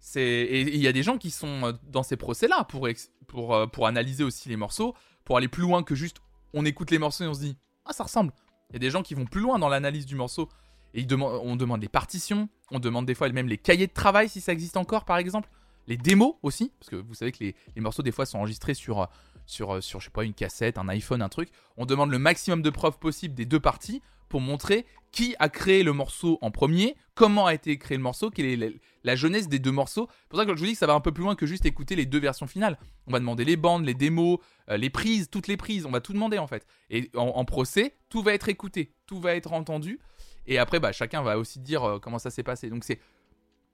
C'est 0.00 0.20
et 0.20 0.60
il 0.60 0.80
y 0.80 0.86
a 0.86 0.92
des 0.92 1.02
gens 1.02 1.16
qui 1.16 1.30
sont 1.30 1.64
euh, 1.64 1.72
dans 1.84 2.02
ces 2.02 2.16
procès 2.16 2.46
là 2.46 2.64
pour 2.64 2.86
pour 3.26 3.54
euh, 3.54 3.66
pour 3.66 3.86
analyser 3.86 4.22
aussi 4.22 4.50
les 4.50 4.56
morceaux, 4.56 4.94
pour 5.24 5.38
aller 5.38 5.48
plus 5.48 5.62
loin 5.62 5.82
que 5.82 5.94
juste 5.94 6.18
on 6.52 6.66
écoute 6.66 6.90
les 6.90 6.98
morceaux 6.98 7.24
et 7.24 7.28
on 7.28 7.34
se 7.34 7.40
dit 7.40 7.56
ah 7.86 7.94
ça 7.94 8.04
ressemble. 8.04 8.34
Il 8.68 8.74
y 8.74 8.76
a 8.76 8.80
des 8.80 8.90
gens 8.90 9.02
qui 9.02 9.14
vont 9.14 9.24
plus 9.24 9.40
loin 9.40 9.58
dans 9.58 9.70
l'analyse 9.70 10.04
du 10.04 10.14
morceau 10.14 10.50
et 10.92 11.00
ils 11.00 11.06
demandent 11.06 11.40
on 11.42 11.56
demande 11.56 11.80
les 11.80 11.88
partitions, 11.88 12.50
on 12.70 12.80
demande 12.80 13.06
des 13.06 13.14
fois 13.14 13.30
même 13.30 13.48
les 13.48 13.58
cahiers 13.58 13.86
de 13.86 13.92
travail 13.94 14.28
si 14.28 14.42
ça 14.42 14.52
existe 14.52 14.76
encore 14.76 15.06
par 15.06 15.16
exemple 15.16 15.48
les 15.90 15.96
démos 15.96 16.34
aussi, 16.42 16.72
parce 16.78 16.88
que 16.88 16.96
vous 16.96 17.14
savez 17.14 17.32
que 17.32 17.44
les, 17.44 17.54
morceaux 17.76 18.02
des 18.02 18.12
fois 18.12 18.24
sont 18.24 18.38
enregistrés 18.38 18.74
sur, 18.74 19.08
sur, 19.44 19.82
sur, 19.82 19.98
je 20.00 20.04
sais 20.04 20.10
pas, 20.10 20.24
une 20.24 20.34
cassette, 20.34 20.78
un 20.78 20.88
iPhone, 20.88 21.20
un 21.20 21.28
truc. 21.28 21.50
On 21.76 21.84
demande 21.84 22.10
le 22.10 22.18
maximum 22.18 22.62
de 22.62 22.70
preuves 22.70 22.98
possibles 22.98 23.34
des 23.34 23.44
deux 23.44 23.60
parties 23.60 24.00
pour 24.28 24.40
montrer 24.40 24.86
qui 25.10 25.34
a 25.40 25.48
créé 25.48 25.82
le 25.82 25.92
morceau 25.92 26.38
en 26.40 26.52
premier, 26.52 26.94
comment 27.16 27.46
a 27.46 27.54
été 27.54 27.76
créé 27.76 27.96
le 27.96 28.02
morceau, 28.04 28.30
quelle 28.30 28.46
est 28.46 28.80
la, 29.02 29.16
jeunesse 29.16 29.48
des 29.48 29.58
deux 29.58 29.72
morceaux. 29.72 30.08
C'est 30.08 30.28
pour 30.28 30.38
ça 30.38 30.46
que 30.46 30.54
je 30.54 30.60
vous 30.60 30.66
dis 30.66 30.72
que 30.74 30.78
ça 30.78 30.86
va 30.86 30.94
un 30.94 31.00
peu 31.00 31.10
plus 31.10 31.24
loin 31.24 31.34
que 31.34 31.46
juste 31.46 31.66
écouter 31.66 31.96
les 31.96 32.06
deux 32.06 32.20
versions 32.20 32.46
finales. 32.46 32.78
On 33.08 33.12
va 33.12 33.18
demander 33.18 33.44
les 33.44 33.56
bandes, 33.56 33.84
les 33.84 33.94
démos, 33.94 34.38
euh, 34.68 34.76
les 34.76 34.88
prises, 34.88 35.28
toutes 35.28 35.48
les 35.48 35.56
prises, 35.56 35.84
on 35.84 35.90
va 35.90 36.00
tout 36.00 36.12
demander 36.12 36.38
en 36.38 36.46
fait. 36.46 36.64
Et 36.88 37.10
en, 37.16 37.44
procès, 37.44 37.96
tout 38.08 38.22
va 38.22 38.32
être 38.32 38.48
écouté, 38.48 38.94
tout 39.06 39.18
va 39.18 39.34
être 39.34 39.52
entendu. 39.52 39.98
Et 40.46 40.58
après, 40.58 40.78
bah, 40.78 40.92
chacun 40.92 41.22
va 41.22 41.36
aussi 41.36 41.58
dire 41.58 41.82
euh, 41.82 41.98
comment 41.98 42.20
ça 42.20 42.30
s'est 42.30 42.44
passé. 42.44 42.70
Donc 42.70 42.84
c'est 42.84 43.00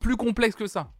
plus 0.00 0.16
complexe 0.16 0.56
que 0.56 0.66
ça. 0.66 0.90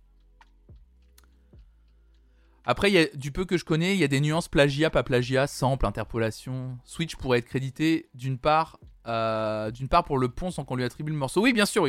Après, 2.69 3.13
du 3.15 3.31
peu 3.31 3.45
que 3.45 3.57
je 3.57 3.65
connais, 3.65 3.95
il 3.95 4.01
y 4.01 4.05
a 4.05 4.09
des 4.09 4.21
nuances 4.21 4.49
plagiat, 4.49 4.91
pas 4.91 5.05
plagiat, 5.05 5.47
sample, 5.47 5.87
interpolation. 5.87 6.77
Switch 6.85 7.15
pourrait 7.15 7.39
être 7.39 7.47
crédité 7.47 8.09
d'une 8.13 8.39
part, 8.39 8.81
euh, 9.07 9.71
part 9.89 10.03
pour 10.03 10.19
le 10.19 10.29
pont 10.29 10.51
sans 10.51 10.65
qu'on 10.65 10.75
lui 10.75 10.83
attribue 10.83 11.13
le 11.13 11.17
morceau. 11.17 11.43
Oui, 11.43 11.53
bien 11.53 11.65
sûr. 11.65 11.87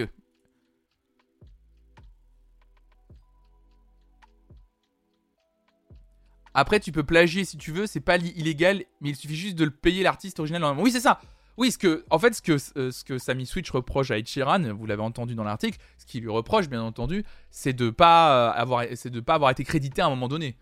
Après, 6.53 6.79
tu 6.79 6.91
peux 6.91 7.03
plagier 7.03 7.43
si 7.43 7.57
tu 7.57 7.71
veux, 7.71 7.87
c'est 7.87 7.99
pas 7.99 8.17
illégal, 8.17 8.83
mais 9.01 9.09
il 9.09 9.15
suffit 9.15 9.35
juste 9.35 9.55
de 9.55 9.63
le 9.63 9.71
payer 9.71 10.03
l'artiste 10.03 10.39
original. 10.39 10.75
Oui, 10.77 10.91
c'est 10.91 10.99
ça. 10.99 11.19
Oui, 11.57 11.71
ce 11.71 11.79
que, 11.79 12.05
en 12.11 12.19
fait, 12.19 12.35
ce 12.35 12.41
que, 12.43 12.59
ce 12.59 13.03
que 13.03 13.17
Sammy 13.17 13.47
Switch 13.47 13.71
reproche 13.71 14.11
à 14.11 14.19
Ed 14.19 14.27
Sheeran, 14.27 14.73
vous 14.75 14.85
l'avez 14.85 15.01
entendu 15.01 15.33
dans 15.33 15.43
l'article, 15.43 15.79
ce 15.97 16.05
qu'il 16.05 16.21
lui 16.21 16.29
reproche, 16.29 16.69
bien 16.69 16.83
entendu, 16.83 17.23
c'est 17.49 17.73
de 17.73 17.89
pas 17.89 18.59
euh, 18.59 19.21
pas 19.25 19.33
avoir 19.33 19.49
été 19.49 19.63
crédité 19.63 20.03
à 20.03 20.05
un 20.05 20.09
moment 20.11 20.27
donné. 20.27 20.55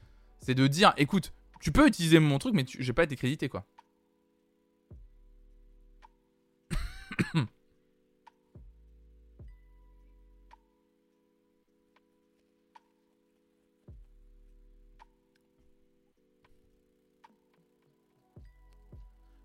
C'est 0.46 0.54
de 0.54 0.68
dire, 0.68 0.94
écoute, 0.98 1.34
tu 1.60 1.72
peux 1.72 1.88
utiliser 1.88 2.20
mon 2.20 2.38
truc, 2.38 2.54
mais 2.54 2.64
j'ai 2.68 2.94
pas 2.94 3.04
été 3.04 3.16
crédité, 3.16 3.50
quoi. 3.50 3.66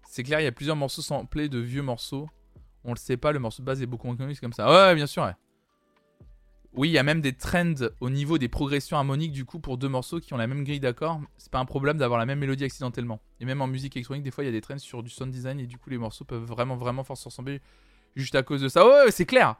C'est 0.06 0.22
clair, 0.22 0.40
il 0.40 0.44
y 0.44 0.46
a 0.46 0.52
plusieurs 0.52 0.76
morceaux 0.76 1.00
samplés 1.00 1.48
de 1.48 1.58
vieux 1.60 1.80
morceaux. 1.80 2.28
On 2.84 2.90
le 2.90 2.98
sait 2.98 3.16
pas, 3.16 3.32
le 3.32 3.38
morceau 3.38 3.62
de 3.62 3.66
base 3.66 3.80
est 3.80 3.86
beaucoup 3.86 4.06
moins 4.06 4.16
connu, 4.16 4.34
c'est 4.34 4.42
comme 4.42 4.52
ça. 4.52 4.70
Ouais, 4.70 4.94
bien 4.94 5.06
sûr, 5.06 5.22
ouais. 5.22 5.32
Oui, 6.72 6.88
il 6.88 6.92
y 6.92 6.98
a 6.98 7.02
même 7.02 7.20
des 7.20 7.32
trends 7.32 7.74
au 7.98 8.10
niveau 8.10 8.38
des 8.38 8.48
progressions 8.48 8.96
harmoniques 8.96 9.32
du 9.32 9.44
coup 9.44 9.58
pour 9.58 9.76
deux 9.76 9.88
morceaux 9.88 10.20
qui 10.20 10.34
ont 10.34 10.36
la 10.36 10.46
même 10.46 10.62
grille 10.62 10.78
d'accords. 10.78 11.20
C'est 11.36 11.50
pas 11.50 11.58
un 11.58 11.64
problème 11.64 11.98
d'avoir 11.98 12.18
la 12.18 12.26
même 12.26 12.38
mélodie 12.38 12.64
accidentellement. 12.64 13.20
Et 13.40 13.44
même 13.44 13.60
en 13.60 13.66
musique 13.66 13.96
électronique, 13.96 14.22
des 14.22 14.30
fois 14.30 14.44
il 14.44 14.46
y 14.46 14.50
a 14.50 14.52
des 14.52 14.60
trends 14.60 14.78
sur 14.78 15.02
du 15.02 15.10
sound 15.10 15.32
design 15.32 15.58
et 15.58 15.66
du 15.66 15.78
coup 15.78 15.90
les 15.90 15.98
morceaux 15.98 16.24
peuvent 16.24 16.44
vraiment 16.44 16.76
vraiment 16.76 17.02
fort 17.02 17.16
se 17.16 17.24
ressembler 17.24 17.60
juste 18.14 18.36
à 18.36 18.44
cause 18.44 18.60
de 18.60 18.68
ça. 18.68 18.86
Ouais, 18.86 19.10
c'est 19.10 19.26
clair. 19.26 19.56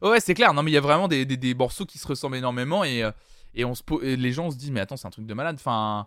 Ouais, 0.00 0.20
c'est 0.20 0.34
clair. 0.34 0.54
Non, 0.54 0.62
mais 0.62 0.70
il 0.70 0.74
y 0.74 0.78
a 0.78 0.80
vraiment 0.80 1.06
des, 1.06 1.54
morceaux 1.54 1.84
qui 1.84 1.98
se 1.98 2.08
ressemblent 2.08 2.36
énormément 2.36 2.82
et, 2.82 3.02
euh, 3.02 3.10
et, 3.54 3.66
on 3.66 3.74
se, 3.74 3.82
les 4.02 4.32
gens 4.32 4.50
se 4.50 4.56
disent 4.56 4.70
mais 4.70 4.80
attends 4.80 4.96
c'est 4.96 5.06
un 5.06 5.10
truc 5.10 5.26
de 5.26 5.34
malade. 5.34 5.56
Enfin, 5.58 6.06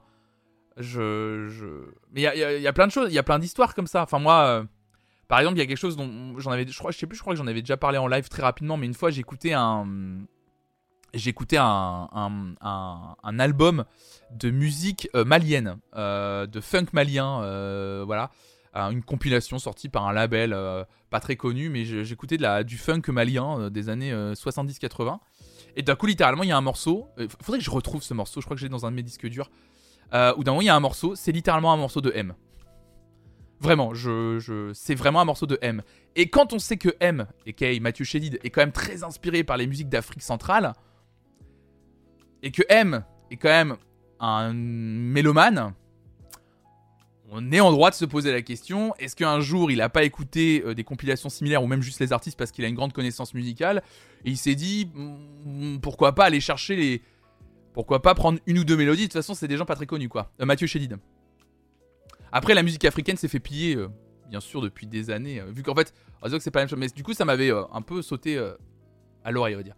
je, 0.78 1.50
je... 1.50 1.66
mais 2.14 2.22
il 2.22 2.60
y 2.60 2.62
y 2.64 2.68
a, 2.68 2.74
plein 2.74 2.88
de 2.88 2.92
choses, 2.92 3.12
il 3.12 3.16
y 3.16 3.20
a 3.20 3.24
plein 3.24 3.38
d'histoires 3.38 3.76
comme 3.76 3.88
ça. 3.88 4.02
Enfin 4.02 4.18
moi. 4.18 4.66
Par 5.32 5.40
exemple, 5.40 5.56
il 5.56 5.60
y 5.60 5.64
a 5.64 5.66
quelque 5.66 5.78
chose 5.78 5.96
dont 5.96 6.38
j'en 6.40 6.52
avais, 6.52 6.68
je 6.68 6.78
crois, 6.78 6.92
je 6.92 7.06
crois 7.06 7.32
que 7.32 7.38
j'en 7.38 7.48
avais 7.48 7.62
déjà 7.62 7.78
parlé 7.78 7.98
en 7.98 8.08
live 8.08 8.28
très 8.28 8.42
rapidement, 8.42 8.76
mais 8.76 8.86
une 8.86 8.94
fois 8.94 9.12
j'écoutais 9.12 9.54
un, 9.54 9.88
un, 11.14 13.40
album 13.40 13.86
de 14.32 14.50
musique 14.50 15.08
euh, 15.16 15.24
malienne, 15.24 15.78
euh, 15.96 16.48
de 16.48 16.60
funk 16.60 16.88
malien, 16.92 17.44
euh, 17.44 18.04
voilà, 18.06 18.30
une 18.74 19.02
compilation 19.02 19.58
sortie 19.58 19.88
par 19.88 20.06
un 20.06 20.12
label 20.12 20.54
pas 21.10 21.22
très 21.22 21.38
connu, 21.38 21.70
mais 21.70 21.86
j'écoutais 21.86 22.36
de 22.36 22.64
du 22.64 22.78
funk 22.78 23.04
malien 23.08 23.70
des 23.70 23.88
années 23.88 24.12
70-80. 24.12 25.20
Et 25.78 25.82
d'un 25.82 25.96
coup, 25.96 26.08
littéralement, 26.08 26.44
il 26.44 26.50
y 26.50 26.52
a 26.52 26.58
un 26.58 26.62
morceau. 26.62 27.08
Faudrait 27.42 27.60
que 27.60 27.66
je 27.66 27.72
retrouve 27.72 28.04
ce 28.04 28.14
morceau. 28.14 28.42
Je 28.42 28.46
crois 28.46 28.58
que 28.58 28.62
j'ai 28.62 28.68
dans 28.68 28.86
un 28.86 28.92
de 28.92 28.98
mes 28.98 29.04
disques 29.04 29.28
durs. 29.28 29.50
où 30.12 30.44
d'un 30.44 30.52
moment, 30.52 30.60
il 30.60 30.66
y 30.66 30.70
a 30.70 30.76
un 30.76 30.82
morceau. 30.82 31.16
C'est 31.16 31.32
littéralement 31.32 31.72
un 31.72 31.78
morceau 31.78 32.02
de 32.02 32.12
M. 32.14 32.34
Vraiment, 33.62 33.94
je, 33.94 34.72
c'est 34.74 34.96
vraiment 34.96 35.22
un 35.22 35.26
morceau 35.26 35.46
de 35.46 35.60
M. 35.62 35.84
Et 36.16 36.30
quand 36.32 36.52
on 36.52 36.58
sait 36.58 36.78
que 36.78 36.90
M, 37.00 37.28
et 37.46 37.54
Kay, 37.54 37.80
Mathieu 37.80 38.04
Chédid, 38.04 38.40
est 38.44 38.50
quand 38.50 38.62
même 38.62 38.72
très 38.72 39.04
inspiré 39.04 39.44
par 39.44 39.56
les 39.56 39.68
musiques 39.68 39.88
d'Afrique 39.88 40.24
centrale, 40.24 40.74
et 42.42 42.50
que 42.50 42.64
M 42.70 43.04
est 43.30 43.38
quand 43.38 43.50
même 43.50 43.78
un 44.20 44.52
mélomane, 44.52 45.76
on 47.30 47.52
est 47.52 47.60
en 47.60 47.72
droit 47.72 47.92
de 47.92 47.96
se 47.96 48.04
poser 48.04 48.32
la 48.32 48.42
question 48.42 48.94
est-ce 49.00 49.16
qu'un 49.16 49.40
jour 49.40 49.72
il 49.72 49.78
n'a 49.78 49.88
pas 49.88 50.04
écouté 50.04 50.64
euh, 50.66 50.76
des 50.76 50.84
compilations 50.84 51.30
similaires 51.30 51.64
ou 51.64 51.68
même 51.68 51.82
juste 51.82 52.02
les 52.02 52.12
artistes 52.12 52.38
parce 52.38 52.52
qu'il 52.52 52.66
a 52.66 52.68
une 52.68 52.76
grande 52.76 52.92
connaissance 52.92 53.34
musicale 53.34 53.84
et 54.26 54.32
il 54.32 54.38
s'est 54.38 54.56
dit 54.56 54.92
hmm, 54.94 55.78
pourquoi 55.78 56.14
pas 56.14 56.26
aller 56.26 56.42
chercher 56.42 56.76
les. 56.76 57.02
Pourquoi 57.74 58.02
pas 58.02 58.14
prendre 58.16 58.38
une 58.48 58.60
ou 58.60 58.64
deux 58.66 58.76
mélodies 58.76 59.04
De 59.04 59.08
toute 59.08 59.14
façon, 59.14 59.34
c'est 59.34 59.48
des 59.48 59.56
gens 59.56 59.64
pas 59.64 59.76
très 59.76 59.86
connus 59.86 60.10
quoi. 60.10 60.30
Euh, 60.42 60.46
Mathieu 60.46 60.68
Chédid. 60.68 60.98
Après, 62.32 62.54
la 62.54 62.64
musique 62.64 62.86
africaine 62.86 63.18
s'est 63.18 63.28
fait 63.28 63.40
piller, 63.40 63.76
euh, 63.76 63.90
bien 64.30 64.40
sûr, 64.40 64.62
depuis 64.62 64.88
des 64.88 65.10
années. 65.10 65.42
Euh, 65.42 65.52
vu 65.52 65.64
qu'en 65.64 65.76
fait, 65.76 65.94
on 66.22 66.30
que 66.30 66.40
c'est 66.40 66.52
pas 66.52 66.60
la 66.60 66.66
même 66.66 66.70
chose. 66.70 66.80
Mais 66.80 66.88
du 66.88 67.04
coup, 67.04 67.14
ça 67.14 67.26
m'avait 67.26 67.52
euh, 67.52 67.64
un 67.74 67.82
peu 67.82 68.02
sauté 68.02 68.40
à 69.24 69.32
l'oreille, 69.32 69.56
on 69.56 69.60
va 69.60 69.64
dire. 69.64 69.76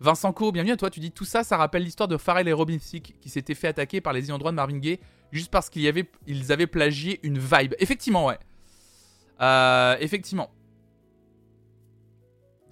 Vincent 0.00 0.32
Co, 0.32 0.50
bienvenue 0.52 0.72
à 0.72 0.76
toi. 0.76 0.90
Tu 0.90 1.00
dis 1.00 1.12
tout 1.12 1.24
ça, 1.24 1.44
ça 1.44 1.56
rappelle 1.56 1.84
l'histoire 1.84 2.08
de 2.08 2.16
Pharrell 2.16 2.48
et 2.48 2.52
Robin 2.52 2.78
Thicke 2.78 3.14
qui 3.20 3.28
s'étaient 3.28 3.54
fait 3.54 3.68
attaquer 3.68 4.00
par 4.00 4.12
les 4.12 4.26
ayants 4.26 4.38
droit 4.38 4.50
de 4.50 4.56
Marvin 4.56 4.80
juste 5.30 5.50
parce 5.50 5.70
qu'ils 5.70 5.86
avaient, 5.86 6.66
plagié 6.66 7.20
une 7.22 7.38
vibe. 7.38 7.74
Effectivement, 7.78 8.26
ouais. 8.26 8.38
effectivement. 10.00 10.50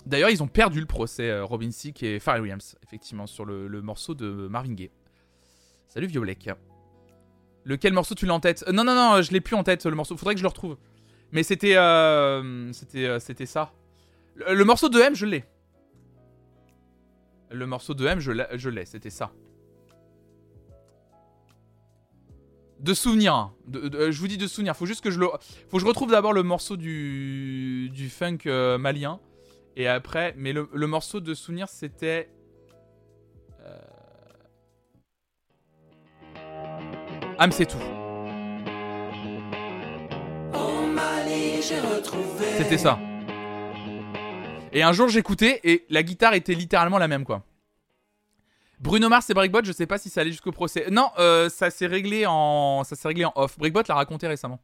D'ailleurs, 0.07 0.30
ils 0.30 0.42
ont 0.42 0.49
perdu 0.49 0.80
le 0.80 0.86
procès, 0.86 1.40
Robin 1.40 1.68
Thicke 1.68 2.03
et 2.03 2.18
Pharrell 2.18 2.42
Williams, 2.42 2.74
effectivement, 2.82 3.26
sur 3.26 3.45
le, 3.45 3.82
morceau 3.82 4.14
de 4.14 4.49
Marvin 4.49 4.72
Gaye. 4.72 4.90
Salut 5.86 6.07
Violet. 6.07 6.36
Lequel 7.71 7.93
morceau 7.93 8.16
tu 8.16 8.27
l'as 8.27 8.35
en 8.35 8.41
tête? 8.41 8.64
Euh, 8.66 8.73
Non, 8.73 8.83
non, 8.83 8.97
non, 8.97 9.23
je 9.23 9.31
l'ai 9.31 9.41
plus 9.41 9.55
en 9.55 9.62
tête 9.62 9.87
le 9.87 9.95
morceau. 9.95 10.16
Faudrait 10.16 10.35
que 10.35 10.41
je 10.41 10.43
le 10.43 10.49
retrouve. 10.49 10.77
Mais 11.31 11.45
c'était, 11.45 11.77
euh, 11.77 12.73
c'était, 12.73 13.07
euh, 13.07 13.21
c'était 13.21 13.47
ça. 13.47 13.73
Le, 14.35 14.64
morceau 14.64 14.89
de 14.89 14.99
M, 14.99 15.14
je 15.14 15.25
l'ai. 15.25 15.45
Le 17.53 17.66
morceau 17.66 17.95
de 17.95 18.05
M, 18.05 18.18
je 18.18 18.68
l'ai. 18.71 18.85
C'était 18.87 19.11
ça. 19.11 19.31
De 22.81 22.93
souvenir. 22.93 23.35
Hein. 23.35 23.55
je 23.73 24.18
vous 24.18 24.27
dis 24.27 24.37
de 24.37 24.49
souvenir. 24.49 24.75
Faut 24.75 24.87
juste 24.87 25.05
que 25.05 25.12
je 25.12 25.21
le, 25.21 25.29
faut 25.68 25.77
que 25.77 25.81
je 25.81 25.87
retrouve 25.87 26.11
d'abord 26.11 26.33
le 26.33 26.43
morceau 26.43 26.77
du, 26.77 27.89
du 27.91 28.11
funk 28.11 28.39
malien. 28.81 29.21
Et 29.77 29.87
après, 29.87 30.35
mais 30.37 30.53
le, 30.53 30.68
le 30.75 30.87
morceau 30.89 31.21
de 31.21 31.35
souvenir, 31.35 31.68
c'était. 31.68 32.31
Ah, 37.43 37.51
c'est 37.51 37.64
tout. 37.64 37.78
C'était 42.59 42.76
ça. 42.76 42.99
Et 44.74 44.82
un 44.82 44.93
jour 44.93 45.09
j'écoutais 45.09 45.59
et 45.64 45.86
la 45.88 46.03
guitare 46.03 46.34
était 46.34 46.53
littéralement 46.53 46.99
la 46.99 47.09
même 47.09 47.24
quoi. 47.24 47.43
Bruno 48.78 49.09
Mars 49.09 49.30
et 49.30 49.34
Breakbot, 49.34 49.64
je 49.64 49.72
sais 49.72 49.86
pas 49.86 49.97
si 49.97 50.11
ça 50.11 50.20
allait 50.20 50.32
jusqu'au 50.32 50.53
procès. 50.53 50.88
Non, 50.91 51.09
euh, 51.18 51.49
ça 51.49 51.70
s'est 51.70 51.86
réglé 51.86 52.26
en 52.26 52.84
ça 52.84 52.95
s'est 52.95 53.09
réglé 53.09 53.24
en 53.24 53.32
off. 53.34 53.59
Breakbot 53.59 53.84
l'a 53.88 53.95
raconté 53.95 54.26
récemment. 54.26 54.61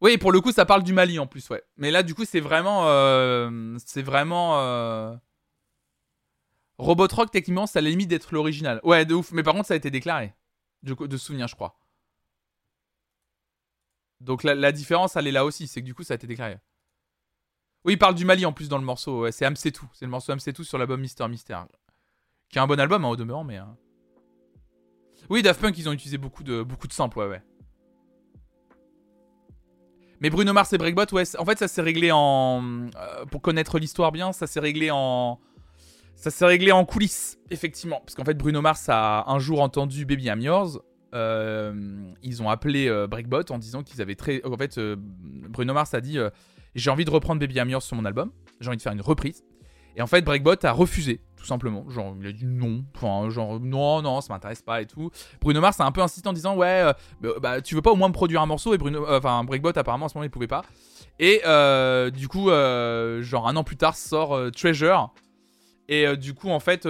Oui, 0.00 0.18
pour 0.18 0.32
le 0.32 0.40
coup, 0.40 0.50
ça 0.50 0.66
parle 0.66 0.82
du 0.82 0.92
Mali 0.92 1.20
en 1.20 1.28
plus, 1.28 1.48
ouais. 1.50 1.62
Mais 1.76 1.92
là, 1.92 2.02
du 2.02 2.16
coup, 2.16 2.24
c'est 2.24 2.40
vraiment, 2.40 2.88
euh, 2.88 3.76
c'est 3.86 4.02
vraiment 4.02 4.58
euh... 4.58 5.14
Robot 6.78 7.08
Rock. 7.12 7.30
Techniquement, 7.30 7.66
ça 7.66 7.78
a 7.78 7.82
limite 7.82 8.08
d'être 8.08 8.32
l'original. 8.32 8.80
Ouais, 8.84 9.04
de 9.04 9.14
ouf. 9.14 9.32
Mais 9.32 9.42
par 9.42 9.54
contre, 9.54 9.66
ça 9.66 9.74
a 9.74 9.76
été 9.76 9.90
déclaré, 9.90 10.34
de, 10.82 10.94
de 10.94 11.16
souvenir, 11.16 11.48
je 11.48 11.54
crois. 11.54 11.78
Donc 14.22 14.44
la, 14.44 14.72
différence, 14.72 15.16
elle 15.16 15.26
est 15.26 15.32
là 15.32 15.44
aussi, 15.44 15.66
c'est 15.66 15.80
que 15.80 15.86
du 15.86 15.94
coup, 15.94 16.04
ça 16.04 16.14
a 16.14 16.16
été 16.16 16.28
déclaré. 16.28 16.58
Oui, 17.84 17.94
il 17.94 17.98
parle 17.98 18.14
du 18.14 18.24
Mali 18.24 18.46
en 18.46 18.52
plus 18.52 18.68
dans 18.68 18.78
le 18.78 18.84
morceau. 18.84 19.22
Ouais, 19.22 19.32
c'est 19.32 19.72
tout. 19.72 19.88
C'est 19.92 20.04
le 20.04 20.10
morceau 20.10 20.32
tout 20.54 20.64
sur 20.64 20.78
l'album 20.78 21.00
Mister 21.00 21.26
Mister. 21.26 21.58
Qui 22.48 22.58
est 22.58 22.60
un 22.60 22.68
bon 22.68 22.78
album, 22.78 23.04
hein, 23.04 23.08
au 23.08 23.16
demeurant, 23.16 23.42
mais. 23.42 23.56
Hein. 23.56 23.76
Oui, 25.28 25.42
Daft 25.42 25.60
Punk, 25.60 25.76
ils 25.76 25.88
ont 25.88 25.92
utilisé 25.92 26.18
beaucoup 26.18 26.44
de, 26.44 26.62
beaucoup 26.62 26.86
de 26.86 26.92
samples, 26.92 27.18
ouais, 27.18 27.26
ouais. 27.26 27.42
Mais 30.20 30.30
Bruno 30.30 30.52
Mars 30.52 30.72
et 30.72 30.78
Breakbot, 30.78 31.06
ouais, 31.12 31.24
en 31.36 31.44
fait, 31.44 31.58
ça 31.58 31.66
s'est 31.66 31.82
réglé 31.82 32.12
en. 32.12 32.88
Euh, 32.94 33.26
pour 33.26 33.42
connaître 33.42 33.80
l'histoire 33.80 34.12
bien, 34.12 34.32
ça 34.32 34.46
s'est 34.46 34.60
réglé 34.60 34.90
en. 34.92 35.40
Ça 36.14 36.30
s'est 36.30 36.46
réglé 36.46 36.72
en 36.72 36.84
coulisses, 36.84 37.38
effectivement. 37.50 38.00
Parce 38.04 38.14
qu'en 38.14 38.24
fait, 38.24 38.34
Bruno 38.34 38.60
Mars 38.60 38.88
a 38.88 39.24
un 39.28 39.38
jour 39.38 39.60
entendu 39.60 40.06
Baby 40.06 40.26
I'm 40.26 40.40
Yours. 40.40 40.80
Euh, 41.14 41.74
ils 42.22 42.42
ont 42.42 42.48
appelé 42.48 42.88
euh, 42.88 43.06
Breakbot 43.06 43.50
en 43.50 43.58
disant 43.58 43.82
qu'ils 43.82 44.00
avaient 44.00 44.14
très. 44.14 44.40
En 44.46 44.56
fait, 44.56 44.78
Bruno 45.48 45.74
Mars 45.74 45.94
a 45.94 46.00
dit 46.00 46.18
j'ai 46.74 46.90
envie 46.90 47.04
de 47.04 47.10
reprendre 47.10 47.40
Baby 47.40 47.56
I'm 47.56 47.70
Yours 47.70 47.82
sur 47.82 47.96
mon 47.96 48.04
album. 48.04 48.30
J'ai 48.60 48.68
envie 48.68 48.76
de 48.76 48.82
faire 48.82 48.92
une 48.92 49.00
reprise. 49.00 49.44
Et 49.96 50.02
en 50.02 50.06
fait, 50.06 50.22
Breakbot 50.22 50.54
a 50.62 50.72
refusé, 50.72 51.20
tout 51.36 51.44
simplement. 51.44 51.88
Genre, 51.90 52.14
il 52.20 52.26
a 52.26 52.32
dit 52.32 52.46
non. 52.46 52.84
Genre, 53.28 53.60
non, 53.60 54.00
non, 54.00 54.20
ça 54.20 54.32
m'intéresse 54.32 54.62
pas 54.62 54.80
et 54.80 54.86
tout. 54.86 55.10
Bruno 55.40 55.60
Mars 55.60 55.80
a 55.80 55.84
un 55.84 55.92
peu 55.92 56.00
insisté 56.00 56.28
en 56.28 56.32
disant, 56.32 56.56
ouais, 56.56 56.66
euh, 56.66 56.92
bah, 57.20 57.30
bah, 57.40 57.60
tu 57.60 57.74
veux 57.74 57.82
pas 57.82 57.90
au 57.90 57.96
moins 57.96 58.08
me 58.08 58.14
produire 58.14 58.40
un 58.40 58.46
morceau? 58.46 58.72
Et 58.72 58.78
Bruno, 58.78 59.06
euh, 59.06 59.18
enfin, 59.18 59.44
Breakbot, 59.44 59.76
apparemment, 59.76 60.06
à 60.06 60.08
ce 60.08 60.14
moment, 60.14 60.24
il 60.24 60.30
pouvait 60.30 60.46
pas. 60.46 60.62
Et 61.18 61.42
euh, 61.44 62.10
du 62.10 62.28
coup, 62.28 62.48
genre, 62.48 63.48
un 63.48 63.56
an 63.56 63.64
plus 63.64 63.76
tard, 63.76 63.96
sort 63.96 64.50
Treasure. 64.52 65.12
Et 65.92 66.16
du 66.16 66.34
coup, 66.34 66.50
en 66.50 66.60
fait. 66.60 66.86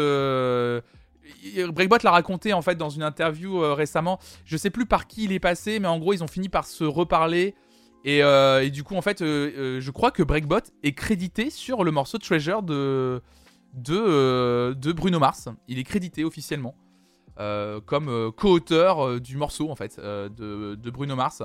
Breakbot 1.69 1.99
l'a 2.03 2.11
raconté 2.11 2.53
en 2.53 2.63
fait 2.63 2.75
dans 2.77 2.91
une 2.91 3.03
interview 3.03 3.61
récemment. 3.75 4.19
Je 4.45 4.57
sais 4.57 4.71
plus 4.71 4.87
par 4.87 5.07
qui 5.07 5.25
il 5.25 5.33
est 5.33 5.41
passé, 5.41 5.79
mais 5.79 5.89
en 5.89 5.99
gros 5.99 6.13
ils 6.13 6.23
ont 6.23 6.29
fini 6.29 6.49
par 6.49 6.67
se 6.67 6.85
reparler 6.85 7.55
euh, 8.07 8.61
et, 8.61 8.71
du 8.71 8.83
coup, 8.83 8.97
en 8.97 9.03
fait, 9.03 9.23
euh, 9.23 9.53
euh, 9.57 9.81
je 9.81 9.91
crois 9.91 10.11
que 10.11 10.23
Breakbot 10.23 10.61
est 10.83 10.93
crédité 10.93 11.51
sur 11.51 11.85
le 11.85 11.91
morceau 11.91 12.19
Treasure 12.19 12.63
de, 12.63 13.23
de, 13.75 14.93
Bruno 14.93 15.19
Mars. 15.19 15.49
Il 15.69 15.79
est 15.79 15.85
crédité 15.85 16.25
officiellement 16.25 16.75
comme 17.87 18.31
co-auteur 18.37 19.21
du 19.21 19.37
morceau, 19.37 19.71
en 19.71 19.75
fait, 19.75 19.99
de, 19.99 20.77
de, 20.77 20.91
Bruno 20.91 21.17
Mars. 21.17 21.43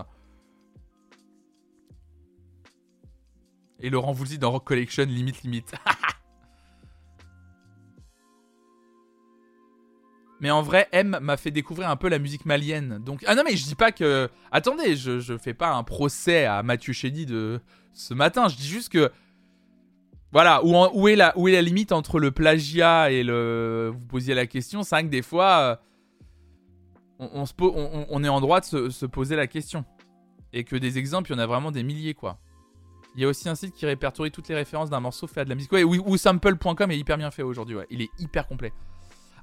Et 3.80 3.90
Laurent 3.90 4.12
Voulzy 4.12 4.38
dans 4.38 4.52
Rock 4.52 4.66
Collection, 4.66 5.06
limite, 5.06 5.44
limite. 5.44 5.74
Mais 10.40 10.52
en 10.52 10.62
vrai, 10.62 10.88
M 10.92 11.18
m'a 11.22 11.38
fait 11.38 11.52
découvrir 11.52 11.90
un 11.90 11.96
peu 11.96 12.10
la 12.10 12.20
musique 12.20 12.46
malienne. 12.46 13.00
Donc, 13.04 13.24
ah 13.26 13.36
non, 13.36 13.42
mais 13.44 13.56
je 13.56 13.66
dis 13.66 13.76
pas 13.76 13.92
que. 13.92 14.30
Attendez, 14.52 14.96
je, 14.96 15.20
je 15.20 15.38
fais 15.38 15.54
pas 15.54 15.74
un 15.74 15.84
procès 15.84 16.46
à 16.46 16.62
Mathieu 16.62 16.94
Chédy 16.94 17.26
de 17.26 17.60
ce 17.94 18.14
matin. 18.14 18.48
Je 18.48 18.56
dis 18.56 18.68
juste 18.68 18.90
que. 18.90 19.12
Voilà, 20.32 20.64
où, 20.64 21.08
est 21.08 21.16
la, 21.16 21.34
limite 21.62 21.92
entre 21.92 22.20
le 22.20 22.32
plagiat 22.32 23.12
et 23.12 23.24
le. 23.24 23.92
Vous 23.98 24.06
posiez 24.06 24.36
la 24.36 24.46
question, 24.46 24.84
c'est 24.84 24.96
vrai 24.96 25.04
que 25.06 25.10
des 25.10 25.24
fois. 25.24 25.82
On, 27.20 27.30
on, 27.34 27.46
se 27.48 27.54
on, 27.60 28.24
est 28.24 28.30
en 28.30 28.40
droit 28.40 28.60
de 28.60 28.66
se, 28.66 28.90
se, 28.92 29.08
poser 29.08 29.36
la 29.36 29.48
question. 29.48 29.86
Et 30.54 30.64
que 30.64 30.76
des 30.76 31.00
exemples, 31.00 31.32
il 31.32 31.34
y 31.34 31.36
en 31.38 31.40
a 31.40 31.48
vraiment 31.48 31.72
des 31.72 31.82
milliers, 31.82 32.14
quoi. 32.14 32.38
Il 33.16 33.22
y 33.22 33.26
a 33.26 33.28
aussi 33.28 33.50
un 33.50 33.56
site 33.56 33.74
qui 33.74 33.88
répertorie 33.88 34.30
toutes 34.30 34.48
les 34.48 34.54
références 34.54 34.92
d'un 34.92 35.00
morceau 35.00 35.26
fait 35.26 35.42
à 35.42 35.44
de 35.44 35.50
la 35.50 35.56
musique. 35.56 35.72
Ouais, 35.72 35.84
sample.com 36.18 36.92
est 36.92 36.98
hyper 37.00 37.18
bien 37.18 37.32
fait 37.32 37.42
aujourd'hui. 37.42 37.78
Il 37.90 38.04
est 38.04 38.10
hyper 38.20 38.46
complet. 38.46 38.72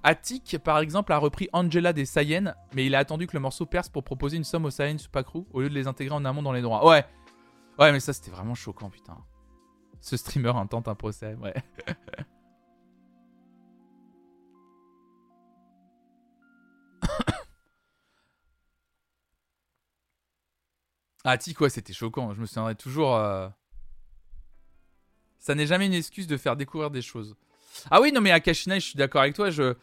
Attic, 0.06 0.58
par 0.62 0.80
exemple, 0.80 1.14
a 1.14 1.18
repris 1.18 1.48
Angela 1.54 1.94
des 1.94 2.04
Saiyans, 2.04 2.54
mais 2.74 2.84
il 2.84 2.94
a 2.94 2.98
attendu 2.98 3.26
que 3.26 3.32
le 3.32 3.40
morceau 3.40 3.64
perce 3.64 3.88
pour 3.88 4.04
proposer 4.04 4.36
une 4.36 4.44
somme 4.44 4.66
aux 4.66 4.70
Saiyans 4.70 4.98
Crew 4.98 5.46
au 5.50 5.62
lieu 5.62 5.70
de 5.70 5.74
les 5.74 5.86
intégrer 5.86 6.14
en 6.14 6.26
amont 6.26 6.42
dans 6.42 6.52
les 6.52 6.60
droits. 6.60 6.86
Ouais. 6.86 7.06
Ouais, 7.78 7.90
mais 7.90 8.00
ça, 8.00 8.12
c'était 8.12 8.30
vraiment 8.30 8.54
choquant, 8.54 8.90
putain. 8.90 9.16
Ce 10.02 10.18
streamer 10.18 10.50
intente 10.50 10.88
un 10.88 10.94
procès, 10.94 11.34
ouais. 11.36 11.54
Attic, 21.24 21.58
ouais, 21.62 21.70
c'était 21.70 21.94
choquant. 21.94 22.34
Je 22.34 22.42
me 22.42 22.46
souviendrai 22.46 22.74
toujours. 22.74 23.16
Euh, 23.16 23.48
ça 25.38 25.54
n'est 25.54 25.66
jamais 25.66 25.86
une 25.86 25.94
excuse 25.94 26.26
de 26.26 26.36
faire 26.36 26.56
découvrir 26.56 26.90
des 26.90 27.00
choses. 27.00 27.34
Ah 27.90 28.02
oui, 28.02 28.12
non, 28.12 28.20
mais 28.20 28.32
Akashina, 28.32 28.78
je 28.78 28.84
suis 28.84 28.98
d'accord 28.98 29.22
avec 29.22 29.34
toi. 29.34 29.48
Je 29.48 29.74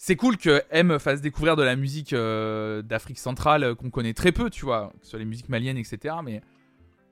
c'est 0.00 0.14
cool 0.14 0.36
que 0.36 0.62
M 0.70 1.00
fasse 1.00 1.20
découvrir 1.20 1.56
de 1.56 1.64
la 1.64 1.74
musique 1.74 2.12
euh, 2.12 2.82
d'Afrique 2.82 3.18
centrale 3.18 3.64
euh, 3.64 3.74
qu'on 3.74 3.90
connaît 3.90 4.14
très 4.14 4.30
peu, 4.30 4.48
tu 4.48 4.64
vois, 4.64 4.92
que 5.00 5.04
ce 5.04 5.10
soit 5.10 5.18
les 5.18 5.24
musiques 5.24 5.48
maliennes, 5.48 5.76
etc. 5.76 6.14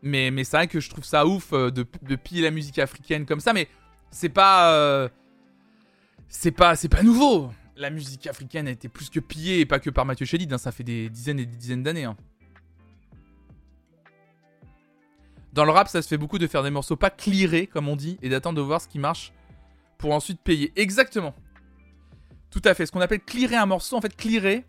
Mais, 0.03 0.45
c'est 0.45 0.57
vrai 0.57 0.69
que 0.69 0.79
je 0.79 0.89
trouve 0.89 1.05
ça 1.05 1.27
ouf 1.27 1.53
euh, 1.53 1.73
de, 1.73 1.83
piller 2.15 2.43
la 2.43 2.53
musique 2.53 2.79
africaine 2.79 3.27
comme 3.27 3.41
ça, 3.41 3.53
mais 3.53 3.69
c'est 4.11 4.29
pas. 4.29 5.11
c'est 6.29 6.53
pas, 6.53 6.77
c'est 6.77 6.89
pas 6.89 7.03
nouveau. 7.03 7.51
La 7.77 7.91
musique 7.91 8.27
africaine 8.29 8.69
a 8.69 8.71
été 8.71 8.89
plus 8.89 9.11
que 9.11 9.19
pillée, 9.19 9.61
et 9.61 9.67
pas 9.67 9.81
que 9.81 9.91
par 9.91 10.07
Mathieu 10.07 10.25
Chédid, 10.25 10.51
hein, 10.53 10.59
ça 10.59 10.71
fait 10.71 10.85
des 10.85 11.11
dizaines 11.11 11.41
et 11.41 11.45
des 11.45 11.57
dizaines 11.57 11.83
d'années. 11.83 12.05
Hein. 12.05 12.17
Dans 15.53 15.65
le 15.65 15.73
rap, 15.73 15.89
ça 15.89 16.03
se 16.03 16.09
fait 16.09 16.19
beaucoup 16.19 16.39
de 16.39 16.47
faire 16.47 16.63
des 16.63 16.71
morceaux 16.71 16.97
pas 16.97 17.11
clearés, 17.11 17.67
comme 17.67 17.89
on 17.89 17.97
dit, 17.97 18.17
et 18.23 18.29
d'attendre 18.29 18.57
de 18.57 18.63
voir 18.63 18.81
ce 18.81 18.87
qui 18.87 19.01
marche 19.01 19.33
pour 19.99 20.13
ensuite 20.13 20.41
payer. 20.41 20.73
Exactement. 20.77 21.35
Tout 22.51 22.63
à 22.65 22.75
fait. 22.75 22.87
Ce 22.87 22.93
qu'on 22.93 23.01
appelle 23.01 23.21
clearer 23.21 23.57
un 23.57 23.67
morceau, 23.67 23.97
en 23.97 24.01
fait, 24.01 24.17
clearer, 24.17 24.65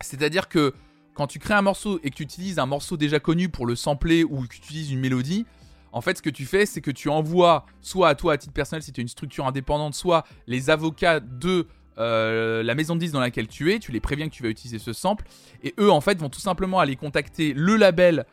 c'est-à-dire 0.00 0.48
que 0.48 0.74
quand 1.14 1.26
tu 1.26 1.38
crées 1.38 1.54
un 1.54 1.62
morceau 1.62 1.98
et 2.04 2.10
que 2.10 2.16
tu 2.16 2.22
utilises 2.22 2.58
un 2.58 2.66
morceau 2.66 2.96
déjà 2.96 3.18
connu 3.18 3.48
pour 3.48 3.66
le 3.66 3.74
sampler 3.74 4.24
ou 4.24 4.42
que 4.42 4.48
tu 4.48 4.58
utilises 4.58 4.92
une 4.92 5.00
mélodie, 5.00 5.46
en 5.92 6.00
fait, 6.00 6.18
ce 6.18 6.22
que 6.22 6.30
tu 6.30 6.44
fais, 6.44 6.66
c'est 6.66 6.80
que 6.80 6.90
tu 6.90 7.08
envoies 7.08 7.64
soit 7.80 8.08
à 8.08 8.14
toi 8.14 8.34
à 8.34 8.38
titre 8.38 8.52
personnel 8.52 8.82
si 8.82 8.92
tu 8.92 9.00
es 9.00 9.02
une 9.02 9.08
structure 9.08 9.46
indépendante, 9.46 9.94
soit 9.94 10.24
les 10.46 10.70
avocats 10.70 11.20
de 11.20 11.66
euh, 11.98 12.62
la 12.62 12.74
maison 12.74 12.94
de 12.94 13.00
disques 13.00 13.14
dans 13.14 13.20
laquelle 13.20 13.48
tu 13.48 13.72
es, 13.72 13.78
tu 13.78 13.90
les 13.90 14.00
préviens 14.00 14.28
que 14.28 14.34
tu 14.34 14.42
vas 14.42 14.50
utiliser 14.50 14.78
ce 14.78 14.92
sample, 14.92 15.24
et 15.62 15.74
eux, 15.80 15.90
en 15.90 16.00
fait, 16.00 16.18
vont 16.18 16.28
tout 16.28 16.40
simplement 16.40 16.78
aller 16.78 16.94
contacter 16.94 17.52
le 17.54 17.76
label 17.76 18.26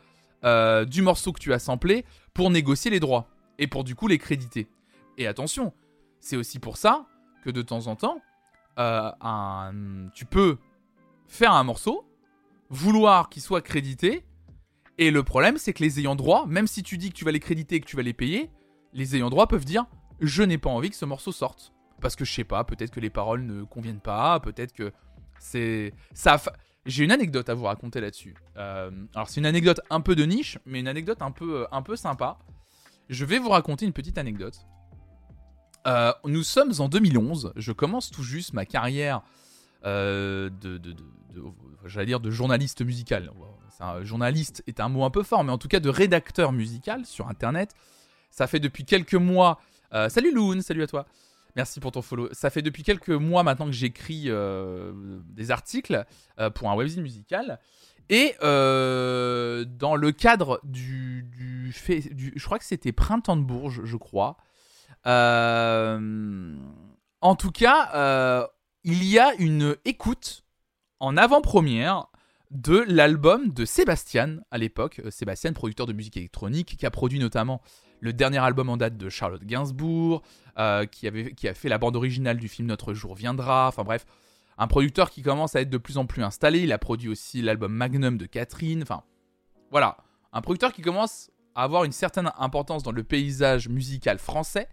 euh, 0.44 0.84
du 0.84 1.02
morceau 1.02 1.32
que 1.32 1.40
tu 1.40 1.52
as 1.52 1.58
samplé 1.58 2.04
pour 2.34 2.50
négocier 2.50 2.90
les 2.90 3.00
droits 3.00 3.28
et 3.58 3.66
pour 3.66 3.84
du 3.84 3.94
coup 3.94 4.06
les 4.06 4.18
créditer. 4.18 4.68
Et 5.18 5.26
attention, 5.26 5.72
c'est 6.20 6.36
aussi 6.36 6.58
pour 6.58 6.76
ça 6.76 7.06
de 7.50 7.62
temps 7.62 7.86
en 7.86 7.96
temps, 7.96 8.20
euh, 8.78 10.08
tu 10.14 10.24
peux 10.24 10.58
faire 11.26 11.52
un 11.52 11.64
morceau, 11.64 12.04
vouloir 12.70 13.28
qu'il 13.28 13.42
soit 13.42 13.62
crédité, 13.62 14.24
et 14.98 15.10
le 15.10 15.22
problème 15.22 15.58
c'est 15.58 15.72
que 15.72 15.82
les 15.82 16.00
ayants 16.00 16.16
droit, 16.16 16.46
même 16.46 16.66
si 16.66 16.82
tu 16.82 16.98
dis 16.98 17.10
que 17.10 17.14
tu 17.14 17.24
vas 17.24 17.32
les 17.32 17.40
créditer 17.40 17.76
et 17.76 17.80
que 17.80 17.86
tu 17.86 17.96
vas 17.96 18.02
les 18.02 18.12
payer, 18.12 18.50
les 18.92 19.16
ayants 19.16 19.30
droit 19.30 19.46
peuvent 19.46 19.64
dire 19.64 19.86
je 20.20 20.42
n'ai 20.42 20.58
pas 20.58 20.70
envie 20.70 20.90
que 20.90 20.96
ce 20.96 21.04
morceau 21.04 21.32
sorte. 21.32 21.72
Parce 22.00 22.16
que 22.16 22.24
je 22.24 22.32
sais 22.32 22.44
pas, 22.44 22.64
peut-être 22.64 22.90
que 22.90 23.00
les 23.00 23.10
paroles 23.10 23.44
ne 23.44 23.64
conviennent 23.64 24.00
pas, 24.00 24.40
peut-être 24.40 24.72
que 24.72 24.92
c'est... 25.38 25.92
ça. 26.12 26.40
J'ai 26.84 27.04
une 27.04 27.10
anecdote 27.10 27.48
à 27.48 27.54
vous 27.54 27.64
raconter 27.64 28.00
là-dessus. 28.00 28.34
Euh, 28.56 28.90
alors 29.14 29.28
c'est 29.28 29.40
une 29.40 29.46
anecdote 29.46 29.80
un 29.90 30.00
peu 30.00 30.14
de 30.14 30.24
niche, 30.24 30.58
mais 30.66 30.80
une 30.80 30.88
anecdote 30.88 31.20
un 31.20 31.32
peu, 31.32 31.66
un 31.72 31.82
peu 31.82 31.96
sympa. 31.96 32.38
Je 33.08 33.24
vais 33.24 33.38
vous 33.38 33.48
raconter 33.48 33.86
une 33.86 33.92
petite 33.92 34.18
anecdote. 34.18 34.66
Euh, 35.86 36.12
nous 36.24 36.42
sommes 36.42 36.72
en 36.78 36.88
2011. 36.88 37.52
Je 37.56 37.72
commence 37.72 38.10
tout 38.10 38.22
juste 38.22 38.52
ma 38.52 38.66
carrière 38.66 39.22
euh, 39.84 40.50
de, 40.60 40.78
dire 42.04 42.20
de 42.20 42.30
journaliste 42.30 42.84
musical. 42.84 43.30
Journaliste 44.02 44.62
est 44.66 44.80
un 44.80 44.88
mot 44.88 45.04
un 45.04 45.10
peu 45.10 45.22
fort, 45.22 45.44
mais 45.44 45.52
en 45.52 45.58
tout 45.58 45.68
cas 45.68 45.80
de 45.80 45.90
rédacteur 45.90 46.52
musical 46.52 47.04
sur 47.04 47.28
Internet. 47.28 47.74
Ça 48.30 48.46
fait 48.46 48.60
depuis 48.60 48.84
quelques 48.84 49.14
mois. 49.14 49.60
Euh, 49.92 50.08
salut 50.08 50.34
Loon, 50.34 50.60
salut 50.62 50.82
à 50.82 50.86
toi. 50.86 51.06
Merci 51.54 51.78
pour 51.80 51.92
ton 51.92 52.02
follow. 52.02 52.28
Ça 52.32 52.50
fait 52.50 52.62
depuis 52.62 52.82
quelques 52.82 53.08
mois 53.10 53.42
maintenant 53.42 53.66
que 53.66 53.72
j'écris 53.72 54.28
des 54.28 55.50
articles 55.50 56.04
pour 56.54 56.70
un 56.70 56.76
webzine 56.76 57.02
musical. 57.02 57.60
Et 58.10 58.34
dans 58.40 59.96
le 59.96 60.12
cadre 60.12 60.60
du 60.64 61.26
je 61.70 62.44
crois 62.44 62.58
que 62.58 62.64
c'était 62.64 62.92
Printemps 62.92 63.36
de 63.36 63.42
Bourges, 63.42 63.82
je 63.84 63.96
crois. 63.96 64.36
Euh, 65.06 66.56
en 67.20 67.34
tout 67.36 67.52
cas, 67.52 67.90
euh, 67.94 68.46
il 68.84 69.04
y 69.04 69.18
a 69.18 69.34
une 69.38 69.76
écoute 69.84 70.44
en 71.00 71.16
avant-première 71.16 72.06
de 72.50 72.84
l'album 72.88 73.50
de 73.50 73.64
Sébastien 73.64 74.40
à 74.50 74.58
l'époque. 74.58 75.00
Euh, 75.04 75.10
Sébastien, 75.10 75.52
producteur 75.52 75.86
de 75.86 75.92
musique 75.92 76.16
électronique, 76.16 76.76
qui 76.78 76.86
a 76.86 76.90
produit 76.90 77.18
notamment 77.18 77.60
le 78.00 78.12
dernier 78.12 78.38
album 78.38 78.68
en 78.68 78.76
date 78.76 78.96
de 78.96 79.08
Charlotte 79.08 79.44
Gainsbourg, 79.44 80.22
qui, 80.90 81.06
avait, 81.06 81.32
qui 81.34 81.48
a 81.48 81.54
fait 81.54 81.68
la 81.68 81.78
bande 81.78 81.96
originale 81.96 82.36
du 82.38 82.48
film 82.48 82.68
Notre 82.68 82.92
jour 82.92 83.14
viendra. 83.14 83.68
Enfin 83.68 83.84
bref, 83.84 84.04
un 84.58 84.66
producteur 84.66 85.10
qui 85.10 85.22
commence 85.22 85.56
à 85.56 85.60
être 85.62 85.70
de 85.70 85.78
plus 85.78 85.98
en 85.98 86.06
plus 86.06 86.22
installé. 86.22 86.60
Il 86.60 86.72
a 86.72 86.78
produit 86.78 87.08
aussi 87.08 87.42
l'album 87.42 87.72
Magnum 87.72 88.18
de 88.18 88.26
Catherine. 88.26 88.82
Enfin, 88.82 89.02
voilà. 89.70 89.96
Un 90.32 90.42
producteur 90.42 90.72
qui 90.72 90.82
commence 90.82 91.30
à 91.54 91.62
avoir 91.62 91.84
une 91.84 91.92
certaine 91.92 92.30
importance 92.38 92.82
dans 92.82 92.92
le 92.92 93.02
paysage 93.02 93.68
musical 93.68 94.18
français 94.18 94.68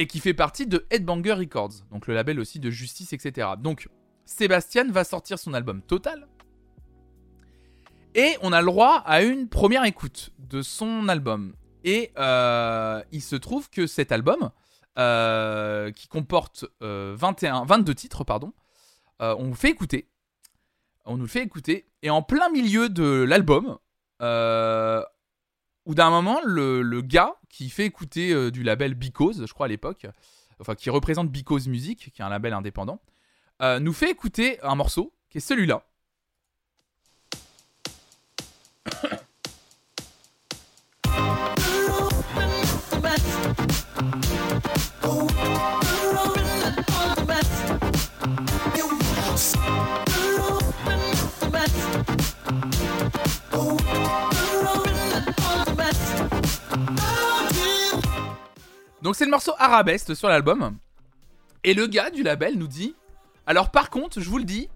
et 0.00 0.06
qui 0.06 0.18
fait 0.18 0.32
partie 0.32 0.66
de 0.66 0.86
Headbanger 0.88 1.34
Records, 1.34 1.84
donc 1.90 2.06
le 2.06 2.14
label 2.14 2.40
aussi 2.40 2.58
de 2.58 2.70
justice, 2.70 3.12
etc. 3.12 3.48
Donc, 3.58 3.86
Sébastien 4.24 4.90
va 4.90 5.04
sortir 5.04 5.38
son 5.38 5.52
album 5.52 5.82
Total. 5.82 6.26
Et 8.14 8.34
on 8.40 8.50
a 8.54 8.60
le 8.60 8.66
droit 8.66 9.02
à 9.04 9.22
une 9.22 9.50
première 9.50 9.84
écoute 9.84 10.30
de 10.38 10.62
son 10.62 11.06
album. 11.10 11.54
Et 11.84 12.12
euh, 12.18 13.02
il 13.12 13.20
se 13.20 13.36
trouve 13.36 13.68
que 13.68 13.86
cet 13.86 14.10
album, 14.10 14.50
euh, 14.98 15.92
qui 15.92 16.08
comporte 16.08 16.64
21, 16.80 17.60
euh, 17.60 17.64
22 17.66 17.94
titres, 17.94 18.24
pardon, 18.24 18.54
on 19.18 19.44
nous 19.44 19.54
fait 19.54 19.68
écouter. 19.68 20.08
On 21.04 21.18
nous 21.18 21.24
le 21.24 21.28
fait 21.28 21.42
écouter. 21.42 21.90
Et 22.00 22.08
en 22.08 22.22
plein 22.22 22.48
milieu 22.48 22.88
de 22.88 23.04
l'album, 23.04 23.76
ou 25.86 25.94
d'un 25.94 26.10
moment, 26.10 26.40
le, 26.44 27.00
gars 27.00 27.34
qui 27.48 27.70
fait 27.70 27.86
écouter 27.86 28.50
du 28.50 28.62
label 28.62 28.94
Because, 28.94 29.44
je 29.46 29.52
crois 29.52 29.66
à 29.66 29.68
l'époque, 29.68 30.06
enfin 30.60 30.74
qui 30.74 30.90
représente 30.90 31.30
Because 31.30 31.66
Music, 31.68 32.10
qui 32.12 32.22
est 32.22 32.24
un 32.24 32.28
label 32.28 32.52
indépendant, 32.52 33.00
nous 33.60 33.92
fait 33.92 34.10
écouter 34.10 34.60
un 34.62 34.74
morceau 34.74 35.12
qui 35.30 35.38
est 35.38 35.40
celui-là. 35.40 35.84
Donc 59.02 59.16
c'est 59.16 59.24
le 59.24 59.30
morceau 59.30 59.52
Arabesque 59.58 60.14
sur 60.14 60.28
l'album. 60.28 60.76
Et 61.64 61.74
le 61.74 61.86
gars 61.86 62.10
du 62.10 62.22
label 62.22 62.58
nous 62.58 62.66
dit 62.66 62.94
Alors 63.46 63.70
par 63.70 63.90
contre, 63.90 64.20
je 64.20 64.28
vous 64.28 64.38
le 64.38 64.44
dis, 64.44 64.68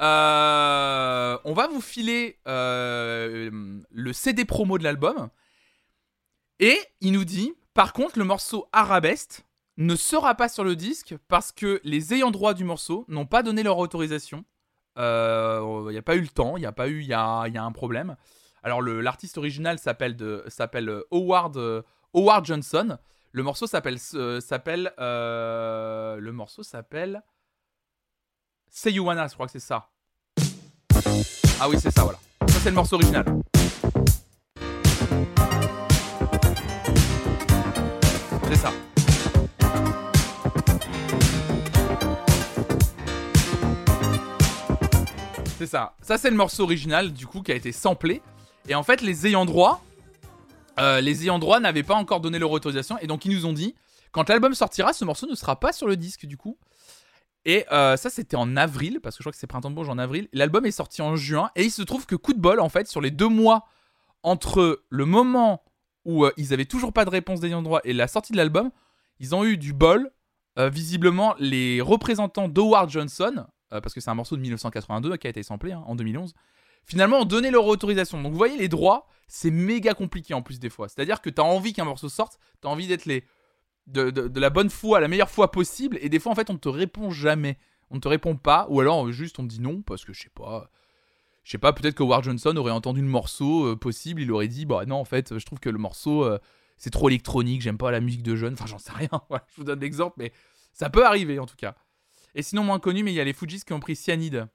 euh, 0.00 1.38
on 1.44 1.54
va 1.54 1.66
vous 1.66 1.80
filer 1.80 2.38
euh, 2.46 3.50
le 3.90 4.12
CD 4.12 4.44
promo 4.44 4.78
de 4.78 4.84
l'album. 4.84 5.28
Et 6.60 6.78
il 7.00 7.12
nous 7.12 7.24
dit 7.24 7.52
Par 7.74 7.92
contre, 7.92 8.18
le 8.18 8.24
morceau 8.24 8.68
Arabesque 8.72 9.44
ne 9.76 9.96
sera 9.96 10.36
pas 10.36 10.48
sur 10.48 10.62
le 10.62 10.76
disque 10.76 11.16
parce 11.26 11.50
que 11.50 11.80
les 11.82 12.14
ayants 12.14 12.30
droit 12.30 12.54
du 12.54 12.62
morceau 12.62 13.04
n'ont 13.08 13.26
pas 13.26 13.42
donné 13.42 13.64
leur 13.64 13.78
autorisation. 13.78 14.44
Il 14.96 15.02
euh, 15.02 15.90
n'y 15.90 15.98
a 15.98 16.02
pas 16.02 16.14
eu 16.14 16.20
le 16.20 16.28
temps, 16.28 16.56
il 16.56 16.62
y 16.62 16.66
a 16.66 16.72
pas 16.72 16.86
eu, 16.86 17.00
il 17.00 17.08
y 17.08 17.12
a, 17.12 17.42
un 17.42 17.72
problème. 17.72 18.16
Alors 18.62 18.80
l'artiste 18.82 19.36
original 19.36 19.80
s'appelle 19.80 20.16
Howard, 21.10 21.84
Howard 22.14 22.46
Johnson. 22.46 22.98
Le 23.36 23.42
morceau 23.42 23.66
s'appelle 23.66 23.98
euh, 25.00 26.18
le 26.20 26.30
morceau 26.30 26.62
s'appelle 26.62 27.20
Say 28.70 28.92
je 28.92 29.00
crois 29.00 29.46
que 29.46 29.50
c'est 29.50 29.58
ça. 29.58 29.90
Ah 31.58 31.68
oui, 31.68 31.76
c'est 31.80 31.90
ça, 31.90 32.04
voilà. 32.04 32.20
Ça 32.46 32.60
c'est 32.62 32.68
le 32.68 32.76
morceau 32.76 32.94
original. 32.94 33.24
C'est 38.44 38.56
ça. 38.56 38.72
C'est 45.58 45.66
ça. 45.66 45.96
Ça 46.00 46.18
c'est 46.18 46.30
le 46.30 46.36
morceau 46.36 46.62
original 46.62 47.12
du 47.12 47.26
coup 47.26 47.42
qui 47.42 47.50
a 47.50 47.56
été 47.56 47.72
samplé. 47.72 48.22
Et 48.68 48.76
en 48.76 48.84
fait, 48.84 49.02
les 49.02 49.26
ayants 49.26 49.44
droit 49.44 49.82
euh, 50.78 51.00
les 51.00 51.22
ayants 51.22 51.38
droit 51.38 51.60
n'avaient 51.60 51.82
pas 51.82 51.94
encore 51.94 52.20
donné 52.20 52.38
leur 52.38 52.50
autorisation 52.50 52.98
et 52.98 53.06
donc 53.06 53.24
ils 53.24 53.32
nous 53.32 53.46
ont 53.46 53.52
dit 53.52 53.74
quand 54.12 54.28
l'album 54.28 54.54
sortira, 54.54 54.92
ce 54.92 55.04
morceau 55.04 55.26
ne 55.26 55.34
sera 55.34 55.58
pas 55.58 55.72
sur 55.72 55.88
le 55.88 55.96
disque 55.96 56.26
du 56.26 56.36
coup. 56.36 56.56
Et 57.44 57.66
euh, 57.72 57.96
ça, 57.96 58.08
c'était 58.08 58.36
en 58.36 58.56
avril, 58.56 59.00
parce 59.02 59.16
que 59.16 59.22
je 59.22 59.24
crois 59.24 59.32
que 59.32 59.38
c'est 59.38 59.46
Printemps 59.46 59.70
de 59.70 59.74
Bourges 59.74 59.88
en 59.88 59.98
avril. 59.98 60.28
L'album 60.32 60.64
est 60.64 60.70
sorti 60.70 61.02
en 61.02 61.14
juin, 61.16 61.50
et 61.56 61.64
il 61.64 61.70
se 61.70 61.82
trouve 61.82 62.06
que 62.06 62.16
coup 62.16 62.32
de 62.32 62.40
bol, 62.40 62.60
en 62.60 62.70
fait, 62.70 62.88
sur 62.88 63.00
les 63.00 63.10
deux 63.10 63.28
mois 63.28 63.66
entre 64.22 64.82
le 64.88 65.04
moment 65.04 65.62
où 66.06 66.24
euh, 66.24 66.32
ils 66.36 66.54
avaient 66.54 66.64
toujours 66.64 66.92
pas 66.92 67.04
de 67.04 67.10
réponse 67.10 67.40
d'ayant 67.40 67.60
droit 67.60 67.80
et 67.84 67.92
la 67.92 68.08
sortie 68.08 68.32
de 68.32 68.38
l'album, 68.38 68.70
ils 69.18 69.34
ont 69.34 69.44
eu 69.44 69.58
du 69.58 69.72
bol. 69.72 70.10
visiblement, 70.56 71.34
les 71.40 71.80
représentants 71.80 72.48
d'Howard 72.48 72.88
Johnson, 72.88 73.46
parce 73.70 73.92
que 73.92 74.00
c'est 74.00 74.10
un 74.10 74.14
morceau 74.14 74.36
de 74.36 74.40
1982 74.40 75.16
qui 75.16 75.26
a 75.26 75.30
été 75.30 75.42
samplé 75.42 75.72
hein, 75.72 75.82
en 75.86 75.96
2011, 75.96 76.32
finalement 76.84 77.20
ont 77.20 77.24
donné 77.24 77.50
leur 77.50 77.66
autorisation. 77.66 78.22
Donc 78.22 78.32
vous 78.32 78.38
voyez, 78.38 78.56
les 78.56 78.68
droits, 78.68 79.08
c'est 79.28 79.50
méga 79.50 79.94
compliqué 79.94 80.34
en 80.34 80.42
plus 80.42 80.58
des 80.58 80.70
fois. 80.70 80.88
C'est-à-dire 80.88 81.20
que 81.20 81.30
tu 81.30 81.40
as 81.40 81.44
envie 81.44 81.72
qu'un 81.72 81.84
morceau 81.84 82.08
sorte, 82.08 82.38
tu 82.60 82.68
as 82.68 82.70
envie 82.70 82.86
d'être 82.86 83.06
les... 83.06 83.24
De, 83.86 84.40
la 84.40 84.48
bonne 84.48 84.70
foi, 84.70 84.98
la 84.98 85.08
meilleure 85.08 85.28
foi 85.28 85.50
possible, 85.50 85.98
et 86.00 86.08
des 86.08 86.18
fois 86.18 86.32
en 86.32 86.34
fait 86.34 86.48
on 86.48 86.56
te 86.56 86.70
répond 86.70 87.10
jamais. 87.10 87.58
On 87.90 87.96
ne 87.96 88.00
te 88.00 88.08
répond 88.08 88.34
pas, 88.34 88.66
ou 88.70 88.80
alors 88.80 89.12
juste 89.12 89.38
on 89.38 89.42
te 89.42 89.48
dit 89.48 89.60
non, 89.60 89.82
parce 89.82 90.04
que 90.04 90.12
je 90.12 90.22
sais 90.22 90.32
pas... 90.34 90.70
Je 91.42 91.50
sais 91.50 91.58
pas, 91.58 91.74
peut-être 91.74 91.94
que 91.94 92.02
War 92.02 92.22
Johnson 92.22 92.56
aurait 92.56 92.72
entendu 92.72 93.02
le 93.02 93.06
morceau 93.06 93.66
euh, 93.66 93.76
possible, 93.76 94.22
il 94.22 94.32
aurait 94.32 94.48
dit, 94.48 94.64
bah 94.64 94.86
non, 94.86 94.96
en 94.96 95.04
fait, 95.04 95.38
je 95.38 95.44
trouve 95.44 95.60
que 95.60 95.68
le 95.68 95.76
morceau, 95.76 96.24
euh, 96.24 96.38
c'est 96.78 96.88
trop 96.88 97.10
électronique, 97.10 97.60
j'aime 97.60 97.76
pas 97.76 97.90
la 97.90 98.00
musique 98.00 98.22
de 98.22 98.34
jeunes, 98.34 98.54
enfin 98.54 98.64
j'en 98.64 98.78
sais 98.78 98.92
rien, 98.92 99.10
je 99.30 99.56
vous 99.58 99.64
donne 99.64 99.80
l'exemple, 99.80 100.16
mais 100.18 100.32
ça 100.72 100.88
peut 100.88 101.04
arriver 101.04 101.38
en 101.38 101.44
tout 101.44 101.56
cas. 101.56 101.76
Et 102.34 102.42
sinon, 102.42 102.64
moins 102.64 102.80
connu, 102.80 103.02
mais 103.02 103.12
il 103.12 103.14
y 103.14 103.20
a 103.20 103.24
les 103.24 103.32
Fujis 103.32 103.62
qui 103.62 103.72
ont 103.72 103.80
pris 103.80 103.94
Cyanide. 103.94 104.48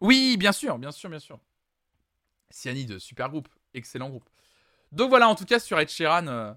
Oui, 0.00 0.36
bien 0.38 0.52
sûr, 0.52 0.78
bien 0.78 0.92
sûr, 0.92 1.10
bien 1.10 1.18
sûr. 1.18 1.38
Cyanide, 2.50 2.98
super 2.98 3.30
groupe, 3.30 3.48
excellent 3.76 4.08
groupe. 4.08 4.28
Donc 4.92 5.10
voilà, 5.10 5.28
en 5.28 5.34
tout 5.34 5.44
cas, 5.44 5.58
sur 5.58 5.78
Ed 5.78 5.88
Sheeran, 5.88 6.26
euh, 6.26 6.52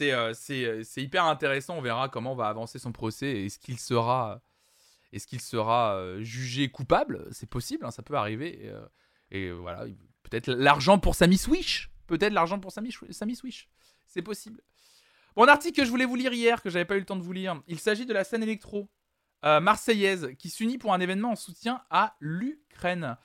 euh, 0.00 0.34
euh, 0.50 0.82
c'est 0.84 1.02
hyper 1.02 1.24
intéressant. 1.24 1.76
On 1.76 1.82
verra 1.82 2.08
comment 2.08 2.34
va 2.34 2.48
avancer 2.48 2.78
son 2.78 2.92
procès. 2.92 3.44
Est-ce 3.44 3.58
qu'il 3.58 3.78
sera, 3.78 4.40
est 5.12 5.24
qu'il 5.26 5.40
sera 5.40 6.20
jugé 6.20 6.70
coupable 6.70 7.26
C'est 7.30 7.48
possible, 7.48 7.84
hein, 7.84 7.90
ça 7.90 8.02
peut 8.02 8.14
arriver. 8.14 8.72
Et, 9.30 9.50
voilà, 9.50 9.84
peut-être 10.22 10.50
l'argent 10.50 10.98
pour 10.98 11.14
sa 11.14 11.26
Miss 11.26 11.48
Wish. 11.48 11.90
Peut-être 12.06 12.32
l'argent 12.32 12.58
pour 12.58 12.72
sa 12.72 12.80
Miss 12.80 13.42
Wish. 13.42 13.68
C'est 14.06 14.22
possible. 14.22 14.62
Bon, 15.34 15.44
un 15.44 15.48
article 15.48 15.80
que 15.80 15.84
je 15.86 15.90
voulais 15.90 16.04
vous 16.04 16.16
lire 16.16 16.32
hier, 16.32 16.62
que 16.62 16.68
j'avais 16.68 16.84
pas 16.84 16.96
eu 16.96 17.00
le 17.00 17.06
temps 17.06 17.16
de 17.16 17.22
vous 17.22 17.32
lire. 17.32 17.60
Il 17.66 17.78
s'agit 17.80 18.06
de 18.06 18.12
la 18.12 18.24
scène 18.24 18.42
électro 18.42 18.90
marseillaise 19.42 20.30
qui 20.38 20.48
s'unit 20.50 20.78
pour 20.78 20.94
un 20.94 21.00
événement 21.00 21.32
en 21.32 21.36
soutien 21.36 21.82
à 21.90 22.16
l'Ukraine. 22.20 23.16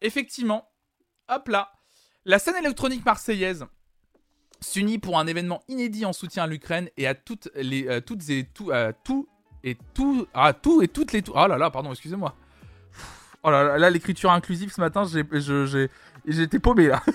Effectivement, 0.00 0.73
hop 1.28 1.48
là, 1.48 1.72
la 2.24 2.38
scène 2.38 2.56
électronique 2.56 3.04
marseillaise 3.04 3.66
s'unit 4.60 4.98
pour 4.98 5.18
un 5.18 5.26
événement 5.26 5.62
inédit 5.68 6.04
en 6.06 6.12
soutien 6.12 6.44
à 6.44 6.46
l'Ukraine 6.46 6.88
et 6.96 7.06
à 7.06 7.14
toutes 7.14 7.50
les 7.54 7.86
euh, 7.86 8.00
toutes 8.00 8.28
et 8.30 8.44
tout 8.54 8.70
à 8.70 8.92
tout 8.92 9.28
et 9.62 9.76
tout 9.94 10.26
à 10.34 10.52
tout 10.52 10.82
et 10.82 10.88
toutes 10.88 11.12
les 11.12 11.22
tout. 11.22 11.32
Oh 11.34 11.46
là 11.46 11.58
là, 11.58 11.70
pardon, 11.70 11.90
excusez-moi. 11.92 12.34
Oh 13.42 13.50
là 13.50 13.76
là, 13.76 13.90
l'écriture 13.90 14.30
inclusive 14.32 14.72
ce 14.72 14.80
matin, 14.80 15.04
j'ai 15.04 15.90
j'étais 16.26 16.58
paumé 16.58 16.88
là. 16.88 17.02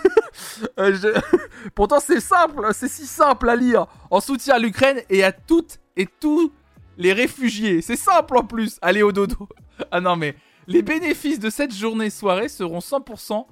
Euh, 0.77 0.95
pourtant 1.75 1.99
c'est 1.99 2.21
simple, 2.21 2.69
c'est 2.73 2.87
si 2.87 3.05
simple 3.07 3.49
à 3.49 3.55
lire. 3.55 3.87
En 4.09 4.21
soutien 4.21 4.55
à 4.55 4.59
l'Ukraine 4.59 5.01
et 5.09 5.23
à 5.23 5.31
toutes 5.31 5.79
et 5.97 6.05
tous 6.05 6.53
les 6.97 7.11
réfugiés. 7.11 7.81
C'est 7.81 7.95
simple 7.95 8.37
en 8.37 8.45
plus. 8.45 8.77
Allez 8.81 9.01
au 9.01 9.11
dodo. 9.11 9.49
Ah 9.91 10.01
non 10.01 10.15
mais 10.17 10.35
les 10.67 10.81
bénéfices 10.81 11.39
de 11.39 11.49
cette 11.49 11.73
journée-soirée 11.73 12.49
seront 12.49 12.79
100% 12.79 13.33
euh, 13.33 13.43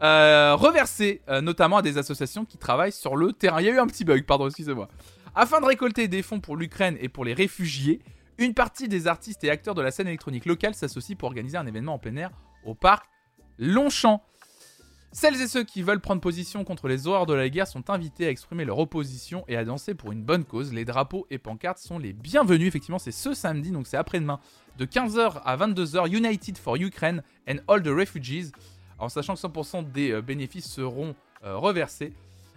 reversés, 0.00 1.22
euh, 1.28 1.40
notamment 1.40 1.78
à 1.78 1.82
des 1.82 1.98
associations 1.98 2.44
qui 2.44 2.58
travaillent 2.58 2.92
sur 2.92 3.16
le 3.16 3.32
terrain. 3.32 3.60
Il 3.60 3.66
y 3.66 3.70
a 3.70 3.72
eu 3.72 3.78
un 3.78 3.86
petit 3.86 4.04
bug, 4.04 4.24
pardon, 4.24 4.46
excusez-moi. 4.46 4.88
Afin 5.34 5.60
de 5.60 5.66
récolter 5.66 6.08
des 6.08 6.22
fonds 6.22 6.40
pour 6.40 6.56
l'Ukraine 6.56 6.96
et 7.00 7.08
pour 7.08 7.24
les 7.24 7.34
réfugiés, 7.34 8.00
une 8.38 8.54
partie 8.54 8.88
des 8.88 9.06
artistes 9.06 9.44
et 9.44 9.50
acteurs 9.50 9.74
de 9.74 9.82
la 9.82 9.90
scène 9.90 10.08
électronique 10.08 10.46
locale 10.46 10.74
s'associe 10.74 11.16
pour 11.16 11.28
organiser 11.28 11.56
un 11.56 11.66
événement 11.66 11.94
en 11.94 11.98
plein 11.98 12.16
air 12.16 12.30
au 12.64 12.74
parc 12.74 13.06
Longchamp. 13.58 14.22
Celles 15.12 15.40
et 15.40 15.48
ceux 15.48 15.64
qui 15.64 15.82
veulent 15.82 16.00
prendre 16.00 16.20
position 16.20 16.62
contre 16.62 16.88
les 16.88 17.06
horreurs 17.06 17.24
de 17.24 17.32
la 17.32 17.48
guerre 17.48 17.66
sont 17.66 17.88
invités 17.88 18.26
à 18.26 18.30
exprimer 18.30 18.66
leur 18.66 18.78
opposition 18.78 19.44
et 19.48 19.56
à 19.56 19.64
danser 19.64 19.94
pour 19.94 20.12
une 20.12 20.22
bonne 20.22 20.44
cause. 20.44 20.74
Les 20.74 20.84
drapeaux 20.84 21.26
et 21.30 21.38
pancartes 21.38 21.78
sont 21.78 21.98
les 21.98 22.12
bienvenus. 22.12 22.68
Effectivement, 22.68 22.98
c'est 22.98 23.12
ce 23.12 23.32
samedi, 23.32 23.70
donc 23.70 23.86
c'est 23.86 23.96
après-demain, 23.96 24.40
de 24.76 24.84
15h 24.84 25.40
à 25.42 25.56
22h, 25.56 26.14
United 26.14 26.58
for 26.58 26.76
Ukraine 26.76 27.22
and 27.48 27.56
All 27.66 27.82
the 27.82 27.88
Refugees, 27.88 28.52
en 28.98 29.08
sachant 29.08 29.34
que 29.34 29.40
100% 29.40 29.90
des 29.90 30.12
euh, 30.12 30.22
bénéfices 30.22 30.70
seront 30.70 31.14
euh, 31.44 31.56
reversés. 31.56 32.12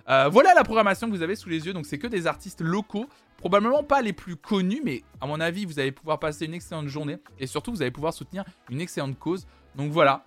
Euh, 0.08 0.30
voilà 0.30 0.54
la 0.54 0.64
programmation 0.64 1.08
que 1.08 1.16
vous 1.16 1.22
avez 1.22 1.36
sous 1.36 1.50
les 1.50 1.66
yeux, 1.66 1.74
donc 1.74 1.86
c'est 1.86 2.00
que 2.00 2.08
des 2.08 2.26
artistes 2.26 2.62
locaux, 2.62 3.08
probablement 3.38 3.84
pas 3.84 4.02
les 4.02 4.14
plus 4.14 4.36
connus, 4.36 4.82
mais 4.84 5.04
à 5.22 5.28
mon 5.28 5.40
avis, 5.40 5.66
vous 5.66 5.80
allez 5.80 5.92
pouvoir 5.92 6.20
passer 6.20 6.46
une 6.46 6.54
excellente 6.54 6.88
journée 6.88 7.18
et 7.38 7.46
surtout 7.46 7.72
vous 7.72 7.82
allez 7.82 7.92
pouvoir 7.92 8.14
soutenir 8.14 8.44
une 8.70 8.82
excellente 8.82 9.18
cause. 9.20 9.46
Donc 9.76 9.92
voilà. 9.92 10.26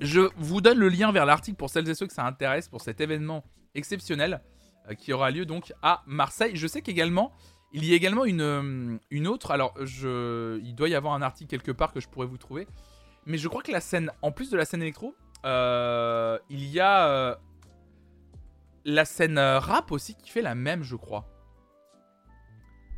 Je 0.00 0.28
vous 0.36 0.60
donne 0.60 0.78
le 0.78 0.88
lien 0.88 1.12
vers 1.12 1.24
l'article 1.24 1.56
pour 1.56 1.70
celles 1.70 1.88
et 1.88 1.94
ceux 1.94 2.06
que 2.06 2.12
ça 2.12 2.26
intéresse 2.26 2.68
pour 2.68 2.82
cet 2.82 3.00
événement 3.00 3.44
exceptionnel 3.74 4.42
qui 4.98 5.12
aura 5.12 5.30
lieu 5.30 5.46
donc 5.46 5.72
à 5.82 6.02
Marseille. 6.06 6.52
Je 6.54 6.66
sais 6.66 6.82
qu'également, 6.82 7.32
il 7.72 7.84
y 7.84 7.92
a 7.92 7.96
également 7.96 8.24
une, 8.24 8.98
une 9.10 9.26
autre. 9.26 9.50
Alors, 9.50 9.74
je, 9.82 10.60
il 10.62 10.74
doit 10.74 10.88
y 10.88 10.94
avoir 10.94 11.14
un 11.14 11.22
article 11.22 11.50
quelque 11.50 11.72
part 11.72 11.92
que 11.92 12.00
je 12.00 12.08
pourrais 12.08 12.26
vous 12.26 12.38
trouver. 12.38 12.66
Mais 13.26 13.38
je 13.38 13.48
crois 13.48 13.62
que 13.62 13.72
la 13.72 13.80
scène, 13.80 14.10
en 14.22 14.30
plus 14.30 14.50
de 14.50 14.56
la 14.56 14.64
scène 14.64 14.82
électro, 14.82 15.14
euh, 15.44 16.38
il 16.48 16.64
y 16.64 16.80
a 16.80 17.38
la 18.84 19.04
scène 19.04 19.38
rap 19.38 19.90
aussi 19.92 20.14
qui 20.14 20.30
fait 20.30 20.42
la 20.42 20.54
même, 20.54 20.82
je 20.82 20.96
crois. 20.96 21.26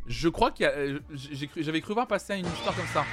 Je 0.06 0.28
crois 0.28 0.50
qu'il 0.50 0.64
y 0.64 0.68
a. 0.68 0.98
J'avais 1.56 1.80
cru 1.80 1.94
voir 1.94 2.06
passer 2.06 2.36
une 2.36 2.46
histoire 2.46 2.74
comme 2.76 2.86
ça. 2.86 3.04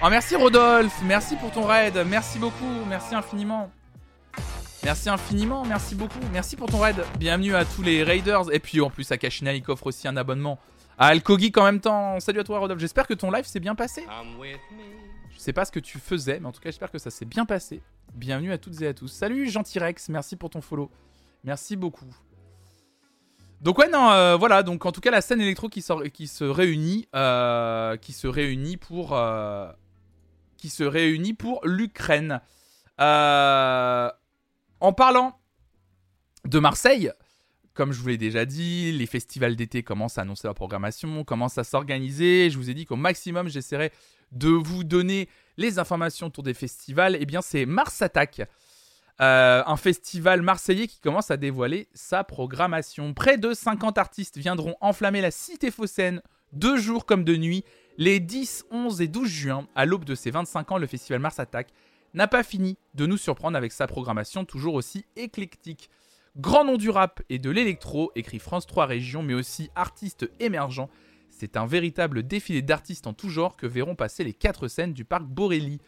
Oh, 0.00 0.06
merci 0.10 0.36
Rodolphe, 0.36 0.96
merci 1.04 1.34
pour 1.34 1.50
ton 1.50 1.64
raid, 1.64 1.98
merci 2.06 2.38
beaucoup, 2.38 2.84
merci 2.88 3.16
infiniment. 3.16 3.70
Merci 4.84 5.08
infiniment, 5.08 5.64
merci 5.64 5.96
beaucoup, 5.96 6.20
merci 6.32 6.54
pour 6.54 6.68
ton 6.68 6.78
raid. 6.78 7.04
Bienvenue 7.18 7.56
à 7.56 7.64
tous 7.64 7.82
les 7.82 8.04
raiders. 8.04 8.52
Et 8.52 8.60
puis 8.60 8.80
en 8.80 8.90
plus, 8.90 9.10
Akashina 9.10 9.52
il 9.54 9.64
offre 9.66 9.88
aussi 9.88 10.06
un 10.06 10.16
abonnement 10.16 10.60
à 10.98 11.08
Alkogeek 11.08 11.58
en 11.58 11.64
même 11.64 11.80
temps. 11.80 12.20
Salut 12.20 12.38
à 12.38 12.44
toi 12.44 12.60
Rodolphe, 12.60 12.80
j'espère 12.80 13.08
que 13.08 13.14
ton 13.14 13.32
live 13.32 13.44
s'est 13.44 13.58
bien 13.58 13.74
passé. 13.74 14.06
Pas 15.52 15.64
ce 15.64 15.72
que 15.72 15.80
tu 15.80 15.98
faisais, 15.98 16.40
mais 16.40 16.46
en 16.46 16.52
tout 16.52 16.60
cas, 16.60 16.68
j'espère 16.68 16.90
que 16.90 16.98
ça 16.98 17.10
s'est 17.10 17.24
bien 17.24 17.46
passé. 17.46 17.80
Bienvenue 18.14 18.52
à 18.52 18.58
toutes 18.58 18.82
et 18.82 18.86
à 18.86 18.94
tous. 18.94 19.08
Salut 19.08 19.48
Gentil 19.48 19.78
Rex, 19.78 20.08
merci 20.10 20.36
pour 20.36 20.50
ton 20.50 20.60
follow. 20.60 20.90
Merci 21.42 21.76
beaucoup. 21.76 22.14
Donc 23.60 23.78
ouais 23.78 23.88
non 23.88 24.10
euh, 24.10 24.36
voilà 24.36 24.62
donc 24.62 24.86
en 24.86 24.92
tout 24.92 25.00
cas 25.00 25.10
la 25.10 25.20
scène 25.20 25.40
électro 25.40 25.68
qui, 25.68 25.82
se 25.82 26.44
réunit 26.44 27.08
euh, 27.16 27.96
qui 27.96 28.12
se 28.12 28.28
réunit 28.28 28.76
pour 28.76 29.16
euh, 29.16 29.72
qui 30.56 30.68
se 30.68 30.84
réunit 30.84 31.34
pour 31.34 31.60
l'Ukraine. 31.64 32.40
En 32.98 34.12
parlant 34.92 35.40
de 36.44 36.58
Marseille, 36.60 37.12
comme 37.78 37.92
je 37.92 38.00
vous 38.00 38.08
l'ai 38.08 38.18
déjà 38.18 38.44
dit, 38.44 38.90
les 38.90 39.06
festivals 39.06 39.54
d'été 39.54 39.84
commencent 39.84 40.18
à 40.18 40.22
annoncer 40.22 40.48
leur 40.48 40.56
programmation, 40.56 41.22
commencent 41.22 41.58
à 41.58 41.64
s'organiser. 41.64 42.50
Je 42.50 42.58
vous 42.58 42.70
ai 42.70 42.74
dit 42.74 42.86
qu'au 42.86 42.96
maximum, 42.96 43.46
j'essaierai 43.48 43.92
de 44.32 44.48
vous 44.48 44.82
donner 44.82 45.28
les 45.58 45.78
informations 45.78 46.26
autour 46.26 46.42
des 46.42 46.54
festivals. 46.54 47.16
Eh 47.20 47.24
bien, 47.24 47.40
c'est 47.40 47.66
Mars 47.66 48.02
Attack, 48.02 48.42
euh, 49.20 49.62
un 49.64 49.76
festival 49.76 50.42
marseillais 50.42 50.88
qui 50.88 50.98
commence 50.98 51.30
à 51.30 51.36
dévoiler 51.36 51.86
sa 51.94 52.24
programmation. 52.24 53.14
Près 53.14 53.38
de 53.38 53.54
50 53.54 53.96
artistes 53.96 54.38
viendront 54.38 54.74
enflammer 54.80 55.20
la 55.20 55.30
cité 55.30 55.70
phocéenne, 55.70 56.20
deux 56.52 56.78
jours 56.78 57.06
comme 57.06 57.22
de 57.22 57.36
nuit, 57.36 57.62
les 57.96 58.18
10, 58.18 58.64
11 58.72 59.02
et 59.02 59.06
12 59.06 59.28
juin, 59.28 59.68
à 59.76 59.86
l'aube 59.86 60.04
de 60.04 60.16
ses 60.16 60.32
25 60.32 60.72
ans, 60.72 60.78
le 60.78 60.88
festival 60.88 61.20
Mars 61.20 61.38
Attack 61.38 61.68
n'a 62.12 62.26
pas 62.26 62.42
fini 62.42 62.76
de 62.94 63.06
nous 63.06 63.18
surprendre 63.18 63.56
avec 63.56 63.70
sa 63.70 63.86
programmation 63.86 64.44
toujours 64.44 64.74
aussi 64.74 65.04
éclectique. 65.14 65.90
Grand 66.38 66.64
nom 66.64 66.76
du 66.76 66.88
rap 66.88 67.20
et 67.30 67.40
de 67.40 67.50
l'électro, 67.50 68.12
écrit 68.14 68.38
France 68.38 68.64
3 68.68 68.86
Régions, 68.86 69.24
mais 69.24 69.34
aussi 69.34 69.70
artistes 69.74 70.30
émergents. 70.38 70.88
C'est 71.30 71.56
un 71.56 71.66
véritable 71.66 72.22
défilé 72.22 72.62
d'artistes 72.62 73.08
en 73.08 73.12
tout 73.12 73.28
genre 73.28 73.56
que 73.56 73.66
verront 73.66 73.96
passer 73.96 74.22
les 74.22 74.32
quatre 74.32 74.68
scènes 74.68 74.92
du 74.92 75.04
parc 75.04 75.24
Borély. 75.24 75.80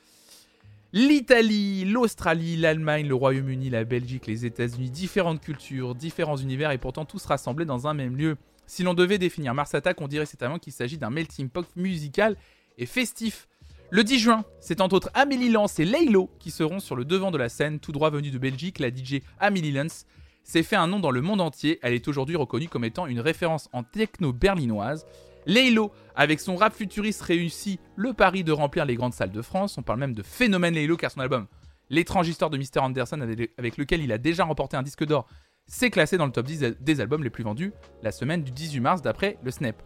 L'Italie, 0.93 1.85
l'Australie, 1.85 2.57
l'Allemagne, 2.57 3.07
le 3.07 3.15
Royaume-Uni, 3.15 3.71
la 3.71 3.85
Belgique, 3.85 4.27
les 4.27 4.45
États-Unis, 4.45 4.91
différentes 4.91 5.41
cultures, 5.41 5.95
différents 5.95 6.37
univers 6.37 6.73
et 6.73 6.79
pourtant 6.79 7.05
tous 7.05 7.25
rassemblés 7.27 7.65
dans 7.65 7.87
un 7.87 7.95
même 7.95 8.17
lieu. 8.17 8.37
Si 8.67 8.83
l'on 8.83 8.95
devait 8.95 9.19
définir 9.19 9.55
Mars 9.55 9.73
Attack, 9.77 10.01
on 10.01 10.09
dirait 10.09 10.27
certainement 10.27 10.59
qu'il 10.59 10.73
s'agit 10.73 10.99
d'un 10.99 11.11
melting 11.11 11.49
pot 11.49 11.69
musical 11.77 12.35
et 12.77 12.87
festif. 12.87 13.47
Le 13.91 14.03
10 14.03 14.19
juin, 14.19 14.45
c'est 14.59 14.81
entre 14.81 14.97
autres 14.97 15.11
Amélie 15.15 15.51
Lance 15.51 15.79
et 15.79 15.85
Laylo 15.85 16.29
qui 16.41 16.51
seront 16.51 16.81
sur 16.81 16.97
le 16.97 17.05
devant 17.05 17.31
de 17.31 17.39
la 17.39 17.49
scène, 17.49 17.79
tout 17.79 17.93
droit 17.93 18.11
venue 18.11 18.33
de 18.33 18.39
Belgique, 18.39 18.81
la 18.81 18.89
DJ 18.89 19.21
Amélie 19.39 19.71
Lance 19.71 20.07
s'est 20.51 20.63
fait 20.65 20.77
un 20.77 20.89
nom 20.89 20.99
dans 20.99 21.13
le 21.13 21.23
monde 21.23 21.41
entier, 21.41 21.79
elle 21.83 21.95
est 21.95 22.09
aujourd'hui 22.09 22.35
reconnue 22.35 22.69
comme 22.69 22.85
étant 22.85 23.07
une 23.07 23.21
référence 23.21 23.69
en 23.73 23.85
techno 23.85 24.33
berlinoise. 24.33 25.07
Laylo, 25.47 25.93
avec 26.17 26.41
son 26.41 26.57
rap 26.57 26.75
futuriste, 26.75 27.23
réussit 27.23 27.81
le 27.97 28.13
pari 28.13 28.43
de 28.43 28.53
remplir 28.53 28.85
les 28.85 28.97
grandes 28.97 29.15
salles 29.15 29.31
de 29.31 29.43
France. 29.43 29.79
On 29.79 29.83
parle 29.83 30.01
même 30.01 30.13
de 30.13 30.23
phénomène 30.23 30.75
Laylo 30.75 30.97
car 30.97 31.11
son 31.11 31.21
album 31.21 31.47
L'étrange 31.89 32.29
histoire 32.29 32.51
de 32.51 32.59
Mr. 32.59 32.81
Anderson, 32.81 33.21
avec 33.59 33.77
lequel 33.77 34.03
il 34.03 34.13
a 34.13 34.19
déjà 34.19 34.45
remporté 34.45 34.77
un 34.77 34.83
disque 34.83 35.05
d'or, 35.05 35.27
c'est 35.67 35.91
classé 35.91 36.17
dans 36.17 36.27
le 36.27 36.33
top 36.33 36.47
10 36.47 36.77
des 36.81 37.01
albums 37.01 37.23
les 37.23 37.31
plus 37.31 37.45
vendus 37.45 37.73
la 38.03 38.11
semaine 38.11 38.43
du 38.43 38.51
18 38.51 38.81
mars 38.81 39.03
d'après 39.03 39.39
le 39.43 39.51
Snap. 39.51 39.81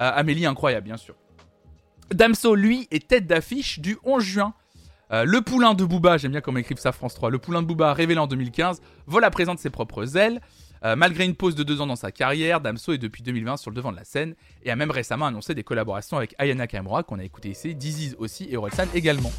Euh, 0.00 0.10
Amélie 0.14 0.46
incroyable 0.46 0.86
bien 0.86 0.96
sûr. 0.96 1.14
Damso 2.10 2.54
lui 2.54 2.88
est 2.90 3.08
tête 3.08 3.26
d'affiche 3.26 3.78
du 3.78 3.98
11 4.04 4.22
juin. 4.22 4.54
Euh, 5.12 5.24
le 5.24 5.42
poulain 5.42 5.74
de 5.74 5.84
Booba, 5.84 6.16
j'aime 6.16 6.32
bien 6.32 6.40
comment 6.40 6.58
écrivent 6.58 6.78
ça 6.78 6.92
France 6.92 7.14
3, 7.14 7.30
le 7.30 7.38
poulain 7.38 7.60
de 7.60 7.66
Booba 7.66 7.92
révélé 7.92 8.18
en 8.18 8.26
2015, 8.26 8.80
vole 9.06 9.24
à 9.24 9.30
présent 9.30 9.56
ses 9.56 9.70
propres 9.70 10.16
ailes. 10.16 10.40
Euh, 10.84 10.96
malgré 10.96 11.24
une 11.24 11.36
pause 11.36 11.54
de 11.54 11.62
deux 11.62 11.80
ans 11.80 11.86
dans 11.86 11.96
sa 11.96 12.10
carrière, 12.10 12.60
Damso 12.60 12.92
est 12.92 12.98
depuis 12.98 13.22
2020 13.22 13.56
sur 13.56 13.70
le 13.70 13.76
devant 13.76 13.92
de 13.92 13.96
la 13.96 14.04
scène 14.04 14.34
et 14.64 14.70
a 14.70 14.74
même 14.74 14.90
récemment 14.90 15.26
annoncé 15.26 15.54
des 15.54 15.62
collaborations 15.62 16.16
avec 16.16 16.34
Ayana 16.38 16.66
Kamura 16.66 17.04
qu'on 17.04 17.20
a 17.20 17.24
écouté 17.24 17.50
ici, 17.50 17.76
Diziz 17.76 18.16
aussi 18.18 18.48
et 18.50 18.56
Orelsan 18.56 18.86
également. 18.92 19.30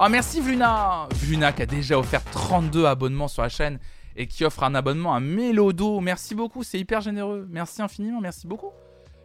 Oh 0.00 0.06
merci 0.10 0.40
Vluna 0.40 1.06
Vluna 1.14 1.52
qui 1.52 1.62
a 1.62 1.66
déjà 1.66 1.96
offert 1.96 2.24
32 2.24 2.86
abonnements 2.86 3.28
sur 3.28 3.42
la 3.42 3.48
chaîne 3.48 3.78
et 4.16 4.26
qui 4.26 4.44
offre 4.44 4.64
un 4.64 4.74
abonnement 4.74 5.14
à 5.14 5.20
Mélodo. 5.20 6.00
Merci 6.00 6.34
beaucoup, 6.34 6.64
c'est 6.64 6.80
hyper 6.80 7.02
généreux. 7.02 7.46
Merci 7.48 7.82
infiniment, 7.82 8.20
merci 8.20 8.48
beaucoup. 8.48 8.72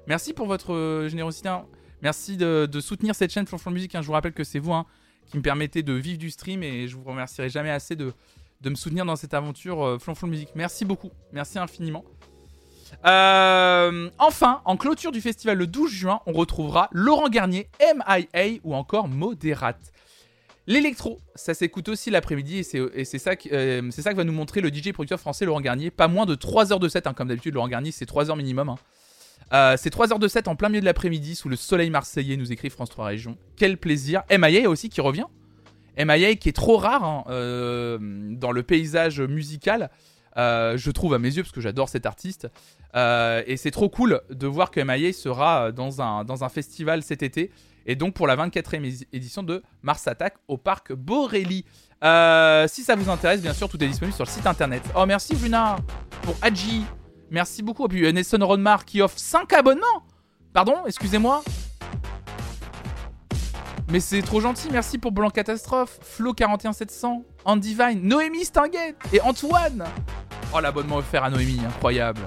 Merci 0.05 0.33
pour 0.33 0.45
votre 0.45 0.71
euh, 0.73 1.09
générosité. 1.09 1.49
Hein. 1.49 1.65
Merci 2.03 2.37
de, 2.37 2.69
soutenir 2.79 3.15
cette 3.15 3.31
chaîne 3.31 3.47
Flonflon 3.47 3.71
Musique. 3.71 3.95
Hein. 3.95 4.01
Je 4.01 4.07
vous 4.07 4.13
rappelle 4.13 4.33
que 4.33 4.43
c'est 4.43 4.59
vous 4.59 4.73
hein, 4.73 4.85
qui 5.25 5.37
me 5.37 5.41
permettez 5.41 5.83
de 5.83 5.93
vivre 5.93 6.17
du 6.17 6.29
stream 6.29 6.63
et 6.63 6.87
je 6.87 6.95
vous 6.95 7.03
remercierai 7.03 7.49
jamais 7.49 7.71
assez 7.71 7.95
de, 7.95 8.13
de 8.61 8.69
me 8.69 8.75
soutenir 8.75 9.05
dans 9.05 9.15
cette 9.15 9.33
aventure 9.33 9.83
euh, 9.83 9.99
Flonflon 9.99 10.27
Musique. 10.27 10.49
Merci 10.55 10.85
beaucoup, 10.85 11.11
merci 11.31 11.59
infiniment. 11.59 12.03
Euh, 13.05 14.09
enfin, 14.19 14.61
en 14.65 14.77
clôture 14.77 15.11
du 15.11 15.21
festival 15.21 15.57
le 15.57 15.67
12 15.67 15.91
juin, 15.91 16.19
on 16.25 16.33
retrouvera 16.33 16.89
Laurent 16.91 17.29
Garnier, 17.29 17.67
MIA 17.79 18.59
ou 18.63 18.75
encore 18.75 19.07
Moderate. 19.07 19.91
L'électro, 20.67 21.19
ça 21.35 21.53
s'écoute 21.53 21.89
aussi 21.89 22.09
l'après-midi 22.09 22.59
et 22.59 23.05
c'est 23.05 23.19
ça, 23.19 23.31
euh, 23.51 23.91
ça 23.91 24.11
que 24.11 24.17
va 24.17 24.23
nous 24.23 24.33
montrer 24.33 24.61
le 24.61 24.69
DJ 24.69 24.93
producteur 24.93 25.19
français 25.19 25.45
Laurent 25.45 25.61
Garnier. 25.61 25.91
Pas 25.91 26.07
moins 26.07 26.25
de 26.25 26.33
3 26.33 26.73
heures 26.73 26.79
de 26.79 26.89
set, 26.89 27.05
hein, 27.05 27.13
comme 27.13 27.27
d'habitude, 27.27 27.53
Laurent 27.53 27.67
Garnier, 27.67 27.91
c'est 27.91 28.07
3 28.07 28.31
heures 28.31 28.35
minimum. 28.35 28.69
Hein. 28.69 28.77
Euh, 29.53 29.75
c'est 29.77 29.89
3 29.89 30.11
heures 30.11 30.19
de 30.19 30.27
set 30.27 30.47
en 30.47 30.55
plein 30.55 30.69
milieu 30.69 30.81
de 30.81 30.85
l'après-midi 30.85 31.35
sous 31.35 31.49
le 31.49 31.55
soleil 31.55 31.89
marseillais, 31.89 32.37
nous 32.37 32.51
écrit 32.51 32.69
France 32.69 32.89
3 32.89 33.05
Régions. 33.05 33.37
Quel 33.55 33.77
plaisir. 33.77 34.23
MIA 34.31 34.69
aussi 34.69 34.89
qui 34.89 35.01
revient. 35.01 35.25
MIA 35.97 36.35
qui 36.35 36.49
est 36.49 36.55
trop 36.55 36.77
rare 36.77 37.03
hein, 37.03 37.23
euh, 37.29 37.97
dans 38.01 38.51
le 38.51 38.63
paysage 38.63 39.21
musical. 39.21 39.89
je 40.35 40.91
trouve 40.91 41.13
à 41.13 41.19
mes 41.19 41.33
yeux 41.35 41.43
parce 41.43 41.53
que 41.53 41.61
j'adore 41.61 41.89
cet 41.89 42.05
artiste 42.05 42.47
et 42.95 43.57
c'est 43.57 43.71
trop 43.71 43.89
cool 43.89 44.21
de 44.29 44.47
voir 44.47 44.71
que 44.71 44.81
MIA 44.81 45.13
sera 45.13 45.71
dans 45.71 46.01
un, 46.01 46.25
dans 46.25 46.43
un 46.43 46.49
festival 46.49 47.03
cet 47.03 47.23
été 47.23 47.51
et 47.85 47.95
donc 47.95 48.13
pour 48.13 48.27
la 48.27 48.35
24e 48.35 49.05
édition 49.13 49.43
de 49.43 49.63
Mars 49.83 50.07
Attack 50.07 50.35
au 50.47 50.57
parc. 50.57 50.91
Euh, 52.03 52.67
si 52.67 52.83
ça 52.83 52.95
vous 52.95 53.09
intéresse, 53.09 53.41
bien 53.41 53.53
sûr, 53.53 53.69
tout 53.69 53.81
est 53.83 53.87
disponible 53.87 54.15
sur 54.15 54.25
le 54.25 54.29
site 54.29 54.45
internet. 54.45 54.83
Oh, 54.95 55.05
merci 55.05 55.35
Vuna 55.35 55.77
pour 56.23 56.35
Adji. 56.41 56.83
Merci 57.31 57.63
beaucoup. 57.63 57.85
Et 57.85 57.89
puis 57.89 58.13
Nelson 58.13 58.39
Ronmar 58.41 58.85
qui 58.85 59.01
offre 59.01 59.17
5 59.17 59.51
abonnements. 59.53 60.05
Pardon, 60.53 60.85
excusez-moi. 60.85 61.43
Mais 63.91 63.99
c'est 63.99 64.21
trop 64.23 64.41
gentil, 64.41 64.69
merci 64.71 64.97
pour 64.97 65.11
Blanc 65.11 65.29
Catastrophe, 65.29 65.99
Flo41700, 66.17 67.23
Andy 67.45 67.75
Vine, 67.75 68.01
Noémie 68.01 68.43
Stinguet 68.43 68.95
et 69.13 69.21
Antoine. 69.21 69.83
Oh 70.53 70.59
l'abonnement 70.59 70.97
offert 70.97 71.23
à 71.23 71.29
Noémie, 71.29 71.59
incroyable. 71.65 72.21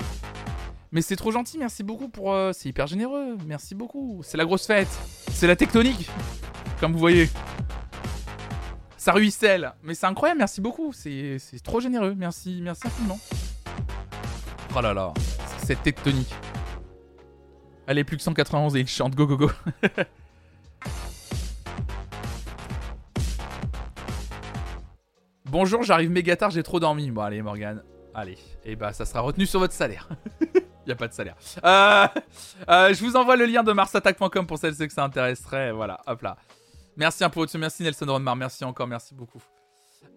Mais 0.93 1.03
c'est 1.03 1.17
trop 1.17 1.33
gentil, 1.33 1.59
merci 1.59 1.83
beaucoup 1.83 2.09
pour. 2.09 2.33
Euh, 2.33 2.53
c'est 2.55 2.69
hyper 2.69 2.87
généreux, 2.87 3.37
merci 3.45 3.75
beaucoup. 3.75 4.21
C'est 4.23 4.39
la 4.39 4.45
grosse 4.45 4.67
fête, 4.67 4.89
c'est 5.33 5.49
la 5.49 5.57
tectonique, 5.57 6.09
comme 6.81 6.93
vous 6.93 6.99
voyez. 6.99 7.29
Ça 8.97 9.13
ruisselle, 9.13 9.73
mais 9.83 9.95
c'est 9.95 10.07
incroyable, 10.07 10.39
merci 10.39 10.61
beaucoup. 10.61 10.93
C'est 10.93 11.39
trop 11.65 11.81
généreux, 11.81 12.15
merci, 12.17 12.61
merci 12.63 12.87
infiniment. 12.87 13.19
Oh 14.77 14.81
là 14.81 14.95
là, 14.95 15.13
cette 15.65 15.83
tectonique. 15.83 16.33
Allez, 17.87 18.05
plus 18.05 18.17
que 18.17 18.23
191 18.23 18.77
et 18.77 18.81
il 18.81 18.87
chante, 18.87 19.15
go 19.15 19.27
go 19.27 19.37
go. 19.37 19.51
Bonjour, 25.47 25.83
j'arrive 25.83 26.11
méga 26.11 26.37
tard, 26.37 26.51
j'ai 26.51 26.63
trop 26.63 26.79
dormi. 26.79 27.11
Bon, 27.11 27.23
allez, 27.23 27.41
Morgane. 27.41 27.83
Allez, 28.15 28.33
et 28.33 28.73
eh 28.73 28.77
bah 28.77 28.93
ça 28.93 29.05
sera 29.07 29.21
retenu 29.21 29.47
sur 29.47 29.61
votre 29.61 29.73
salaire. 29.73 30.09
Il 30.87 30.93
a 30.93 30.97
pas 30.97 31.09
de 31.09 31.13
salaire. 31.13 31.37
Euh, 31.65 32.07
euh, 32.69 32.95
je 32.95 33.05
vous 33.05 33.17
envoie 33.17 33.37
le 33.37 33.45
lien 33.45 33.63
de 33.63 33.73
marsattack.com 33.73 34.47
pour 34.47 34.59
celles 34.59 34.77
que 34.77 34.93
ça 34.93 35.05
intéresserait. 35.05 35.73
Voilà, 35.73 36.01
hop 36.07 36.23
là. 36.23 36.37
Merci 36.97 37.25
un 37.25 37.31
peu 37.31 37.41
au-dessus. 37.41 37.59
Merci 37.59 37.83
Nelson 37.83 38.07
Ronmar. 38.07 38.37
Merci 38.37 38.65
encore. 38.65 38.87
Merci 38.87 39.15
beaucoup. 39.15 39.43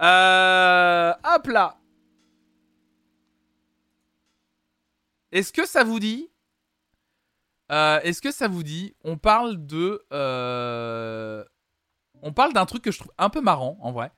Euh, 0.01 1.13
hop 1.23 1.47
là. 1.47 1.75
Est-ce 5.31 5.53
que 5.53 5.65
ça 5.65 5.83
vous 5.83 5.99
dit 5.99 6.29
Est-ce 7.69 8.21
que 8.21 8.31
ça 8.31 8.47
vous 8.47 8.63
dit 8.63 8.93
On 9.03 9.17
parle 9.17 9.65
de. 9.65 10.03
On 12.23 12.33
parle 12.33 12.53
d'un 12.53 12.65
truc 12.65 12.83
que 12.83 12.91
je 12.91 12.99
trouve 12.99 13.11
un 13.17 13.29
peu 13.29 13.41
marrant, 13.41 13.77
en 13.81 13.91
vrai. 13.91 14.11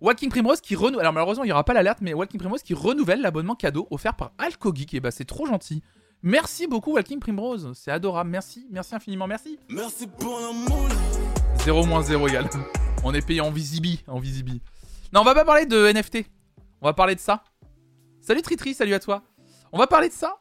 Walking 0.00 0.30
Primrose 0.30 0.60
qui 0.60 0.74
renouvelle. 0.74 1.02
Alors 1.02 1.12
malheureusement, 1.12 1.44
il 1.44 1.48
n'y 1.48 1.52
aura 1.52 1.64
pas 1.64 1.74
l'alerte, 1.74 1.98
mais 2.00 2.12
Walking 2.12 2.40
Primrose 2.40 2.62
qui 2.62 2.74
renouvelle 2.74 3.20
l'abonnement 3.20 3.54
cadeau 3.54 3.86
offert 3.90 4.14
par 4.14 4.32
Alcogeek. 4.38 4.94
Et 4.94 5.00
bah, 5.00 5.12
c'est 5.12 5.24
trop 5.24 5.46
gentil. 5.46 5.82
Merci 6.22 6.66
beaucoup, 6.66 6.94
Walking 6.94 7.20
Primrose. 7.20 7.72
C'est 7.74 7.92
adorable. 7.92 8.30
Merci, 8.30 8.66
merci 8.70 8.94
infiniment, 8.94 9.28
merci. 9.28 9.58
Merci 9.68 10.06
pour 10.06 10.40
l'amour. 10.40 10.88
0 11.58 11.86
moins 11.86 12.02
0 12.02 12.28
égale. 12.28 12.48
On 13.04 13.14
est 13.14 13.24
payé 13.24 13.40
en 13.40 13.50
visibi, 13.50 14.02
en 14.08 14.18
visibi. 14.18 14.60
Non, 15.12 15.20
on 15.20 15.24
va 15.24 15.34
pas 15.34 15.44
parler 15.44 15.66
de 15.66 15.92
NFT. 15.92 16.24
On 16.80 16.86
va 16.86 16.94
parler 16.94 17.16
de 17.16 17.20
ça. 17.20 17.42
Salut 18.20 18.42
Tritri, 18.42 18.74
salut 18.74 18.94
à 18.94 19.00
toi. 19.00 19.24
On 19.72 19.78
va 19.78 19.86
parler 19.86 20.08
de 20.08 20.14
ça. 20.14 20.38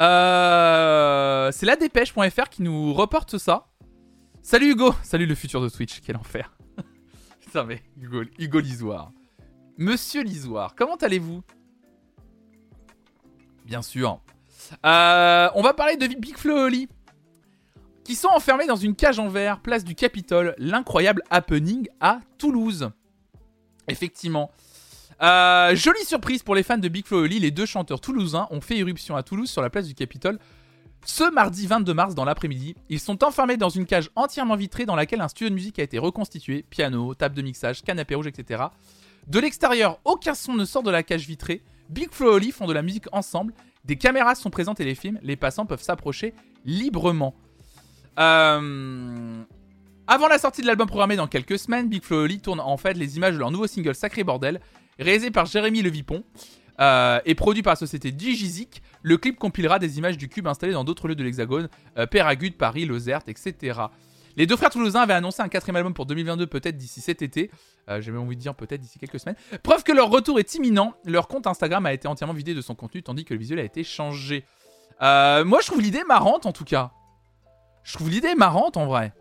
Euh, 0.00 1.50
c'est 1.52 1.66
la 1.66 1.76
dépêche.fr 1.76 2.48
qui 2.50 2.62
nous 2.62 2.92
reporte 2.92 3.38
ça. 3.38 3.68
Salut 4.42 4.72
Hugo, 4.72 4.94
salut 5.02 5.26
le 5.26 5.34
futur 5.34 5.60
de 5.60 5.68
Twitch, 5.68 6.00
quel 6.00 6.16
enfer. 6.16 6.56
Putain 7.40 7.64
mais 7.64 7.82
Hugo, 7.96 8.22
Hugo. 8.38 8.60
Monsieur 9.76 10.22
Lisoire, 10.22 10.74
comment 10.76 10.96
allez-vous? 10.96 11.42
Bien 13.64 13.82
sûr. 13.82 14.20
Euh, 14.84 15.48
on 15.54 15.62
va 15.62 15.74
parler 15.74 15.96
de 15.96 16.06
Big 16.06 16.36
Flo 16.36 16.66
Oli. 16.66 16.88
Qui 18.02 18.14
sont 18.14 18.28
enfermés 18.28 18.66
dans 18.66 18.76
une 18.76 18.96
cage 18.96 19.18
en 19.18 19.28
verre, 19.28 19.60
place 19.60 19.84
du 19.84 19.94
Capitole, 19.94 20.54
l'incroyable 20.56 21.22
happening 21.30 21.86
à 22.00 22.20
Toulouse. 22.38 22.90
Effectivement. 23.86 24.50
Euh, 25.20 25.74
jolie 25.74 26.04
surprise 26.04 26.42
pour 26.42 26.54
les 26.54 26.62
fans 26.62 26.78
de 26.78 26.88
Big 26.88 27.04
Flo 27.04 27.24
Oli, 27.24 27.40
les 27.40 27.50
deux 27.50 27.66
chanteurs 27.66 28.00
toulousains 28.00 28.46
ont 28.50 28.60
fait 28.60 28.76
irruption 28.76 29.16
à 29.16 29.22
Toulouse 29.22 29.50
sur 29.50 29.62
la 29.62 29.70
place 29.70 29.86
du 29.86 29.94
Capitole 29.94 30.38
ce 31.04 31.30
mardi 31.32 31.66
22 31.66 31.94
mars 31.94 32.14
dans 32.14 32.24
l'après-midi. 32.24 32.76
Ils 32.88 33.00
sont 33.00 33.24
enfermés 33.24 33.56
dans 33.56 33.68
une 33.68 33.86
cage 33.86 34.10
entièrement 34.16 34.56
vitrée 34.56 34.84
dans 34.84 34.96
laquelle 34.96 35.20
un 35.20 35.28
studio 35.28 35.48
de 35.48 35.54
musique 35.54 35.78
a 35.78 35.82
été 35.82 35.98
reconstitué, 35.98 36.64
piano, 36.68 37.14
table 37.14 37.34
de 37.34 37.42
mixage, 37.42 37.82
canapé 37.82 38.14
rouge, 38.14 38.26
etc. 38.26 38.64
De 39.26 39.38
l'extérieur, 39.38 40.00
aucun 40.04 40.34
son 40.34 40.54
ne 40.54 40.64
sort 40.64 40.82
de 40.82 40.90
la 40.90 41.02
cage 41.02 41.26
vitrée. 41.26 41.62
Big 41.88 42.10
Flo 42.12 42.38
et 42.38 42.50
font 42.50 42.66
de 42.66 42.72
la 42.72 42.82
musique 42.82 43.06
ensemble. 43.12 43.54
Des 43.84 43.96
caméras 43.96 44.34
sont 44.34 44.50
présentes 44.50 44.80
et 44.80 44.84
les 44.84 44.94
films. 44.94 45.18
Les 45.22 45.36
passants 45.36 45.66
peuvent 45.66 45.82
s'approcher 45.82 46.34
librement. 46.64 47.34
Euh, 48.18 49.42
avant 50.06 50.28
la 50.28 50.38
sortie 50.38 50.62
de 50.62 50.66
l'album 50.66 50.88
programmé 50.88 51.16
dans 51.16 51.26
quelques 51.26 51.58
semaines, 51.58 51.88
Big 51.88 52.02
Flo 52.02 52.20
et 52.20 52.24
Oli 52.24 52.42
en 52.46 52.76
fait 52.76 52.94
les 52.94 53.16
images 53.16 53.34
de 53.34 53.38
leur 53.38 53.50
nouveau 53.50 53.66
single 53.66 53.94
Sacré 53.94 54.24
Bordel, 54.24 54.60
réalisé 54.98 55.30
par 55.30 55.46
Jérémy 55.46 55.82
Levipon 55.82 56.24
euh, 56.80 57.20
et 57.24 57.34
produit 57.34 57.62
par 57.62 57.72
la 57.72 57.76
société 57.76 58.12
Digizik. 58.12 58.82
Le 59.02 59.16
clip 59.16 59.38
compilera 59.38 59.78
des 59.78 59.98
images 59.98 60.18
du 60.18 60.28
cube 60.28 60.46
installé 60.46 60.72
dans 60.72 60.84
d'autres 60.84 61.08
lieux 61.08 61.14
de 61.14 61.24
l'Hexagone, 61.24 61.68
euh, 61.98 62.06
Péragude, 62.06 62.56
Paris, 62.56 62.84
Lozerte, 62.84 63.28
etc. 63.28 63.80
Les 64.36 64.46
deux 64.46 64.56
frères 64.56 64.70
toulousains 64.70 65.00
avaient 65.00 65.14
annoncé 65.14 65.42
un 65.42 65.48
quatrième 65.48 65.76
album 65.76 65.94
pour 65.94 66.06
2022, 66.06 66.46
peut-être 66.46 66.76
d'ici 66.76 67.00
cet 67.00 67.22
été. 67.22 67.50
Euh, 67.88 68.00
J'ai 68.00 68.12
même 68.12 68.20
envie 68.20 68.36
de 68.36 68.40
dire 68.40 68.54
peut-être 68.54 68.80
d'ici 68.80 68.98
quelques 69.00 69.18
semaines. 69.18 69.36
Preuve 69.64 69.82
que 69.82 69.90
leur 69.90 70.10
retour 70.10 70.38
est 70.38 70.54
imminent. 70.54 70.94
Leur 71.04 71.26
compte 71.26 71.48
Instagram 71.48 71.84
a 71.86 71.92
été 71.92 72.06
entièrement 72.06 72.34
vidé 72.34 72.54
de 72.54 72.60
son 72.60 72.76
contenu, 72.76 73.02
tandis 73.02 73.24
que 73.24 73.34
le 73.34 73.40
visuel 73.40 73.58
a 73.58 73.64
été 73.64 73.82
changé. 73.82 74.44
Euh, 75.02 75.44
moi, 75.44 75.58
je 75.60 75.66
trouve 75.66 75.80
l'idée 75.80 76.04
marrante 76.04 76.46
en 76.46 76.52
tout 76.52 76.64
cas. 76.64 76.92
Je 77.82 77.94
trouve 77.94 78.10
l'idée 78.10 78.36
marrante 78.36 78.76
en 78.76 78.86
vrai. 78.86 79.12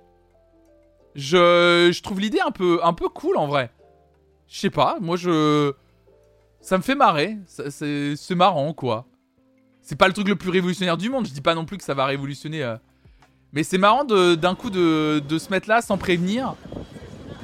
Je, 1.16 1.90
je 1.92 2.02
trouve 2.04 2.20
l'idée 2.20 2.42
un 2.42 2.52
peu, 2.52 2.80
un 2.84 2.94
peu 2.94 3.10
cool 3.10 3.38
en 3.38 3.48
vrai. 3.48 3.72
Je 4.48 4.60
sais 4.60 4.70
pas, 4.70 4.98
moi 5.02 5.18
je. 5.18 5.74
Ça 6.62 6.78
me 6.78 6.84
fait 6.84 6.96
marrer. 6.96 7.38
C'est 7.48 8.36
marrant 8.36 8.74
quoi. 8.74 9.06
C'est 9.82 9.96
pas 9.96 10.08
le 10.08 10.14
truc 10.14 10.28
le 10.28 10.36
plus 10.36 10.50
révolutionnaire 10.50 10.98
du 10.98 11.10
monde. 11.10 11.28
Je 11.28 11.32
dis 11.34 11.42
pas 11.42 11.56
non 11.56 11.66
plus 11.66 11.78
que 11.78 11.84
ça 11.84 11.94
va 11.94 12.06
révolutionner. 12.06 12.64
Euh, 12.64 12.76
mais 13.54 13.64
c'est 13.64 13.78
marrant 13.78 14.04
d'un 14.04 14.56
coup 14.56 14.70
de, 14.70 15.20
de, 15.20 15.38
se 15.38 15.50
mettre 15.50 15.70
là 15.70 15.82
sans 15.82 15.98
prévenir. 15.98 16.56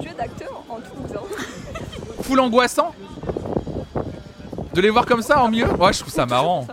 Jeu 0.02 0.10
d'acteur 0.18 0.64
en 0.68 0.76
tout 0.76 1.14
temps. 1.14 1.26
Full 2.22 2.40
angoissant. 2.40 2.94
De 4.74 4.82
les 4.82 4.90
voir 4.90 5.06
comme 5.06 5.22
ça 5.22 5.42
en 5.42 5.50
mieux. 5.50 5.70
Ouais, 5.76 5.94
je 5.94 6.00
trouve 6.00 6.12
ça 6.12 6.26
marrant. 6.26 6.68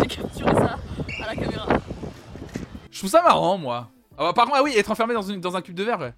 J'ai 0.00 0.06
capturé 0.06 0.54
ça 0.54 0.78
à 1.22 1.26
la 1.26 1.34
caméra. 1.34 1.68
Je 2.90 2.98
trouve 2.98 3.10
ça 3.10 3.22
marrant, 3.22 3.58
moi. 3.58 3.90
Ah, 4.16 4.32
par 4.32 4.44
contre, 4.44 4.58
ah 4.58 4.62
oui, 4.62 4.74
être 4.76 4.90
enfermé 4.90 5.14
dans, 5.14 5.22
une, 5.22 5.40
dans 5.40 5.56
un 5.56 5.62
cube 5.62 5.74
de 5.74 5.82
verre, 5.82 5.98
ouais. 5.98 6.14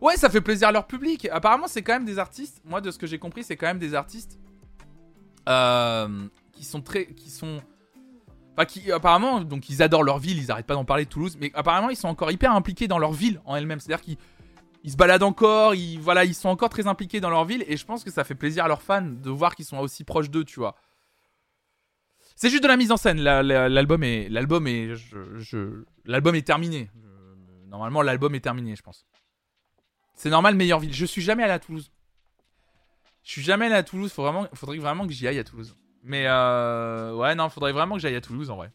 Ouais, 0.00 0.16
ça 0.16 0.28
fait 0.28 0.40
plaisir 0.40 0.68
à 0.68 0.72
leur 0.72 0.86
public. 0.86 1.28
Apparemment, 1.32 1.66
c'est 1.66 1.82
quand 1.82 1.94
même 1.94 2.04
des 2.04 2.18
artistes. 2.18 2.60
Moi, 2.64 2.80
de 2.80 2.90
ce 2.90 2.98
que 2.98 3.06
j'ai 3.06 3.18
compris, 3.18 3.44
c'est 3.44 3.56
quand 3.56 3.66
même 3.66 3.78
des 3.78 3.94
artistes 3.94 4.38
euh, 5.48 6.26
qui 6.52 6.64
sont 6.64 6.82
très, 6.82 7.06
qui 7.06 7.30
sont, 7.30 7.60
enfin, 8.52 8.64
qui 8.66 8.92
apparemment, 8.92 9.40
donc 9.40 9.70
ils 9.70 9.82
adorent 9.82 10.02
leur 10.02 10.18
ville. 10.18 10.38
Ils 10.38 10.50
arrêtent 10.50 10.66
pas 10.66 10.74
d'en 10.74 10.84
parler 10.84 11.04
de 11.04 11.10
Toulouse, 11.10 11.36
mais 11.40 11.50
apparemment, 11.54 11.90
ils 11.90 11.96
sont 11.96 12.08
encore 12.08 12.30
hyper 12.30 12.52
impliqués 12.52 12.88
dans 12.88 12.98
leur 12.98 13.12
ville 13.12 13.40
en 13.44 13.56
elle-même. 13.56 13.80
C'est-à-dire 13.80 14.04
qu'ils 14.04 14.18
ils 14.84 14.92
se 14.92 14.96
baladent 14.96 15.22
encore, 15.22 15.74
ils, 15.74 15.98
voilà, 15.98 16.26
ils 16.26 16.34
sont 16.34 16.50
encore 16.50 16.68
très 16.68 16.86
impliqués 16.86 17.18
dans 17.18 17.30
leur 17.30 17.46
ville, 17.46 17.64
et 17.66 17.78
je 17.78 17.86
pense 17.86 18.04
que 18.04 18.10
ça 18.10 18.22
fait 18.22 18.34
plaisir 18.34 18.66
à 18.66 18.68
leurs 18.68 18.82
fans 18.82 19.00
de 19.00 19.30
voir 19.30 19.54
qu'ils 19.56 19.64
sont 19.64 19.78
aussi 19.78 20.04
proches 20.04 20.28
d'eux, 20.28 20.44
tu 20.44 20.60
vois. 20.60 20.76
C'est 22.36 22.50
juste 22.50 22.62
de 22.62 22.68
la 22.68 22.76
mise 22.76 22.92
en 22.92 22.98
scène. 22.98 23.20
L'album 23.20 24.02
est, 24.02 24.28
l'album 24.28 24.66
est, 24.66 24.92
l'album 26.04 26.34
est 26.34 26.42
terminé. 26.42 26.90
Normalement, 27.68 28.02
l'album 28.02 28.34
est 28.34 28.40
terminé, 28.40 28.76
je 28.76 28.82
pense. 28.82 29.06
C'est 30.14 30.30
normal, 30.30 30.54
meilleure 30.54 30.80
ville. 30.80 30.94
Je 30.94 31.06
suis 31.06 31.22
jamais 31.22 31.42
allé 31.42 31.52
à 31.52 31.58
Toulouse. 31.58 31.90
Je 33.22 33.30
suis 33.30 33.42
jamais 33.42 33.66
allé 33.66 33.74
à 33.74 33.82
Toulouse. 33.82 34.12
Faudrait 34.12 34.78
vraiment 34.78 35.06
que 35.06 35.12
j'y 35.12 35.26
aille 35.26 35.38
à 35.38 35.44
Toulouse. 35.44 35.74
Mais 36.02 36.26
euh, 36.26 37.14
ouais, 37.14 37.34
non, 37.34 37.48
faudrait 37.48 37.72
vraiment 37.72 37.96
que 37.96 38.02
j'aille 38.02 38.16
à 38.16 38.20
Toulouse 38.20 38.50
en 38.50 38.56
vrai. 38.56 38.70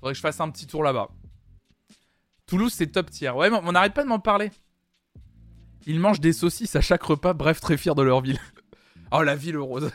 Faudrait 0.00 0.12
que 0.12 0.16
je 0.16 0.22
fasse 0.22 0.40
un 0.40 0.50
petit 0.50 0.66
tour 0.66 0.82
là-bas. 0.82 1.08
Toulouse, 2.46 2.72
c'est 2.72 2.86
top 2.86 3.10
tier. 3.10 3.30
Ouais, 3.30 3.50
mais 3.50 3.58
on 3.62 3.72
n'arrête 3.72 3.92
pas 3.94 4.02
de 4.02 4.08
m'en 4.08 4.18
parler. 4.18 4.50
Ils 5.86 6.00
mangent 6.00 6.20
des 6.20 6.32
saucisses 6.32 6.74
à 6.76 6.80
chaque 6.80 7.02
repas, 7.02 7.34
bref, 7.34 7.60
très 7.60 7.76
fiers 7.76 7.94
de 7.94 8.02
leur 8.02 8.20
ville. 8.20 8.40
oh, 9.12 9.22
la 9.22 9.36
ville 9.36 9.58
rose. 9.58 9.90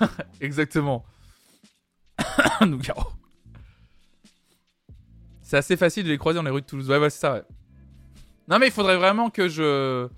Exactement. 0.40 1.04
C'est 5.42 5.56
assez 5.58 5.76
facile 5.76 6.04
de 6.04 6.08
les 6.08 6.18
croiser 6.18 6.36
dans 6.36 6.42
les 6.42 6.50
rues 6.50 6.62
de 6.62 6.66
Toulouse. 6.66 6.90
Ouais, 6.90 6.98
ouais, 6.98 7.08
c'est 7.08 7.20
ça, 7.20 7.34
ouais. 7.34 7.44
Non, 8.48 8.58
mais 8.58 8.66
il 8.66 8.72
faudrait 8.72 8.96
vraiment 8.96 9.30
que 9.30 9.48
je. 9.48 10.08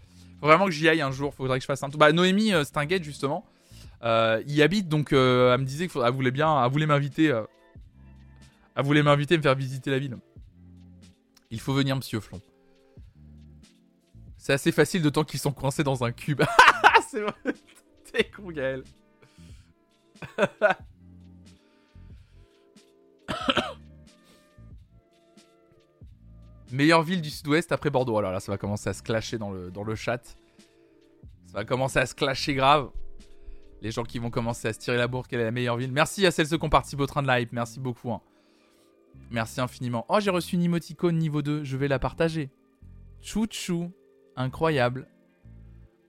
Vraiment 0.41 0.66
que 0.66 0.70
j'y 0.70 0.89
aille 0.89 1.01
un 1.01 1.11
jour. 1.11 1.35
Faudrait 1.35 1.59
que 1.59 1.62
je 1.62 1.66
fasse 1.66 1.83
un 1.83 1.91
tour. 1.91 1.99
Bah, 1.99 2.12
Noémie 2.12 2.53
euh, 2.53 2.62
Stinguette, 2.64 3.03
justement, 3.03 3.45
euh, 4.05 4.43
y 4.47 4.62
habite. 4.62 4.89
Donc, 4.89 5.12
euh, 5.12 5.53
elle 5.53 5.61
me 5.61 5.66
disait 5.66 5.89
qu'elle 5.89 6.12
voulait 6.12 6.31
bien. 6.31 6.64
Elle 6.64 6.70
voulait 6.70 6.87
m'inviter. 6.87 7.31
Euh, 7.31 7.43
elle 8.76 8.85
voulait 8.85 9.03
m'inviter, 9.03 9.37
me 9.37 9.43
faire 9.43 9.57
visiter 9.57 9.91
la 9.91 9.99
ville. 9.99 10.16
Il 11.51 11.61
faut 11.61 11.72
venir, 11.72 11.97
monsieur 11.97 12.20
Flon. 12.20 12.41
C'est 14.37 14.53
assez 14.53 14.70
facile 14.70 15.03
temps 15.11 15.24
qu'ils 15.24 15.41
sont 15.41 15.53
coincés 15.53 15.83
dans 15.83 16.05
un 16.05 16.12
cube. 16.12 16.43
c'est 17.11 17.20
vrai. 17.20 17.35
T'es 18.12 18.24
con, 18.24 18.51
Gaël. 18.51 18.85
Meilleure 26.70 27.02
ville 27.02 27.22
du 27.22 27.30
sud-ouest 27.30 27.72
après 27.72 27.90
Bordeaux. 27.90 28.18
Alors 28.18 28.32
là, 28.32 28.40
ça 28.40 28.52
va 28.52 28.58
commencer 28.58 28.90
à 28.90 28.92
se 28.92 29.02
clasher 29.02 29.38
dans 29.38 29.50
le, 29.50 29.94
chat. 29.94 30.36
Ça 31.46 31.54
va 31.54 31.64
commencer 31.64 31.98
à 31.98 32.06
se 32.06 32.14
clasher 32.14 32.54
grave. 32.54 32.90
Les 33.80 33.90
gens 33.90 34.02
qui 34.02 34.18
vont 34.18 34.30
commencer 34.30 34.68
à 34.68 34.72
se 34.72 34.78
tirer 34.78 34.96
la 34.96 35.06
bourre, 35.06 35.28
quelle 35.28 35.40
est 35.40 35.44
la 35.44 35.50
meilleure 35.50 35.76
ville. 35.76 35.92
Merci 35.92 36.26
à 36.26 36.30
celles 36.30 36.48
ceux 36.48 36.58
qui 36.58 36.64
ont 36.64 36.70
participé 36.70 37.02
au 37.02 37.06
train 37.06 37.22
de 37.22 37.26
la 37.26 37.40
hype. 37.40 37.52
Merci 37.52 37.80
beaucoup. 37.80 38.12
Hein. 38.12 38.20
Merci 39.30 39.60
infiniment. 39.60 40.04
Oh, 40.08 40.20
j'ai 40.20 40.30
reçu 40.30 40.56
une 40.56 40.62
emoticône 40.62 41.16
niveau 41.16 41.42
2. 41.42 41.64
Je 41.64 41.76
vais 41.76 41.88
la 41.88 41.98
partager. 41.98 42.50
Chou 43.22 43.46
chou. 43.50 43.90
Incroyable. 44.36 45.08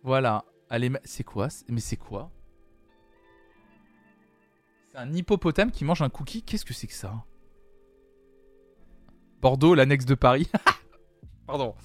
Voilà. 0.04 0.46
Allez, 0.70 0.92
c'est 1.04 1.24
quoi? 1.24 1.48
Mais 1.70 1.80
c'est 1.80 1.98
quoi? 1.98 2.32
C'est 4.92 4.98
un 4.98 5.14
hippopotame 5.14 5.72
qui 5.72 5.86
mange 5.86 6.02
un 6.02 6.10
cookie? 6.10 6.44
Qu'est-ce 6.44 6.66
que 6.66 6.74
c'est 6.74 6.88
que 6.88 6.94
ça? 6.94 7.24
Bordeaux, 9.42 9.76
l'annexe 9.76 10.06
de 10.06 10.16
Paris. 10.16 10.50
Pardon, 11.48 11.76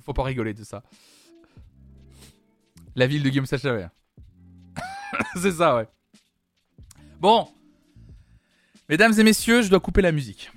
faut 0.00 0.12
pas 0.12 0.24
rigoler 0.24 0.54
de 0.54 0.64
ça. 0.64 0.82
La 2.94 3.06
ville 3.06 3.22
de 3.22 3.28
Guillaume 3.28 3.46
Sachaver. 3.46 3.88
c'est 5.36 5.52
ça, 5.52 5.76
ouais. 5.76 5.88
Bon. 7.20 7.48
Mesdames 8.88 9.18
et 9.18 9.22
messieurs, 9.22 9.62
je 9.62 9.70
dois 9.70 9.80
couper 9.80 10.02
la 10.02 10.12
musique. 10.12 10.50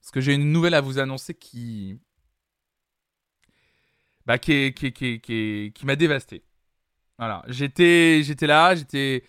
Parce 0.00 0.10
que 0.10 0.20
j'ai 0.20 0.34
une 0.34 0.52
nouvelle 0.52 0.74
à 0.74 0.80
vous 0.80 0.98
annoncer 0.98 1.34
qui. 1.34 1.98
Bah, 4.24 4.38
qui, 4.38 4.72
qui, 4.72 4.92
qui, 4.92 5.20
qui 5.20 5.86
m'a 5.86 5.96
dévasté. 5.96 6.42
Voilà. 7.18 7.44
J'étais, 7.48 8.22
là, 8.42 8.74
j'étais. 8.74 9.22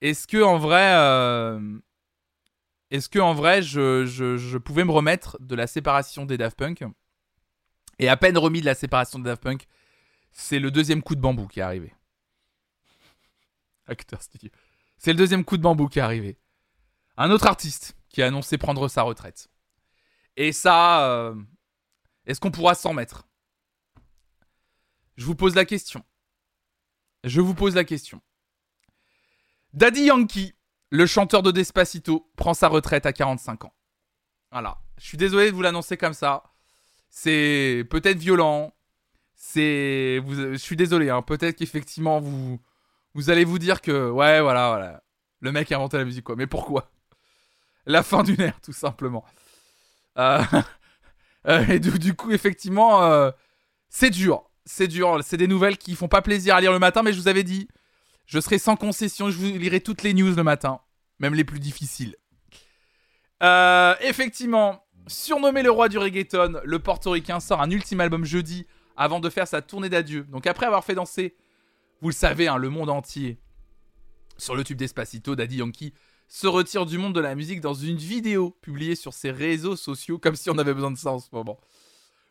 Est-ce 0.00 0.26
que 0.26 0.42
en 0.42 0.58
vrai. 0.58 0.92
Euh, 0.94 1.78
est-ce 2.94 3.08
que 3.08 3.18
en 3.18 3.34
vrai, 3.34 3.60
je, 3.60 4.56
pouvais 4.58 4.84
me 4.84 4.92
remettre 4.92 5.36
de 5.40 5.56
la 5.56 5.66
séparation 5.66 6.26
des 6.26 6.38
Daft 6.38 6.56
Punk 6.56 6.84
Et 7.98 8.08
à 8.08 8.16
peine 8.16 8.38
remis 8.38 8.60
de 8.60 8.66
la 8.66 8.76
séparation 8.76 9.18
des 9.18 9.24
Daft 9.24 9.42
Punk, 9.42 9.66
c'est 10.30 10.60
le 10.60 10.70
deuxième 10.70 11.02
coup 11.02 11.16
de 11.16 11.20
bambou 11.20 11.48
qui 11.48 11.58
est 11.58 11.64
arrivé. 11.64 11.92
Acteur 13.86 14.22
studio. 14.22 14.48
C'est 14.96 15.12
le 15.12 15.18
deuxième 15.18 15.44
coup 15.44 15.56
de 15.56 15.62
bambou 15.62 15.88
qui 15.88 15.98
est 15.98 16.02
arrivé. 16.02 16.38
Un 17.16 17.32
autre 17.32 17.48
artiste 17.48 17.96
qui 18.10 18.22
a 18.22 18.26
annoncé 18.28 18.58
prendre 18.58 18.86
sa 18.86 19.02
retraite. 19.02 19.48
Et 20.36 20.52
ça, 20.52 21.04
euh, 21.08 21.34
est-ce 22.26 22.38
qu'on 22.38 22.52
pourra 22.52 22.76
s'en 22.76 22.92
mettre? 22.92 23.26
Je 25.16 25.24
vous 25.24 25.34
pose 25.34 25.56
la 25.56 25.64
question. 25.64 26.04
Je 27.24 27.40
vous 27.40 27.54
pose 27.54 27.74
la 27.74 27.84
question. 27.84 28.22
Daddy 29.72 30.02
Yankee, 30.02 30.53
le 30.94 31.06
chanteur 31.06 31.42
de 31.42 31.50
Despacito, 31.50 32.30
prend 32.36 32.54
sa 32.54 32.68
retraite 32.68 33.04
à 33.04 33.12
45 33.12 33.64
ans. 33.64 33.74
Voilà. 34.52 34.78
Je 34.96 35.04
suis 35.04 35.16
désolé 35.16 35.50
de 35.50 35.56
vous 35.56 35.62
l'annoncer 35.62 35.96
comme 35.96 36.14
ça. 36.14 36.44
C'est 37.10 37.84
peut-être 37.90 38.18
violent. 38.18 38.72
C'est. 39.34 40.22
Je 40.24 40.56
suis 40.56 40.76
désolé. 40.76 41.10
Hein. 41.10 41.22
Peut-être 41.22 41.56
qu'effectivement, 41.56 42.20
vous. 42.20 42.60
Vous 43.14 43.30
allez 43.30 43.44
vous 43.44 43.58
dire 43.58 43.80
que. 43.80 44.08
Ouais, 44.08 44.40
voilà, 44.40 44.68
voilà. 44.68 45.02
Le 45.40 45.50
mec 45.50 45.72
a 45.72 45.76
inventé 45.76 45.96
la 45.96 46.04
musique, 46.04 46.22
quoi. 46.22 46.36
Mais 46.36 46.46
pourquoi? 46.46 46.92
La 47.86 48.04
fin 48.04 48.22
d'une 48.22 48.40
ère, 48.40 48.60
tout 48.60 48.72
simplement. 48.72 49.24
Euh, 50.16 50.42
euh, 51.48 51.66
et 51.66 51.80
du, 51.80 52.14
coup, 52.14 52.30
effectivement, 52.30 53.02
euh, 53.02 53.32
c'est 53.88 54.10
dur. 54.10 54.48
C'est 54.64 54.86
dur. 54.86 55.18
C'est 55.24 55.38
des 55.38 55.48
nouvelles 55.48 55.76
qui 55.76 55.96
font 55.96 56.08
pas 56.08 56.22
plaisir 56.22 56.54
à 56.54 56.60
lire 56.60 56.72
le 56.72 56.78
matin, 56.78 57.02
mais 57.02 57.12
je 57.12 57.18
vous 57.18 57.28
avais 57.28 57.42
dit, 57.42 57.66
je 58.26 58.38
serai 58.38 58.58
sans 58.58 58.76
concession. 58.76 59.28
Je 59.28 59.36
vous 59.36 59.58
lirai 59.58 59.80
toutes 59.80 60.04
les 60.04 60.14
news 60.14 60.34
le 60.34 60.44
matin, 60.44 60.80
même 61.18 61.34
les 61.34 61.44
plus 61.44 61.60
difficiles. 61.60 62.16
effectivement, 64.00 64.84
surnommé 65.06 65.62
le 65.62 65.70
roi 65.70 65.88
du 65.88 65.98
reggaeton, 65.98 66.60
le 66.64 66.78
portoricain 66.78 67.40
sort 67.40 67.60
un 67.60 67.70
ultime 67.70 68.00
album 68.00 68.24
jeudi 68.24 68.66
avant 68.96 69.20
de 69.20 69.28
faire 69.28 69.48
sa 69.48 69.62
tournée 69.62 69.88
d'adieu. 69.88 70.24
Donc 70.24 70.46
après 70.46 70.66
avoir 70.66 70.84
fait 70.84 70.94
danser, 70.94 71.36
vous 72.00 72.08
le 72.08 72.14
savez, 72.14 72.48
hein, 72.48 72.56
le 72.56 72.70
monde 72.70 72.90
entier 72.90 73.38
sur 74.36 74.54
le 74.54 74.64
tube 74.64 74.78
d'Espacito, 74.78 75.36
Daddy 75.36 75.56
Yankee 75.56 75.94
se 76.26 76.46
retire 76.46 76.86
du 76.86 76.98
monde 76.98 77.14
de 77.14 77.20
la 77.20 77.34
musique 77.34 77.60
dans 77.60 77.74
une 77.74 77.96
vidéo 77.96 78.56
publiée 78.62 78.94
sur 78.94 79.12
ses 79.12 79.30
réseaux 79.30 79.76
sociaux, 79.76 80.18
comme 80.18 80.36
si 80.36 80.50
on 80.50 80.58
avait 80.58 80.74
besoin 80.74 80.90
de 80.90 80.96
ça 80.96 81.12
en 81.12 81.18
ce 81.18 81.28
moment. 81.32 81.58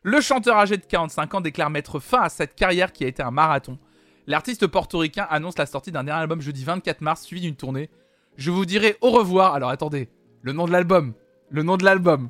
Le 0.01 0.19
chanteur 0.19 0.57
âgé 0.57 0.77
de 0.77 0.85
45 0.85 1.35
ans 1.35 1.41
déclare 1.41 1.69
mettre 1.69 1.99
fin 1.99 2.21
à 2.21 2.29
cette 2.29 2.55
carrière 2.55 2.91
qui 2.91 3.05
a 3.05 3.07
été 3.07 3.23
un 3.23 3.31
marathon. 3.31 3.79
L'artiste 4.27 4.67
portoricain 4.67 5.25
annonce 5.29 5.57
la 5.57 5.65
sortie 5.65 5.91
d'un 5.91 6.03
dernier 6.03 6.21
album 6.21 6.41
jeudi 6.41 6.63
24 6.63 7.01
mars, 7.01 7.21
suivi 7.21 7.41
d'une 7.41 7.55
tournée. 7.55 7.89
Je 8.37 8.51
vous 8.51 8.65
dirai 8.65 8.97
au 9.01 9.11
revoir. 9.11 9.53
Alors 9.53 9.69
attendez, 9.69 10.09
le 10.41 10.53
nom 10.53 10.65
de 10.65 10.71
l'album. 10.71 11.13
Le 11.49 11.63
nom 11.63 11.77
de 11.77 11.85
l'album. 11.85 12.29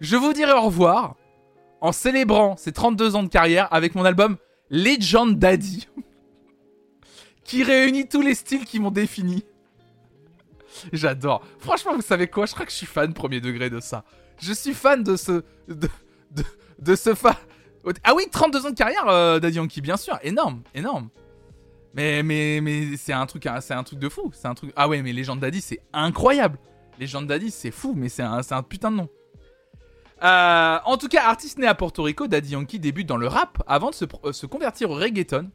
Je 0.00 0.16
vous 0.16 0.32
dirai 0.32 0.52
au 0.52 0.62
revoir 0.62 1.16
en 1.80 1.92
célébrant 1.92 2.56
ses 2.56 2.72
32 2.72 3.16
ans 3.16 3.22
de 3.22 3.28
carrière 3.28 3.68
avec 3.72 3.94
mon 3.94 4.04
album 4.04 4.36
Legend 4.70 5.38
Daddy, 5.38 5.88
qui 7.44 7.62
réunit 7.62 8.08
tous 8.08 8.20
les 8.22 8.34
styles 8.34 8.64
qui 8.64 8.80
m'ont 8.80 8.90
défini. 8.90 9.44
J'adore. 10.92 11.42
Franchement, 11.58 11.94
vous 11.94 12.02
savez 12.02 12.28
quoi? 12.28 12.46
Je 12.46 12.54
crois 12.54 12.64
que 12.64 12.72
je 12.72 12.76
suis 12.76 12.86
fan 12.86 13.12
premier 13.12 13.40
degré 13.40 13.70
de 13.70 13.80
ça. 13.80 14.04
Je 14.38 14.52
suis 14.52 14.72
fan 14.74 15.02
de 15.02 15.16
ce. 15.16 15.42
de, 15.68 15.88
de, 16.78 16.94
ce 16.94 17.14
fa. 17.14 17.36
Ah 18.04 18.14
oui, 18.14 18.24
32 18.30 18.66
ans 18.66 18.70
de 18.70 18.74
carrière, 18.74 19.08
euh, 19.08 19.40
Daddy 19.40 19.56
Yankee, 19.56 19.80
bien 19.80 19.96
sûr. 19.96 20.18
Énorme, 20.22 20.62
énorme. 20.74 21.08
Mais, 21.94 22.96
c'est 22.96 23.12
un 23.12 23.26
truc, 23.26 23.48
c'est 23.60 23.74
un 23.74 23.82
truc 23.82 23.98
de 23.98 24.08
fou. 24.08 24.30
C'est 24.32 24.46
un 24.46 24.54
truc. 24.54 24.72
Ah 24.76 24.88
ouais, 24.88 25.02
mais 25.02 25.12
Legend 25.12 25.38
Daddy, 25.38 25.60
c'est 25.60 25.80
incroyable. 25.92 26.58
Legend 26.98 27.26
Daddy, 27.26 27.50
c'est 27.50 27.70
fou, 27.70 27.94
mais 27.96 28.08
c'est 28.08 28.22
un, 28.22 28.62
putain 28.62 28.90
de 28.90 28.96
nom. 28.96 29.08
Euh, 30.22 30.78
en 30.84 30.96
tout 30.98 31.08
cas, 31.08 31.24
artiste 31.24 31.58
né 31.58 31.66
à 31.66 31.74
Porto 31.74 32.02
Rico, 32.02 32.26
Daddy 32.26 32.50
Yankee 32.50 32.78
débute 32.78 33.08
dans 33.08 33.16
le 33.16 33.26
rap 33.26 33.62
avant 33.66 33.90
de 33.90 33.94
se, 33.94 34.04
euh, 34.04 34.48
convertir 34.48 34.90
au 34.90 34.94
reggaeton. 34.94 35.50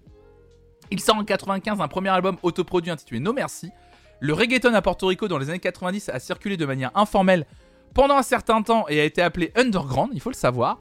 Il 0.91 0.99
sort 0.99 1.17
en 1.17 1.23
95 1.23 1.81
un 1.81 1.87
premier 1.87 2.09
album 2.09 2.37
autoproduit 2.41 2.91
intitulé 2.91 3.19
No 3.19 3.31
Merci, 3.31 3.71
le 4.19 4.33
reggaeton 4.33 4.73
à 4.73 4.81
Porto 4.81 5.07
Rico 5.07 5.27
dans 5.27 5.37
les 5.37 5.49
années 5.49 5.59
90 5.59 6.09
a 6.09 6.19
circulé 6.19 6.57
de 6.57 6.65
manière 6.65 6.91
informelle 6.95 7.45
pendant 7.93 8.17
un 8.17 8.23
certain 8.23 8.61
temps 8.61 8.85
et 8.87 8.99
a 8.99 9.03
été 9.03 9.21
appelé 9.21 9.51
underground, 9.55 10.11
il 10.13 10.21
faut 10.21 10.29
le 10.29 10.35
savoir. 10.35 10.79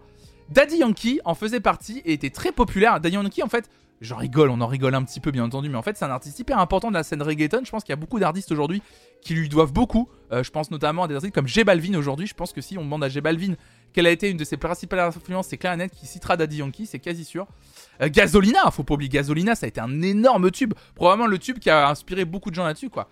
Daddy 0.51 0.79
Yankee 0.79 1.21
en 1.25 1.35
faisait 1.35 1.61
partie 1.61 2.03
et 2.05 2.13
était 2.13 2.31
très 2.31 2.53
populaire. 2.53 3.01
Daddy 3.01 3.15
Yankee, 3.15 3.43
en 3.43 3.49
fait, 3.49 3.71
j'en 4.01 4.17
rigole, 4.17 4.51
on 4.51 4.61
en 4.61 4.67
rigole 4.67 4.95
un 4.95 5.03
petit 5.03 5.21
peu 5.21 5.31
bien 5.31 5.45
entendu, 5.45 5.69
mais 5.69 5.77
en 5.77 5.83
fait 5.83 5.97
c'est 5.97 6.05
un 6.05 6.11
artiste 6.11 6.39
hyper 6.39 6.59
important 6.59 6.89
de 6.89 6.95
la 6.95 7.03
scène 7.03 7.23
reggaeton. 7.23 7.63
Je 7.65 7.71
pense 7.71 7.85
qu'il 7.85 7.93
y 7.93 7.95
a 7.95 7.97
beaucoup 7.97 8.19
d'artistes 8.19 8.53
aujourd'hui 8.53 8.83
qui 9.23 9.35
lui 9.35 9.49
doivent 9.49 9.73
beaucoup. 9.73 10.09
Euh, 10.33 10.43
je 10.43 10.51
pense 10.51 10.71
notamment 10.71 11.05
à 11.05 11.09
des 11.09 11.15
artistes 11.15 11.35
comme 11.35 11.49
J 11.49 11.65
Balvin 11.65 11.95
aujourd'hui. 11.95 12.27
Je 12.27 12.35
pense 12.35 12.53
que 12.53 12.61
si 12.61 12.77
on 12.79 12.83
demande 12.83 13.05
à 13.05 13.09
J 13.09 13.21
Balvin 13.21 13.55
quelle 13.95 14.07
a 14.09 14.11
été 14.11 14.29
une 14.29 14.37
de 14.37 14.45
ses 14.45 14.57
principales 14.57 14.99
influences, 14.99 15.47
c'est 15.47 15.57
Clarinet 15.57 15.89
qui 15.89 16.07
citera 16.07 16.37
Daddy 16.37 16.57
Yankee, 16.57 16.85
c'est 16.85 16.99
quasi 16.99 17.25
sûr. 17.25 17.47
Euh, 18.03 18.09
Gasolina, 18.11 18.71
faut 18.73 18.83
pas 18.83 18.95
oublier 18.95 19.09
Gasolina, 19.09 19.55
ça 19.55 19.67
a 19.67 19.69
été 19.69 19.81
un 19.81 20.03
énorme 20.03 20.51
tube, 20.51 20.75
probablement 20.97 21.29
le 21.29 21.39
tube 21.39 21.61
qui 21.61 21.71
a 21.71 21.89
inspiré 21.89 22.25
beaucoup 22.25 22.51
de 22.51 22.57
gens 22.57 22.65
là-dessus 22.65 22.91
quoi. 22.91 23.09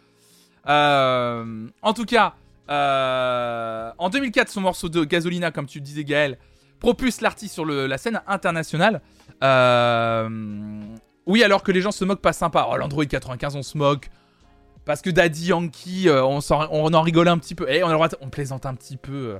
Euh, 0.69 1.69
en 1.83 1.93
tout 1.93 2.05
cas, 2.05 2.35
euh, 2.69 3.91
en 3.99 4.11
2004, 4.11 4.49
son 4.49 4.61
morceau 4.61 4.89
de 4.89 5.05
Gasolina, 5.05 5.53
comme 5.53 5.67
tu 5.67 5.81
disais 5.81 6.05
Gaël, 6.05 6.39
propulse 6.81 7.21
l'artiste 7.21 7.55
sur 7.55 7.65
la 7.65 7.97
scène 7.97 8.21
internationale. 8.27 9.01
Euh, 9.43 10.29
oui, 11.27 11.43
alors 11.43 11.63
que 11.63 11.73
les 11.73 11.81
gens 11.81 11.93
se 11.93 12.05
moquent 12.05 12.23
pas 12.23 12.33
sympa. 12.33 12.69
Oh, 12.71 12.77
l'Android 12.77 13.05
95, 13.05 13.57
on 13.57 13.63
se 13.63 13.77
moque. 13.77 14.09
Parce 14.85 15.01
que 15.01 15.11
Daddy 15.11 15.47
Yankee, 15.47 16.09
on, 16.11 16.41
en, 16.51 17.03
rigole 17.03 17.29
un 17.29 17.39
petit 17.39 17.55
peu. 17.55 17.69
Et 17.71 17.79
eh, 17.79 17.85
on, 17.85 18.09
on 18.21 18.31
plaisante 18.31 18.67
un 18.67 18.75
petit 18.75 18.97
peu. 18.97 19.39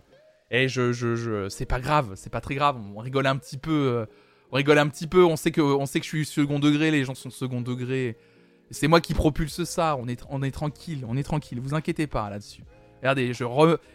Et 0.51 0.65
eh, 0.65 0.69
je, 0.69 0.93
je, 0.93 1.49
c'est 1.49 1.67
pas 1.67 1.81
grave, 1.81 2.13
c'est 2.15 2.31
pas 2.31 2.41
très 2.41 2.55
grave. 2.55 2.77
On 2.95 3.01
rigole 3.01 3.27
un 3.27 3.37
petit 3.37 3.59
peu. 3.59 4.07
On 4.53 4.57
rigole 4.57 4.79
un 4.79 4.89
petit 4.89 5.07
peu. 5.07 5.25
On 5.25 5.37
sait 5.37 5.51
que, 5.51 5.63
je 5.63 6.01
suis 6.03 6.25
second 6.27 6.59
degré. 6.59 6.91
Les 6.91 7.05
gens 7.05 7.15
sont 7.15 7.31
second 7.31 7.63
degré. 7.63 8.17
C'est 8.71 8.87
moi 8.87 9.01
qui 9.01 9.15
propulse 9.15 9.65
ça. 9.65 9.97
On 9.99 10.07
est, 10.07 10.51
tranquille, 10.51 11.05
on 11.09 11.17
est 11.17 11.23
tranquille. 11.23 11.59
Vous 11.61 11.75
inquiétez 11.75 12.07
pas 12.07 12.31
là-dessus. 12.31 12.63
Regardez, 13.01 13.33
je, 13.33 13.45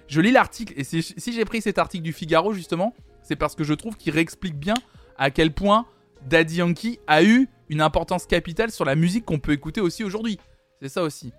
je 0.08 0.22
lis 0.22 0.32
l'article 0.32 0.74
et 0.76 0.84
si, 0.84 1.01
j'ai 1.18 1.45
pris 1.45 1.62
cet 1.62 1.78
article 1.78 2.03
du 2.03 2.12
Figaro 2.12 2.51
justement, 2.51 2.93
c'est 3.22 3.38
parce 3.38 3.55
que 3.55 3.64
je 3.64 3.74
trouve 3.74 3.95
qu'il 3.95 4.14
réexplique 4.14 4.60
bien 4.60 4.74
à 5.18 5.32
quel 5.32 5.53
point 5.53 5.86
Daddy 6.28 6.57
Yankee 6.57 6.99
a 7.07 7.23
eu 7.23 7.49
une 7.69 7.82
importance 7.82 8.25
capitale 8.25 8.71
sur 8.71 8.86
la 8.86 8.95
musique 8.95 9.25
qu'on 9.25 9.39
peut 9.39 9.53
écouter 9.53 9.82
aussi 9.82 10.03
aujourd'hui. 10.03 10.39
C'est 10.82 10.89
ça 10.89 11.03
aussi. 11.03 11.34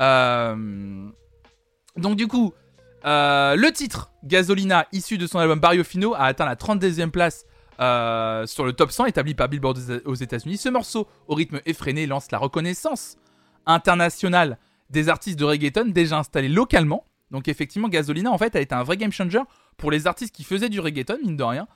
Euh, 0.00 1.08
donc 1.96 2.16
du 2.16 2.26
coup, 2.26 2.52
euh, 3.04 3.56
le 3.56 3.72
titre 3.72 4.12
Gasolina, 4.24 4.86
issu 4.92 5.18
de 5.18 5.26
son 5.26 5.38
album 5.38 5.60
Barrio 5.60 5.84
Fino, 5.84 6.14
a 6.14 6.24
atteint 6.24 6.46
la 6.46 6.56
32e 6.56 7.10
place 7.10 7.44
euh, 7.80 8.46
sur 8.46 8.64
le 8.64 8.72
top 8.72 8.92
100 8.92 9.06
établi 9.06 9.34
par 9.34 9.48
Billboard 9.48 9.78
aux 10.04 10.14
États-Unis. 10.14 10.56
Ce 10.56 10.68
morceau, 10.68 11.08
au 11.26 11.34
rythme 11.34 11.60
effréné, 11.66 12.06
lance 12.06 12.30
la 12.30 12.38
reconnaissance 12.38 13.16
internationale 13.66 14.58
des 14.90 15.08
artistes 15.08 15.38
de 15.38 15.44
reggaeton 15.44 15.86
déjà 15.86 16.18
installés 16.18 16.48
localement. 16.48 17.04
Donc 17.30 17.48
effectivement, 17.48 17.88
Gasolina 17.88 18.30
en 18.30 18.38
fait 18.38 18.54
a 18.56 18.60
été 18.60 18.74
un 18.74 18.82
vrai 18.82 18.96
game 18.96 19.12
changer 19.12 19.40
pour 19.76 19.90
les 19.90 20.06
artistes 20.06 20.34
qui 20.34 20.44
faisaient 20.44 20.68
du 20.68 20.80
reggaeton, 20.80 21.18
mine 21.22 21.36
de 21.36 21.42
rien. 21.42 21.66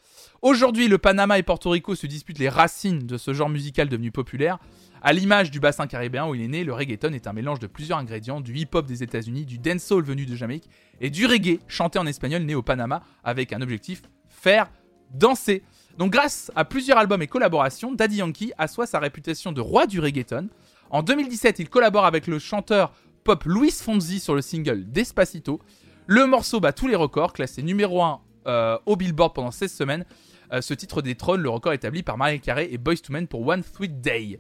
Aujourd'hui, 0.43 0.89
le 0.89 0.99
Panama 0.99 1.39
et 1.39 1.43
Porto 1.43 1.71
Rico 1.71 1.95
se 1.95 2.07
disputent 2.07 2.39
les 2.39 2.49
racines 2.49 3.07
de 3.07 3.17
ce 3.17 3.33
genre 3.33 3.49
musical 3.49 3.89
devenu 3.89 4.11
populaire. 4.11 4.59
À 5.03 5.13
l'image 5.13 5.51
du 5.51 5.61
bassin 5.61 5.87
caribéen 5.87 6.27
où 6.27 6.35
il 6.35 6.43
est 6.43 6.49
né, 6.49 6.65
le 6.65 6.73
reggaeton 6.73 7.13
est 7.13 7.27
un 7.27 7.33
mélange 7.33 7.59
de 7.59 7.67
plusieurs 7.67 7.99
ingrédients, 7.99 8.41
du 8.41 8.55
hip-hop 8.57 8.87
des 8.87 9.03
États-Unis, 9.03 9.45
du 9.45 9.59
dancehall 9.59 10.03
venu 10.03 10.27
de 10.27 10.35
Jamaïque 10.35 10.69
et 11.01 11.11
du 11.11 11.27
reggae 11.27 11.61
chanté 11.69 11.99
en 11.99 12.07
espagnol 12.07 12.43
né 12.43 12.55
au 12.55 12.63
Panama 12.63 13.03
avec 13.25 13.53
un 13.53 13.61
objectif 13.61 14.03
faire 14.29 14.71
danser. 15.13 15.63
Donc 15.99 16.13
grâce 16.13 16.51
à 16.57 16.65
plusieurs 16.65 16.99
albums 16.99 17.23
et 17.23 17.27
collaborations, 17.27 17.93
Daddy 17.93 18.17
Yankee 18.17 18.53
assoit 18.59 18.87
sa 18.87 18.99
réputation 18.99 19.53
de 19.53 19.61
roi 19.61 19.87
du 19.87 20.01
reggaeton. 20.01 20.49
En 20.91 21.03
2017, 21.03 21.59
il 21.59 21.69
collabore 21.69 22.05
avec 22.05 22.27
le 22.27 22.39
chanteur 22.39 22.93
pop 23.25 23.45
Luis 23.45 23.73
Fonzi 23.73 24.21
sur 24.21 24.35
le 24.35 24.43
single 24.43 24.85
Despacito. 24.91 25.61
Le 26.09 26.27
morceau 26.27 26.61
bat 26.61 26.73
tous 26.73 26.87
les 26.87 26.95
records, 26.95 27.33
classé 27.33 27.63
numéro 27.63 28.01
1 28.03 28.21
euh, 28.47 28.79
au 28.87 28.95
Billboard 28.95 29.35
pendant 29.35 29.51
16 29.51 29.73
semaines. 29.73 30.05
Euh, 30.53 30.61
ce 30.61 30.73
titre 30.73 31.03
détrône 31.03 31.41
le 31.41 31.49
record 31.49 31.73
établi 31.73 32.05
par 32.05 32.17
Marie 32.17 32.41
Carey 32.41 32.69
et 32.71 32.79
Boyz 32.79 33.01
II 33.01 33.13
Men 33.13 33.27
pour 33.27 33.45
One 33.45 33.65
Sweet 33.65 34.01
Day. 34.01 34.39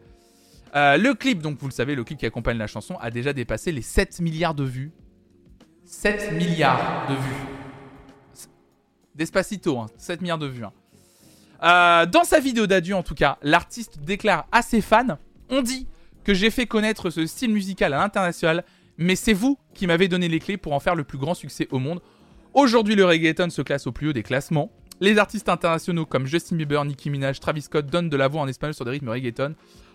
Euh, 0.76 0.96
le 0.96 1.14
clip, 1.14 1.42
donc 1.42 1.58
vous 1.58 1.66
le 1.66 1.72
savez, 1.72 1.96
le 1.96 2.04
clip 2.04 2.18
qui 2.18 2.26
accompagne 2.26 2.56
la 2.56 2.68
chanson 2.68 2.96
a 3.00 3.10
déjà 3.10 3.32
dépassé 3.32 3.72
les 3.72 3.82
7 3.82 4.20
milliards 4.20 4.54
de 4.54 4.62
vues. 4.62 4.92
7 5.84 6.32
milliards 6.34 7.08
de 7.08 7.14
vues. 7.14 8.48
Despacito, 9.16 9.86
7 9.96 10.18
hein, 10.18 10.22
milliards 10.22 10.38
de 10.38 10.46
vues. 10.46 10.64
Hein. 11.60 12.06
Dans 12.06 12.24
sa 12.24 12.38
vidéo 12.38 12.68
d'adieu, 12.68 12.94
en 12.94 13.02
tout 13.02 13.14
cas, 13.14 13.38
l'artiste 13.42 13.98
déclare 13.98 14.46
à 14.52 14.62
ses 14.62 14.80
fans 14.80 15.18
On 15.50 15.62
dit 15.62 15.88
que 16.22 16.34
j'ai 16.34 16.50
fait 16.50 16.66
connaître 16.66 17.10
ce 17.10 17.26
style 17.26 17.52
musical 17.52 17.92
à 17.92 17.98
l'international, 17.98 18.64
mais 18.98 19.16
c'est 19.16 19.32
vous 19.32 19.58
qui 19.74 19.86
m'avez 19.86 20.08
donné 20.08 20.28
les 20.28 20.38
clés 20.38 20.56
pour 20.56 20.72
en 20.72 20.80
faire 20.80 20.94
le 20.94 21.04
plus 21.04 21.18
grand 21.18 21.34
succès 21.34 21.68
au 21.70 21.78
monde. 21.78 22.00
Aujourd'hui, 22.54 22.94
le 22.94 23.04
reggaeton 23.04 23.50
se 23.50 23.62
classe 23.62 23.86
au 23.86 23.92
plus 23.92 24.08
haut 24.08 24.12
des 24.12 24.22
classements. 24.22 24.70
Les 25.00 25.18
artistes 25.18 25.48
internationaux 25.48 26.06
comme 26.06 26.26
Justin 26.26 26.56
Bieber, 26.56 26.84
Nicki 26.84 27.10
Minaj, 27.10 27.38
Travis 27.38 27.62
Scott 27.62 27.86
donnent 27.86 28.08
de 28.08 28.16
la 28.16 28.28
voix 28.28 28.40
en 28.40 28.48
espagnol 28.48 28.74
sur 28.74 28.84
des 28.84 28.92
rythmes 28.92 29.10
reggaeton. 29.10 29.54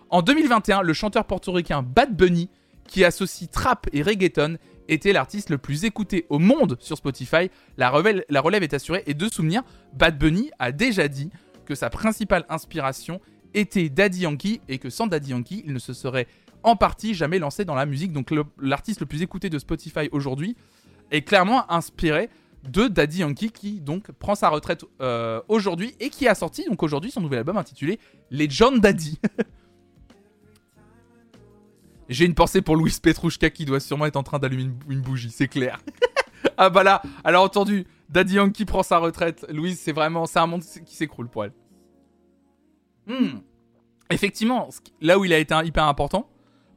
En 0.10 0.22
2021, 0.22 0.84
le 0.84 0.94
chanteur 0.94 1.26
portoricain 1.26 1.82
Bad 1.82 2.16
Bunny, 2.16 2.50
qui 2.88 3.04
associe 3.04 3.50
trap 3.50 3.88
et 3.94 4.04
reggaeton, 4.04 4.58
était 4.88 5.14
l'artiste 5.14 5.50
le 5.50 5.58
plus 5.58 5.86
écouté 5.86 6.26
au 6.30 6.38
monde 6.38 6.78
sur 6.80 6.98
Spotify. 6.98 7.50
La 7.78 7.90
relève, 7.90 8.24
la 8.30 8.42
relève 8.42 8.62
est 8.62 8.74
assurée 8.74 9.04
et 9.08 9.14
de 9.14 9.28
souvenir, 9.30 9.64
Bad 9.94 10.20
Bunny 10.20 10.52
a 10.60 10.72
déjà 10.72 11.08
dit 11.08 11.30
que 11.66 11.74
sa 11.74 11.90
principale 11.90 12.46
inspiration 12.50 13.22
était 13.54 13.90
Daddy 13.90 14.22
Yankee 14.22 14.62
et 14.68 14.78
que 14.78 14.90
sans 14.90 15.08
Daddy 15.08 15.32
Yankee, 15.32 15.64
il 15.66 15.74
ne 15.74 15.80
se 15.80 15.94
serait 15.94 16.28
en 16.64 16.76
partie 16.76 17.14
jamais 17.14 17.40
lancé 17.40 17.66
dans 17.66 17.76
la 17.76 17.86
musique. 17.86 18.14
Donc 18.14 18.34
l'artiste 18.60 19.00
le, 19.02 19.06
plus 19.06 19.22
écouté 19.22 19.50
de 19.50 19.60
Spotify 19.60 20.10
aujourd'hui 20.12 20.56
est 21.12 21.22
clairement 21.22 21.70
inspiré 21.72 22.30
de 22.70 22.88
Daddy 22.88 23.20
Yankee 23.20 23.52
qui 23.52 23.82
donc 23.82 24.12
prend 24.12 24.36
sa 24.36 24.50
retraite 24.50 24.86
euh, 25.02 25.42
aujourd'hui 25.48 25.96
et 26.00 26.10
qui 26.10 26.28
a 26.28 26.36
sorti 26.36 26.66
donc 26.66 26.84
aujourd'hui 26.84 27.10
son 27.12 27.22
nouvel 27.22 27.40
album 27.40 27.58
intitulé 27.58 28.00
Les 28.30 28.50
John 28.50 28.80
Daddy. 28.80 29.20
J'ai 32.10 32.26
une 32.26 32.36
pensée 32.36 32.62
pour 32.62 32.76
Louis 32.76 32.94
Petrouchka 33.02 33.50
qui 33.50 33.64
doit 33.66 33.80
sûrement 33.80 34.06
être 34.06 34.18
en 34.18 34.24
train 34.24 34.38
d'allumer 34.38 34.70
une, 34.90 35.02
bougie, 35.02 35.32
c'est 35.32 35.48
clair. 35.48 35.80
ah 36.58 36.70
bah 36.70 36.84
là, 36.84 37.02
alors 37.24 37.46
entendu, 37.46 37.88
Daddy 38.10 38.36
Yankee 38.36 38.66
prend 38.66 38.84
sa 38.84 38.98
retraite. 38.98 39.46
Louise, 39.50 39.80
c'est 39.80 39.94
vraiment, 39.94 40.26
c'est 40.26 40.40
un 40.40 40.48
monde 40.48 40.62
qui 40.86 40.96
s'écroule 40.96 41.30
pour 41.30 41.46
elle. 41.46 41.54
Hmm. 43.08 43.40
Effectivement, 44.10 44.68
là 45.00 45.18
où 45.18 45.26
il 45.26 45.32
a 45.32 45.38
été 45.38 45.56
hyper 45.64 45.86
important, 45.86 46.30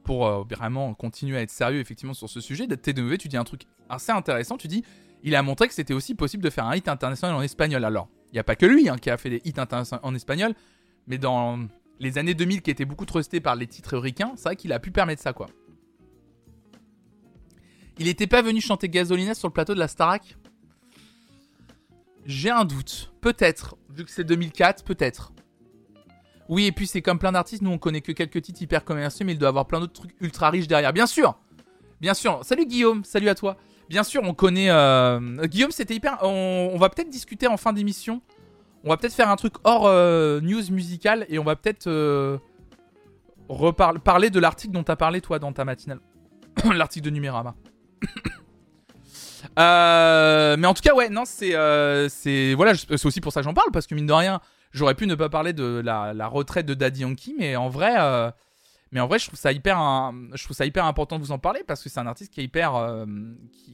pour 0.05 0.27
euh, 0.27 0.43
vraiment 0.49 0.93
continuer 0.93 1.37
à 1.37 1.41
être 1.41 1.49
sérieux 1.49 1.81
effectivement 1.81 2.13
sur 2.13 2.29
ce 2.29 2.39
sujet, 2.39 2.67
TDV, 2.67 3.17
tu 3.17 3.27
dis 3.27 3.35
un 3.35 3.43
truc 3.43 3.63
assez 3.89 4.11
intéressant, 4.11 4.55
tu 4.55 4.69
dis, 4.69 4.85
il 5.23 5.35
a 5.35 5.41
montré 5.41 5.67
que 5.67 5.73
c'était 5.73 5.93
aussi 5.93 6.15
possible 6.15 6.43
de 6.43 6.49
faire 6.49 6.65
un 6.65 6.75
hit 6.75 6.87
international 6.87 7.35
en 7.35 7.41
espagnol. 7.41 7.83
Alors, 7.83 8.07
il 8.31 8.35
n'y 8.35 8.39
a 8.39 8.43
pas 8.43 8.55
que 8.55 8.65
lui 8.65 8.87
hein, 8.87 8.97
qui 8.97 9.09
a 9.09 9.17
fait 9.17 9.31
des 9.31 9.41
hits 9.43 9.53
en 10.01 10.15
espagnol, 10.15 10.53
mais 11.07 11.17
dans 11.17 11.67
les 11.99 12.17
années 12.17 12.35
2000 12.35 12.61
qui 12.61 12.71
étaient 12.71 12.85
beaucoup 12.85 13.05
trustés 13.05 13.41
par 13.41 13.55
les 13.55 13.67
titres 13.67 13.97
ricains, 13.97 14.33
c'est 14.35 14.43
vrai 14.43 14.55
qu'il 14.55 14.71
a 14.71 14.79
pu 14.79 14.91
permettre 14.91 15.21
ça, 15.21 15.33
quoi. 15.33 15.47
Il 17.97 18.05
n'était 18.05 18.27
pas 18.27 18.41
venu 18.41 18.61
chanter 18.61 18.89
Gasolina 18.89 19.33
sur 19.33 19.47
le 19.47 19.53
plateau 19.53 19.73
de 19.73 19.79
la 19.79 19.87
Starac? 19.87 20.37
J'ai 22.25 22.49
un 22.49 22.65
doute. 22.65 23.13
Peut-être. 23.21 23.77
Vu 23.89 24.03
que 24.03 24.11
c'est 24.11 24.25
2004, 24.25 24.83
peut-être. 24.83 25.31
Oui, 26.47 26.65
et 26.65 26.71
puis 26.71 26.85
c'est 26.87 27.01
comme 27.01 27.17
plein 27.19 27.31
d'artistes, 27.31 27.61
nous 27.61 27.71
on 27.71 27.77
connaît 27.77 28.01
que 28.01 28.11
quelques 28.11 28.41
titres 28.41 28.61
hyper 28.61 28.85
commerciaux, 28.85 29.25
mais 29.25 29.33
il 29.33 29.39
doit 29.39 29.49
avoir 29.49 29.65
plein 29.65 29.79
d'autres 29.79 29.93
trucs 29.93 30.15
ultra 30.21 30.49
riches 30.49 30.67
derrière. 30.67 30.93
Bien 30.93 31.07
sûr 31.07 31.35
Bien 32.01 32.13
sûr. 32.13 32.39
Salut 32.43 32.65
Guillaume, 32.65 33.03
salut 33.03 33.29
à 33.29 33.35
toi. 33.35 33.57
Bien 33.89 34.03
sûr, 34.03 34.21
on 34.23 34.33
connaît. 34.33 34.69
Euh, 34.69 35.19
Guillaume, 35.45 35.71
c'était 35.71 35.95
hyper. 35.95 36.17
On, 36.21 36.75
va 36.77 36.89
peut-être 36.89 37.09
discuter 37.09 37.47
en 37.47 37.57
fin 37.57 37.73
d'émission. 37.73 38.21
On 38.83 38.89
va 38.89 38.97
peut-être 38.97 39.13
faire 39.13 39.29
un 39.29 39.35
truc 39.35 39.53
hors 39.63 39.87
euh, 39.87 40.41
news 40.41 40.71
musicale 40.71 41.25
et 41.29 41.39
on 41.39 41.43
va 41.43 41.55
peut-être 41.55 41.87
euh, 41.87 42.37
parler 44.03 44.29
de 44.29 44.39
l'article 44.39 44.73
dont 44.73 44.83
tu 44.83 44.91
as 44.91 44.95
parlé 44.95 45.21
toi 45.21 45.39
dans 45.39 45.53
ta 45.53 45.65
matinale. 45.65 45.99
l'article 46.73 47.05
de 47.05 47.11
Numérama. 47.11 47.55
mais 49.57 50.67
en 50.67 50.73
tout 50.73 50.81
cas, 50.81 50.93
ouais, 50.93 51.09
non, 51.09 51.23
c'est. 51.25 51.53
c'est 52.09 52.53
voilà, 52.55 52.75
c'est 52.75 53.05
aussi 53.05 53.21
pour 53.21 53.31
ça 53.31 53.41
que 53.41 53.45
j'en 53.45 53.53
parle 53.53 53.71
parce 53.71 53.87
que 53.87 53.95
mine 53.95 54.07
de 54.07 54.13
rien 54.13 54.41
J'aurais 54.75 54.93
pu 54.93 55.07
ne 55.07 55.15
pas 55.15 55.29
parler 55.29 55.53
de 55.53 55.81
la, 55.83 56.27
retraite 56.27 56.65
de 56.65 56.73
Daddy 56.73 57.01
Yankee, 57.01 57.33
mais 57.39 57.55
en 57.55 57.69
vrai, 57.69 57.95
euh, 57.97 58.29
mais 58.91 58.99
en 58.99 59.07
vrai, 59.07 59.19
je 59.19 59.27
trouve 59.27 59.39
ça 59.39 59.53
hyper, 59.53 59.79
je 60.33 60.43
trouve 60.43 60.55
ça 60.55 60.65
hyper 60.65 60.83
important 60.83 61.15
de 61.15 61.23
vous 61.23 61.31
en 61.31 61.39
parler 61.39 61.61
parce 61.65 61.81
que 61.81 61.87
c'est 61.87 62.01
un 62.01 62.07
artiste 62.07 62.33
qui 62.33 62.41
est 62.41 62.43
hyper, 62.43 62.75
euh, 62.75 63.05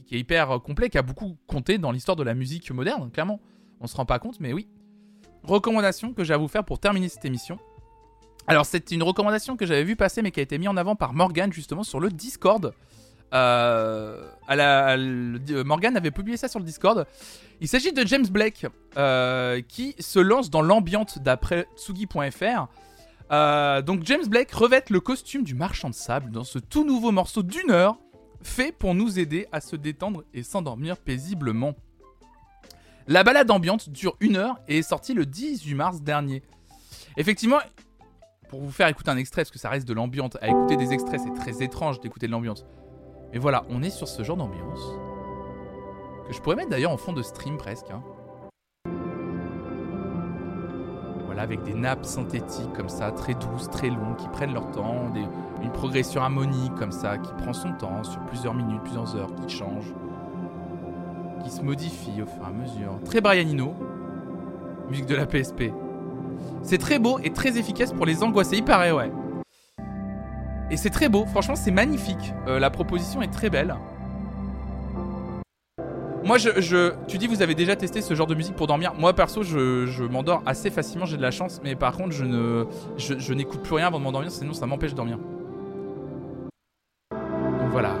qui, 0.06 0.14
est 0.14 0.20
hyper 0.20 0.62
complet, 0.62 0.90
qui 0.90 0.98
a 0.98 1.02
beaucoup 1.02 1.36
compté 1.48 1.78
dans 1.78 1.90
l'histoire 1.90 2.14
de 2.14 2.22
la 2.22 2.34
musique 2.34 2.70
moderne. 2.70 3.10
Clairement, 3.10 3.40
on 3.80 3.88
se 3.88 3.96
rend 3.96 4.06
pas 4.06 4.20
compte, 4.20 4.38
mais 4.38 4.52
oui. 4.52 4.68
Recommandation 5.42 6.12
que 6.12 6.22
j'ai 6.22 6.34
à 6.34 6.36
vous 6.36 6.46
faire 6.46 6.64
pour 6.64 6.78
terminer 6.78 7.08
cette 7.08 7.24
émission. 7.24 7.58
Alors, 8.46 8.64
c'est 8.64 8.92
une 8.92 9.02
recommandation 9.02 9.56
que 9.56 9.66
j'avais 9.66 9.82
vu 9.82 9.96
passer, 9.96 10.22
mais 10.22 10.30
qui 10.30 10.38
a 10.38 10.44
été 10.44 10.56
mise 10.56 10.68
en 10.68 10.76
avant 10.76 10.94
par 10.94 11.14
Morgan 11.14 11.52
justement 11.52 11.82
sur 11.82 11.98
le 11.98 12.10
Discord. 12.10 12.74
Euh, 13.32 14.28
Morgan 15.64 15.96
avait 15.96 16.10
publié 16.10 16.36
ça 16.36 16.48
sur 16.48 16.58
le 16.58 16.64
Discord. 16.64 17.06
Il 17.60 17.68
s'agit 17.68 17.92
de 17.92 18.06
James 18.06 18.26
Blake 18.26 18.66
euh, 18.96 19.60
qui 19.66 19.94
se 19.98 20.18
lance 20.18 20.50
dans 20.50 20.62
l'ambiance 20.62 21.18
d'après 21.18 21.66
Tsugi.fr. 21.76 22.68
Euh, 23.30 23.80
donc 23.80 24.02
James 24.04 24.26
Blake 24.26 24.52
revêt 24.52 24.84
le 24.90 25.00
costume 25.00 25.42
du 25.42 25.54
marchand 25.54 25.88
de 25.88 25.94
sable 25.94 26.30
dans 26.30 26.44
ce 26.44 26.58
tout 26.58 26.84
nouveau 26.84 27.12
morceau 27.12 27.42
d'une 27.42 27.70
heure 27.70 27.96
fait 28.42 28.72
pour 28.72 28.94
nous 28.94 29.18
aider 29.18 29.46
à 29.52 29.60
se 29.60 29.76
détendre 29.76 30.24
et 30.34 30.42
s'endormir 30.42 30.96
paisiblement. 30.98 31.74
La 33.06 33.24
balade 33.24 33.50
ambiante 33.50 33.88
dure 33.88 34.16
une 34.20 34.36
heure 34.36 34.58
et 34.68 34.78
est 34.78 34.82
sortie 34.82 35.14
le 35.14 35.24
18 35.24 35.74
mars 35.74 36.02
dernier. 36.02 36.42
Effectivement, 37.16 37.58
pour 38.48 38.60
vous 38.60 38.70
faire 38.70 38.88
écouter 38.88 39.10
un 39.10 39.16
extrait, 39.16 39.42
parce 39.42 39.50
que 39.50 39.58
ça 39.58 39.70
reste 39.70 39.88
de 39.88 39.94
l'ambiance, 39.94 40.36
à 40.40 40.48
écouter 40.48 40.76
des 40.76 40.92
extraits 40.92 41.20
c'est 41.24 41.34
très 41.34 41.64
étrange 41.64 42.00
d'écouter 42.00 42.26
de 42.26 42.32
l'ambiance. 42.32 42.64
Mais 43.32 43.38
voilà, 43.38 43.64
on 43.70 43.82
est 43.82 43.90
sur 43.90 44.08
ce 44.08 44.22
genre 44.22 44.36
d'ambiance. 44.36 44.94
Que 46.26 46.34
je 46.34 46.40
pourrais 46.40 46.56
mettre 46.56 46.68
d'ailleurs 46.68 46.92
en 46.92 46.98
fond 46.98 47.12
de 47.12 47.22
stream 47.22 47.56
presque. 47.56 47.90
Hein. 47.90 48.02
Voilà, 51.24 51.42
avec 51.42 51.62
des 51.62 51.72
nappes 51.72 52.04
synthétiques 52.04 52.72
comme 52.74 52.90
ça, 52.90 53.10
très 53.10 53.32
douces, 53.32 53.70
très 53.70 53.88
longues, 53.88 54.16
qui 54.18 54.28
prennent 54.28 54.52
leur 54.52 54.70
temps, 54.70 55.10
une 55.62 55.72
progression 55.72 56.20
harmonique 56.20 56.74
comme 56.74 56.92
ça, 56.92 57.16
qui 57.16 57.32
prend 57.34 57.54
son 57.54 57.72
temps 57.72 58.04
sur 58.04 58.20
plusieurs 58.26 58.52
minutes, 58.52 58.82
plusieurs 58.82 59.16
heures, 59.16 59.34
qui 59.34 59.48
change, 59.48 59.86
qui 61.42 61.50
se 61.50 61.62
modifie 61.62 62.20
au 62.20 62.26
fur 62.26 62.42
et 62.42 62.48
à 62.48 62.50
mesure. 62.50 63.00
Très 63.06 63.22
Brianino, 63.22 63.74
musique 64.90 65.06
de 65.06 65.16
la 65.16 65.24
PSP. 65.24 65.72
C'est 66.62 66.78
très 66.78 66.98
beau 66.98 67.18
et 67.24 67.32
très 67.32 67.56
efficace 67.56 67.94
pour 67.94 68.04
les 68.04 68.22
angoissés, 68.22 68.56
il 68.56 68.64
paraît, 68.64 68.92
ouais. 68.92 69.10
Et 70.72 70.78
c'est 70.78 70.90
très 70.90 71.10
beau, 71.10 71.26
franchement 71.26 71.54
c'est 71.54 71.70
magnifique. 71.70 72.32
Euh, 72.48 72.58
la 72.58 72.70
proposition 72.70 73.20
est 73.20 73.30
très 73.30 73.50
belle. 73.50 73.76
Moi, 76.24 76.38
je, 76.38 76.94
tu 77.08 77.18
dis 77.18 77.26
vous 77.26 77.42
avez 77.42 77.54
déjà 77.54 77.76
testé 77.76 78.00
ce 78.00 78.14
genre 78.14 78.26
de 78.26 78.34
musique 78.34 78.54
pour 78.54 78.68
dormir. 78.68 78.94
Moi, 78.96 79.12
perso, 79.12 79.42
je, 79.42 80.02
m'endors 80.04 80.42
assez 80.46 80.70
facilement, 80.70 81.04
j'ai 81.04 81.16
de 81.16 81.22
la 81.22 81.32
chance. 81.32 81.60
Mais 81.62 81.74
par 81.74 81.94
contre, 81.94 82.12
je 82.12 82.24
ne, 82.24 82.64
je, 82.96 83.34
n'écoute 83.34 83.60
plus 83.62 83.74
rien 83.74 83.88
avant 83.88 83.98
de 83.98 84.04
m'endormir, 84.04 84.30
sinon 84.30 84.54
ça 84.54 84.64
m'empêche 84.66 84.92
de 84.92 84.96
dormir. 84.96 85.18
Donc 87.10 87.70
voilà. 87.70 87.96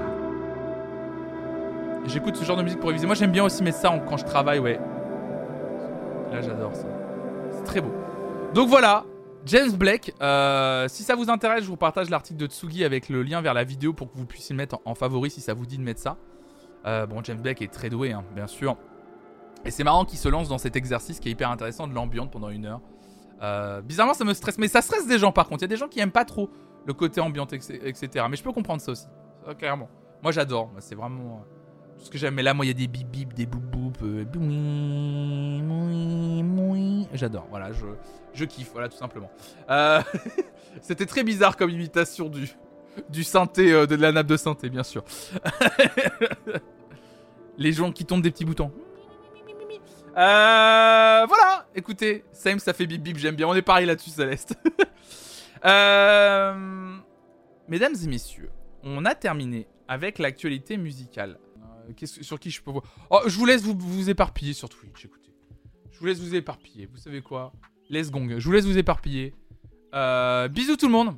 J'écoute 2.06 2.36
ce 2.36 2.44
genre 2.44 2.56
de 2.56 2.62
musique 2.62 2.80
pour 2.80 2.88
réviser. 2.88 3.06
Moi, 3.06 3.16
j'aime 3.16 3.32
bien 3.32 3.44
aussi 3.44 3.62
mettre 3.62 3.78
ça 3.78 3.92
quand 4.08 4.16
je 4.16 4.24
travaille, 4.24 4.60
ouais. 4.60 4.80
Là, 6.32 6.40
j'adore 6.40 6.74
ça. 6.74 6.86
C'est 7.50 7.64
très 7.64 7.80
beau. 7.80 7.92
Donc 8.54 8.68
voilà, 8.68 9.04
James 9.44 9.72
Blake, 9.72 10.14
euh, 10.22 10.86
si 10.88 11.02
ça 11.02 11.16
vous 11.16 11.28
intéresse, 11.28 11.64
je 11.64 11.68
vous 11.68 11.76
partage 11.76 12.10
l'article 12.10 12.38
de 12.38 12.46
Tsugi 12.46 12.84
avec 12.84 13.08
le 13.08 13.22
lien 13.22 13.40
vers 13.40 13.54
la 13.54 13.64
vidéo 13.64 13.92
pour 13.92 14.10
que 14.10 14.16
vous 14.16 14.24
puissiez 14.24 14.54
le 14.54 14.58
mettre 14.58 14.78
en, 14.84 14.94
favori 14.94 15.30
si 15.30 15.40
ça 15.40 15.52
vous 15.52 15.66
dit 15.66 15.78
de 15.78 15.82
mettre 15.82 16.00
ça. 16.00 16.16
Euh, 16.86 17.06
bon, 17.06 17.22
James 17.24 17.40
Blake 17.40 17.60
est 17.60 17.72
très 17.72 17.90
doué, 17.90 18.12
hein, 18.12 18.24
bien 18.34 18.46
sûr. 18.46 18.76
Et 19.64 19.72
c'est 19.72 19.82
marrant 19.82 20.04
qu'il 20.04 20.18
se 20.18 20.28
lance 20.28 20.48
dans 20.48 20.58
cet 20.58 20.76
exercice 20.76 21.18
qui 21.18 21.28
est 21.28 21.32
hyper 21.32 21.50
intéressant 21.50 21.88
de 21.88 21.94
l'ambiance 21.94 22.28
pendant 22.30 22.50
une 22.50 22.66
heure. 22.66 22.80
Euh, 23.42 23.82
bizarrement, 23.82 24.14
ça 24.14 24.24
me 24.24 24.34
stresse, 24.34 24.58
mais 24.58 24.68
ça 24.68 24.80
stresse 24.80 25.08
des 25.08 25.18
gens 25.18 25.32
par 25.32 25.48
contre. 25.48 25.62
Il 25.62 25.64
y 25.64 25.66
a 25.66 25.68
des 25.68 25.76
gens 25.76 25.88
qui 25.88 25.98
aiment 25.98 26.12
pas 26.12 26.24
trop 26.24 26.48
le 26.86 26.94
côté 26.94 27.20
ambiante, 27.20 27.52
etc. 27.52 28.26
Mais 28.30 28.36
je 28.36 28.44
peux 28.44 28.52
comprendre 28.52 28.80
ça 28.80 28.92
aussi, 28.92 29.06
clairement. 29.58 29.88
Moi, 30.22 30.30
j'adore. 30.30 30.70
C'est 30.78 30.94
vraiment 30.94 31.44
ce 32.02 32.10
que 32.10 32.18
j'aime. 32.18 32.34
Mais 32.34 32.42
là, 32.42 32.54
moi, 32.54 32.64
il 32.64 32.68
y 32.68 32.70
a 32.70 32.74
des 32.74 32.86
bip 32.86 33.08
bip, 33.08 33.34
des 33.34 33.46
boum 33.46 33.60
boum. 33.60 33.92
J'adore. 37.14 37.46
Voilà, 37.50 37.72
je 37.72 37.86
je 38.34 38.44
kiffe, 38.44 38.70
voilà, 38.72 38.88
tout 38.88 38.96
simplement. 38.96 39.30
Euh, 39.70 40.00
c'était 40.80 41.06
très 41.06 41.22
bizarre 41.22 41.56
comme 41.56 41.70
imitation 41.70 42.28
du, 42.28 42.50
du 43.08 43.24
synthé, 43.24 43.72
euh, 43.72 43.86
de 43.86 43.94
la 43.94 44.12
nappe 44.12 44.26
de 44.26 44.36
synthé, 44.36 44.70
bien 44.70 44.82
sûr. 44.82 45.04
Les 47.58 47.72
gens 47.72 47.92
qui 47.92 48.06
tombent 48.06 48.22
des 48.22 48.30
petits 48.30 48.44
boutons. 48.44 48.72
Euh, 50.16 51.26
voilà, 51.26 51.66
écoutez, 51.74 52.24
Same, 52.32 52.58
ça 52.58 52.72
fait 52.72 52.86
bip 52.86 53.02
bip, 53.02 53.18
j'aime 53.18 53.34
bien. 53.34 53.48
On 53.48 53.54
est 53.54 53.62
pareil 53.62 53.86
là-dessus, 53.86 54.10
Céleste. 54.10 54.54
mesdames 57.68 57.94
et 58.02 58.06
messieurs, 58.06 58.50
on 58.82 59.04
a 59.04 59.14
terminé 59.14 59.66
avec 59.88 60.18
l'actualité 60.18 60.76
musicale. 60.76 61.38
Sur 62.06 62.38
qui 62.38 62.50
je 62.50 62.62
peux 62.62 62.70
voir? 62.70 62.84
Oh, 63.10 63.20
je 63.26 63.36
vous 63.36 63.46
laisse 63.46 63.62
vous, 63.62 63.76
vous 63.76 64.10
éparpiller 64.10 64.52
sur 64.52 64.68
Twitch, 64.68 65.04
écoutez. 65.04 65.34
Je 65.90 65.98
vous 65.98 66.06
laisse 66.06 66.18
vous 66.18 66.34
éparpiller. 66.34 66.86
Vous 66.86 66.96
savez 66.96 67.22
quoi? 67.22 67.52
Les 67.88 68.02
gong. 68.10 68.38
Je 68.38 68.44
vous 68.44 68.52
laisse 68.52 68.64
vous 68.64 68.78
éparpiller. 68.78 69.34
Euh, 69.94 70.48
bisous 70.48 70.76
tout 70.76 70.86
le 70.86 70.92
monde. 70.92 71.16